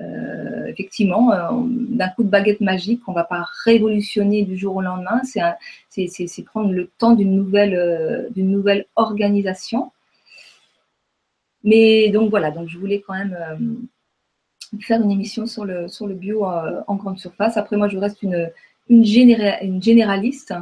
euh, 0.00 0.66
effectivement, 0.66 1.32
euh, 1.32 1.48
d'un 1.64 2.08
coup 2.08 2.22
de 2.22 2.28
baguette 2.28 2.60
magique, 2.60 3.02
on 3.08 3.12
ne 3.12 3.16
va 3.16 3.24
pas 3.24 3.44
révolutionner 3.64 4.44
du 4.44 4.56
jour 4.56 4.76
au 4.76 4.82
lendemain. 4.82 5.22
C'est 5.24 6.42
prendre 6.44 6.72
le 6.72 6.88
temps 6.98 7.14
d'une 7.14 7.34
nouvelle, 7.34 7.74
euh, 7.74 8.28
d'une 8.30 8.50
nouvelle 8.50 8.86
organisation. 8.94 9.90
Mais 11.64 12.10
donc 12.10 12.30
voilà, 12.30 12.52
donc 12.52 12.68
je 12.68 12.78
voulais 12.78 13.00
quand 13.00 13.14
même 13.14 13.88
faire 14.80 15.02
une 15.02 15.10
émission 15.10 15.46
sur 15.46 15.64
le, 15.64 16.14
bio 16.14 16.44
en 16.44 16.94
grande 16.94 17.18
surface. 17.18 17.56
Après, 17.56 17.76
moi, 17.76 17.88
je 17.88 17.98
reste 17.98 18.22
une, 18.22 18.50
une, 18.88 19.04
généraliste. 19.04 20.54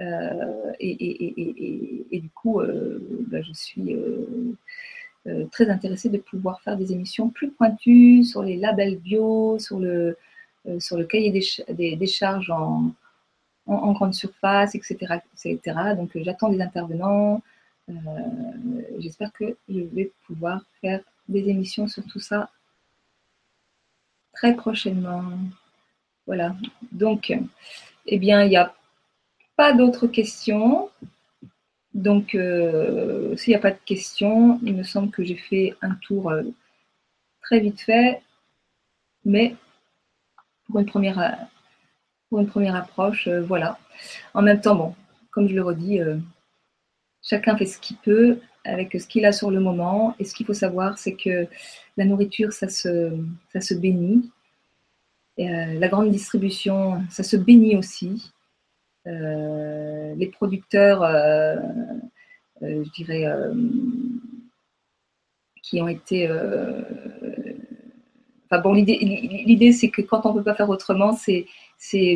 et, 0.00 0.80
et, 0.80 2.20
du 2.20 2.30
coup, 2.30 2.60
bah, 3.28 3.40
je 3.42 3.52
suis 3.52 3.96
euh, 5.26 5.44
très 5.52 5.68
intéressée 5.68 6.08
de 6.08 6.16
pouvoir 6.18 6.62
faire 6.62 6.78
des 6.78 6.92
émissions 6.92 7.28
plus 7.28 7.50
pointues 7.50 8.24
sur 8.24 8.42
les 8.42 8.56
labels 8.56 8.98
bio, 8.98 9.58
sur 9.58 9.78
le, 9.78 10.16
euh, 10.66 10.80
sur 10.80 10.96
le 10.96 11.04
cahier 11.04 11.30
des, 11.30 11.96
des, 11.96 12.06
charges 12.06 12.50
en, 12.50 12.92
en, 13.66 13.92
grande 13.92 14.14
surface, 14.14 14.74
etc. 14.74 15.20
etc. 15.44 15.60
Donc 15.96 16.16
euh, 16.16 16.22
j'attends 16.24 16.48
des 16.48 16.60
intervenants. 16.60 17.42
J'espère 18.98 19.32
que 19.32 19.56
je 19.68 19.80
vais 19.80 20.12
pouvoir 20.26 20.62
faire 20.80 21.00
des 21.28 21.48
émissions 21.48 21.88
sur 21.88 22.04
tout 22.04 22.20
ça 22.20 22.48
très 24.32 24.54
prochainement. 24.54 25.24
Voilà. 26.26 26.54
Donc, 26.92 27.36
eh 28.06 28.18
bien, 28.18 28.44
il 28.44 28.50
n'y 28.50 28.56
a 28.56 28.72
pas 29.56 29.72
d'autres 29.72 30.06
questions. 30.06 30.88
Donc, 32.00 32.34
euh, 32.34 33.36
s'il 33.36 33.50
n'y 33.50 33.56
a 33.56 33.60
pas 33.60 33.72
de 33.72 33.78
questions, 33.84 34.58
il 34.62 34.74
me 34.74 34.82
semble 34.82 35.10
que 35.10 35.22
j'ai 35.22 35.36
fait 35.36 35.76
un 35.82 35.94
tour 35.96 36.30
euh, 36.30 36.42
très 37.42 37.60
vite 37.60 37.82
fait, 37.82 38.22
mais 39.26 39.54
pour 40.64 40.80
une 40.80 40.86
première, 40.86 41.46
pour 42.30 42.40
une 42.40 42.46
première 42.46 42.74
approche, 42.74 43.28
euh, 43.28 43.42
voilà. 43.42 43.78
En 44.32 44.40
même 44.40 44.62
temps, 44.62 44.76
bon, 44.76 44.94
comme 45.30 45.46
je 45.46 45.54
le 45.54 45.62
redis, 45.62 46.00
chacun 47.22 47.54
fait 47.58 47.66
ce 47.66 47.78
qu'il 47.78 47.98
peut 47.98 48.38
avec 48.64 48.98
ce 48.98 49.06
qu'il 49.06 49.26
a 49.26 49.32
sur 49.32 49.50
le 49.50 49.60
moment. 49.60 50.14
Et 50.18 50.24
ce 50.24 50.34
qu'il 50.34 50.46
faut 50.46 50.54
savoir, 50.54 50.96
c'est 50.96 51.16
que 51.16 51.46
la 51.98 52.06
nourriture, 52.06 52.54
ça 52.54 52.68
se, 52.68 53.12
ça 53.52 53.60
se 53.60 53.74
bénit. 53.74 54.30
La 55.36 55.88
grande 55.88 56.10
distribution, 56.10 57.02
ça 57.10 57.22
se 57.22 57.36
bénit 57.36 57.76
aussi. 57.76 58.32
Euh, 59.06 60.14
les 60.16 60.26
producteurs, 60.26 61.02
euh, 61.02 61.56
euh, 62.62 62.84
je 62.84 62.90
dirais, 62.90 63.24
qui 65.62 65.80
ont 65.80 65.88
été 65.88 66.28
bon, 68.62 68.72
l'idée, 68.72 69.72
c'est 69.72 69.90
que 69.90 70.02
quand 70.02 70.26
on 70.26 70.32
ne 70.32 70.38
peut 70.38 70.44
pas 70.44 70.54
faire 70.54 70.68
autrement, 70.68 71.12
c'est, 71.12 71.46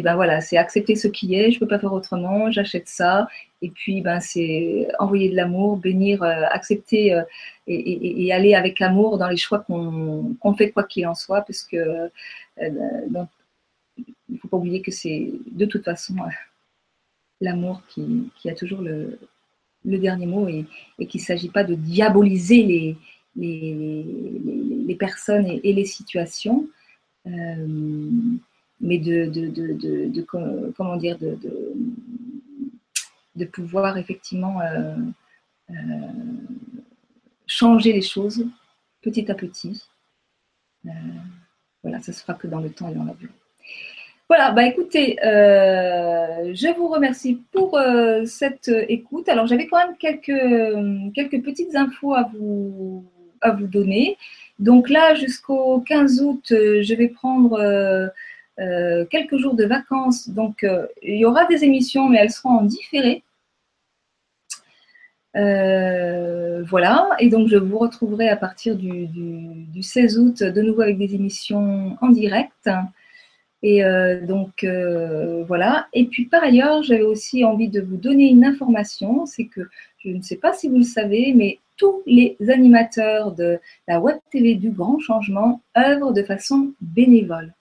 ben 0.02 0.14
voilà, 0.14 0.40
accepter 0.52 0.96
ce 0.96 1.08
qui 1.08 1.34
est. 1.34 1.50
Je 1.50 1.56
ne 1.56 1.60
peux 1.60 1.68
pas 1.68 1.78
faire 1.78 1.92
autrement, 1.92 2.50
j'achète 2.50 2.88
ça. 2.88 3.28
Et 3.62 3.70
puis, 3.70 4.02
ben, 4.02 4.20
c'est 4.20 4.88
envoyer 4.98 5.30
de 5.30 5.36
l'amour, 5.36 5.76
bénir, 5.78 6.22
accepter 6.22 7.22
et, 7.66 8.32
aller 8.32 8.54
avec 8.54 8.80
amour 8.82 9.18
dans 9.18 9.28
les 9.28 9.36
choix 9.36 9.60
qu'on, 9.60 10.54
fait, 10.58 10.70
quoi 10.70 10.84
qu'il 10.84 11.06
en 11.06 11.14
soit, 11.14 11.42
parce 11.42 11.62
que 11.62 12.10
il 14.28 14.34
ne 14.34 14.38
faut 14.38 14.48
pas 14.48 14.56
oublier 14.56 14.82
que 14.82 14.90
c'est 14.90 15.30
de 15.52 15.64
toute 15.66 15.84
façon 15.84 16.14
l'amour 17.44 17.82
qui, 17.86 18.30
a 18.46 18.54
toujours 18.54 18.80
le, 18.80 19.18
dernier 19.84 20.26
mot 20.26 20.48
et, 20.48 20.64
qu'il 21.06 21.20
ne 21.20 21.26
s'agit 21.26 21.50
pas 21.50 21.62
de 21.64 21.74
diaboliser 21.74 22.96
les, 23.36 24.96
personnes 24.98 25.46
et, 25.46 25.72
les 25.72 25.84
situations, 25.84 26.66
euh, 27.26 28.10
mais 28.80 28.98
de, 28.98 29.30
pouvoir 33.52 33.98
effectivement 33.98 34.60
euh, 34.60 34.96
euh, 35.70 35.74
changer 37.46 37.92
les 37.92 38.02
choses 38.02 38.46
petit 39.02 39.30
à 39.30 39.34
petit. 39.34 39.82
voilà, 41.82 42.00
ça 42.00 42.12
se 42.12 42.20
fera 42.22 42.34
que 42.34 42.46
dans 42.46 42.60
le 42.60 42.70
temps 42.70 42.88
et 42.88 42.94
dans 42.94 43.04
la 43.04 43.14
durée. 43.14 43.43
Voilà, 44.28 44.52
bah 44.52 44.64
écoutez, 44.66 45.18
euh, 45.22 46.52
je 46.54 46.74
vous 46.76 46.88
remercie 46.88 47.42
pour 47.52 47.76
euh, 47.76 48.24
cette 48.24 48.70
écoute. 48.88 49.28
Alors 49.28 49.46
j'avais 49.46 49.66
quand 49.66 49.76
même 49.76 49.96
quelques, 49.98 51.12
quelques 51.14 51.44
petites 51.44 51.76
infos 51.76 52.14
à 52.14 52.30
vous, 52.32 53.04
à 53.42 53.50
vous 53.50 53.66
donner. 53.66 54.16
Donc 54.58 54.88
là, 54.88 55.14
jusqu'au 55.14 55.80
15 55.80 56.22
août, 56.22 56.52
euh, 56.52 56.82
je 56.82 56.94
vais 56.94 57.08
prendre 57.08 57.58
quelques 59.10 59.36
jours 59.36 59.54
de 59.54 59.64
vacances. 59.64 60.28
Donc 60.30 60.66
il 61.02 61.16
y 61.16 61.24
aura 61.26 61.44
des 61.46 61.64
émissions, 61.64 62.08
mais 62.08 62.18
elles 62.18 62.30
seront 62.30 62.50
en 62.60 62.62
différé. 62.64 63.22
voilà, 65.34 67.10
et 67.18 67.28
donc 67.28 67.48
je 67.48 67.56
vous 67.56 67.78
retrouverai 67.78 68.28
à 68.30 68.36
partir 68.36 68.76
du, 68.76 69.06
du 69.06 69.82
16 69.82 70.18
août 70.18 70.42
de 70.42 70.62
nouveau 70.62 70.82
avec 70.82 70.98
des 70.98 71.14
émissions 71.14 71.96
en 72.00 72.08
direct. 72.08 72.70
Et 73.64 73.82
euh, 73.82 74.20
donc 74.20 74.62
euh, 74.62 75.42
voilà. 75.44 75.88
Et 75.94 76.04
puis 76.04 76.26
par 76.26 76.44
ailleurs, 76.44 76.82
j'avais 76.82 77.00
aussi 77.00 77.44
envie 77.44 77.70
de 77.70 77.80
vous 77.80 77.96
donner 77.96 78.28
une 78.28 78.44
information, 78.44 79.24
c'est 79.24 79.46
que 79.46 79.62
je 80.04 80.10
ne 80.10 80.20
sais 80.20 80.36
pas 80.36 80.52
si 80.52 80.68
vous 80.68 80.76
le 80.76 80.82
savez, 80.82 81.32
mais 81.34 81.60
tous 81.78 82.02
les 82.04 82.36
animateurs 82.48 83.32
de 83.32 83.58
la 83.88 84.00
Web 84.00 84.18
TV 84.30 84.54
du 84.54 84.68
Grand 84.68 84.98
Changement 84.98 85.62
œuvrent 85.78 86.12
de 86.12 86.22
façon 86.22 86.74
bénévole. 86.82 87.54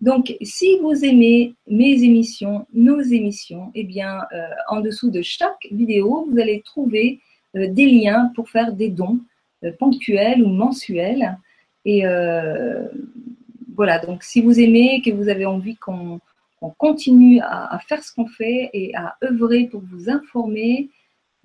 Donc, 0.00 0.34
si 0.40 0.78
vous 0.78 1.04
aimez 1.04 1.54
mes 1.66 2.04
émissions, 2.04 2.66
nos 2.72 3.02
émissions, 3.02 3.70
eh 3.74 3.84
bien, 3.84 4.20
euh, 4.32 4.46
en 4.70 4.80
dessous 4.80 5.10
de 5.10 5.20
chaque 5.20 5.68
vidéo, 5.70 6.26
vous 6.30 6.38
allez 6.38 6.62
trouver 6.62 7.20
des 7.52 7.86
liens 7.86 8.32
pour 8.34 8.48
faire 8.48 8.72
des 8.72 8.88
dons 8.88 9.20
ponctuels 9.78 10.42
ou 10.42 10.48
mensuels. 10.48 11.36
Et 11.84 12.04
voilà, 13.80 13.98
donc 13.98 14.24
si 14.24 14.42
vous 14.42 14.60
aimez, 14.60 15.00
que 15.00 15.10
vous 15.10 15.30
avez 15.30 15.46
envie 15.46 15.74
qu'on 15.74 16.20
continue 16.76 17.40
à, 17.40 17.78
faire 17.88 18.04
ce 18.04 18.12
qu'on 18.12 18.26
fait 18.26 18.68
et 18.74 18.94
à 18.94 19.16
œuvrer 19.24 19.68
pour 19.68 19.80
vous 19.80 20.10
informer, 20.10 20.90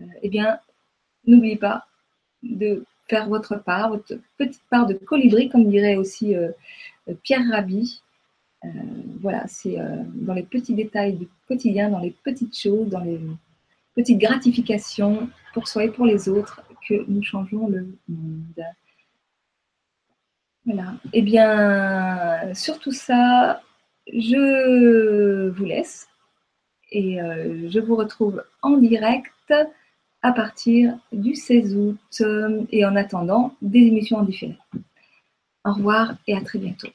euh, 0.02 0.06
eh 0.22 0.28
bien, 0.28 0.60
n'oubliez 1.26 1.56
pas 1.56 1.86
de 2.44 2.84
faire 3.08 3.30
votre 3.30 3.56
part, 3.56 3.88
votre 3.92 4.20
petite 4.38 4.66
part 4.70 4.86
de 4.86 4.96
colibri, 4.96 5.48
comme 5.48 5.70
dirait 5.70 5.96
aussi 5.96 6.36
euh, 6.36 6.52
Pierre 7.24 7.48
Rabhi. 7.50 8.02
Euh, 8.66 8.68
voilà, 9.22 9.48
c'est 9.48 9.78
dans 10.16 10.34
les 10.34 10.44
petits 10.44 10.74
détails 10.74 11.14
du 11.14 11.30
quotidien, 11.48 11.90
dans 11.90 12.00
les 12.00 12.12
petites 12.12 12.60
choses, 12.60 12.90
dans 12.90 13.00
les 13.00 13.22
petites 13.96 14.20
gratifications 14.20 15.30
pour 15.54 15.70
soi 15.70 15.86
et 15.86 15.90
pour 15.90 16.06
les 16.06 16.28
autres 16.28 16.62
que 16.86 17.06
nous 17.08 17.24
changeons 17.24 17.70
le 17.70 17.88
monde. 18.10 18.66
Voilà. 20.66 20.94
Eh 21.14 21.22
bien, 21.22 22.54
sur 22.54 22.80
tout 22.80 22.92
ça, 22.92 23.62
je 24.12 25.50
vous 25.50 25.66
laisse 25.66 26.08
et 26.92 27.22
euh, 27.22 27.70
je 27.70 27.80
vous 27.80 27.96
retrouve 27.96 28.44
en 28.62 28.78
direct 28.78 29.54
à 30.22 30.32
partir 30.32 30.98
du 31.12 31.36
16 31.36 31.76
août 31.76 32.24
et 32.72 32.86
en 32.86 32.96
attendant 32.96 33.56
des 33.62 33.80
émissions 33.80 34.18
en 34.18 34.24
différé. 34.24 34.58
Au 35.66 35.74
revoir 35.74 36.16
et 36.28 36.36
à 36.36 36.42
très 36.42 36.60
bientôt. 36.60 36.90